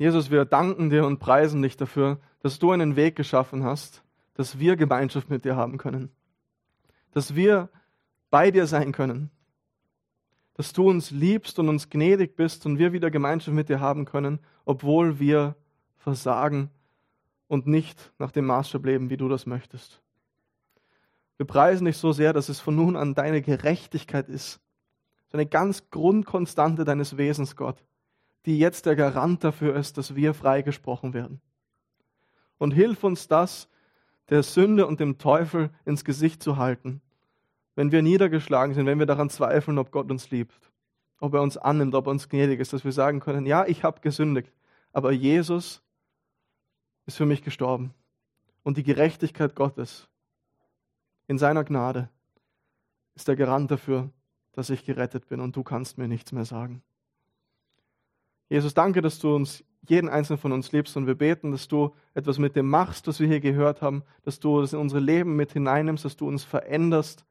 Jesus, 0.01 0.31
wir 0.31 0.45
danken 0.45 0.91
dir 0.91 1.07
und 1.07 1.19
preisen 1.19 1.63
dich 1.63 1.77
dafür, 1.77 2.19
dass 2.41 2.59
du 2.59 2.73
einen 2.73 2.97
Weg 2.97 3.15
geschaffen 3.15 3.63
hast, 3.63 4.03
dass 4.35 4.59
wir 4.59 4.77
Gemeinschaft 4.77 5.31
mit 5.31 5.45
dir 5.45 5.57
haben 5.57 5.79
können. 5.79 6.11
Dass 7.13 7.35
wir 7.35 7.69
bei 8.31 8.51
dir 8.51 8.67
sein 8.67 8.93
können 8.93 9.31
dass 10.61 10.75
du 10.75 10.91
uns 10.91 11.11
liebst 11.11 11.59
und 11.59 11.71
uns 11.71 11.89
gnädig 11.89 12.37
bist 12.37 12.67
und 12.67 12.79
wir 12.79 12.93
wieder 12.93 13.11
Gemeinschaft 13.11 13.55
mit 13.55 13.71
dir 13.71 13.81
haben 13.81 14.05
können, 14.05 14.41
obwohl 14.67 15.19
wir 15.19 15.57
versagen 15.97 16.69
und 17.49 17.67
nicht 17.67 18.13
nach 18.19 18.31
dem 18.31 18.45
Maßstab 18.45 18.85
leben, 18.85 19.09
wie 19.09 19.17
du 19.17 19.31
das 19.31 19.47
möchtest. 19.47 20.03
Wir 21.39 21.47
preisen 21.47 21.87
dich 21.87 21.97
so 21.97 22.13
sehr, 22.13 22.35
dass 22.35 22.51
es 22.51 22.61
von 22.61 22.77
nun 22.77 22.97
an 22.97 23.15
deine 23.15 23.41
Gerechtigkeit 23.41 24.29
ist. 24.29 24.61
So 25.29 25.39
eine 25.39 25.47
ganz 25.47 25.89
Grundkonstante 25.89 26.85
deines 26.85 27.17
Wesens, 27.17 27.57
Gott, 27.57 27.83
die 28.47 28.59
jetzt 28.59 28.87
der 28.87 28.97
Garant 28.97 29.45
dafür 29.45 29.77
ist, 29.77 29.99
dass 29.99 30.15
wir 30.15 30.35
freigesprochen 30.35 31.13
werden. 31.13 31.41
Und 32.59 32.73
hilf 32.73 33.05
uns 33.05 33.29
das, 33.29 33.69
der 34.29 34.43
Sünde 34.43 34.87
und 34.87 35.01
dem 35.01 35.19
Teufel 35.19 35.71
ins 35.85 36.05
Gesicht 36.05 36.43
zu 36.43 36.57
halten 36.57 37.03
wenn 37.81 37.93
wir 37.93 38.03
niedergeschlagen 38.03 38.75
sind, 38.75 38.85
wenn 38.85 38.99
wir 38.99 39.07
daran 39.07 39.31
zweifeln, 39.31 39.79
ob 39.79 39.91
Gott 39.91 40.11
uns 40.11 40.31
liebt, 40.31 40.71
ob 41.19 41.33
er 41.33 41.41
uns 41.41 41.57
annimmt, 41.57 41.95
ob 41.95 42.07
er 42.07 42.11
uns 42.11 42.29
gnädig 42.29 42.61
ist, 42.61 42.75
dass 42.75 42.85
wir 42.85 42.93
sagen 42.93 43.21
können, 43.21 43.47
ja, 43.47 43.65
ich 43.67 43.85
habe 43.85 44.03
gesündigt, 44.03 44.53
aber 44.93 45.13
Jesus 45.13 45.83
ist 47.07 47.17
für 47.17 47.25
mich 47.25 47.43
gestorben. 47.43 47.95
Und 48.63 48.77
die 48.77 48.83
Gerechtigkeit 48.83 49.55
Gottes 49.55 50.09
in 51.27 51.39
seiner 51.39 51.65
Gnade 51.65 52.11
ist 53.15 53.29
der 53.29 53.37
Garant 53.37 53.71
dafür, 53.71 54.11
dass 54.53 54.69
ich 54.69 54.85
gerettet 54.85 55.29
bin 55.29 55.41
und 55.41 55.57
du 55.57 55.63
kannst 55.63 55.97
mir 55.97 56.07
nichts 56.07 56.33
mehr 56.33 56.45
sagen. 56.45 56.83
Jesus, 58.51 58.75
danke, 58.75 59.01
dass 59.01 59.19
du 59.19 59.35
uns, 59.35 59.65
jeden 59.89 60.11
einzelnen 60.11 60.39
von 60.39 60.53
uns 60.53 60.73
liebst 60.73 60.97
und 60.99 61.07
wir 61.07 61.15
beten, 61.15 61.53
dass 61.53 61.67
du 61.67 61.95
etwas 62.13 62.39
mit 62.39 62.55
dem 62.55 62.69
machst, 62.69 63.07
was 63.07 63.19
wir 63.19 63.27
hier 63.27 63.41
gehört 63.41 63.81
haben, 63.81 64.03
dass 64.25 64.39
du 64.39 64.61
es 64.61 64.75
in 64.75 64.79
unsere 64.79 65.01
Leben 65.01 65.37
mit 65.37 65.53
hineinnimmst, 65.53 66.05
dass 66.05 66.17
du 66.17 66.29
uns 66.29 66.45
veränderst, 66.45 67.25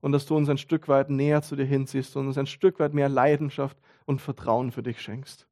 und 0.00 0.12
dass 0.12 0.26
du 0.26 0.36
uns 0.36 0.48
ein 0.48 0.58
Stück 0.58 0.88
weit 0.88 1.10
näher 1.10 1.42
zu 1.42 1.56
dir 1.56 1.64
hinziehst 1.64 2.16
und 2.16 2.26
uns 2.26 2.38
ein 2.38 2.46
Stück 2.46 2.78
weit 2.80 2.94
mehr 2.94 3.08
Leidenschaft 3.08 3.78
und 4.06 4.20
Vertrauen 4.20 4.72
für 4.72 4.82
dich 4.82 5.00
schenkst. 5.00 5.46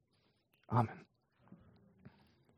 Amen. 0.67 1.08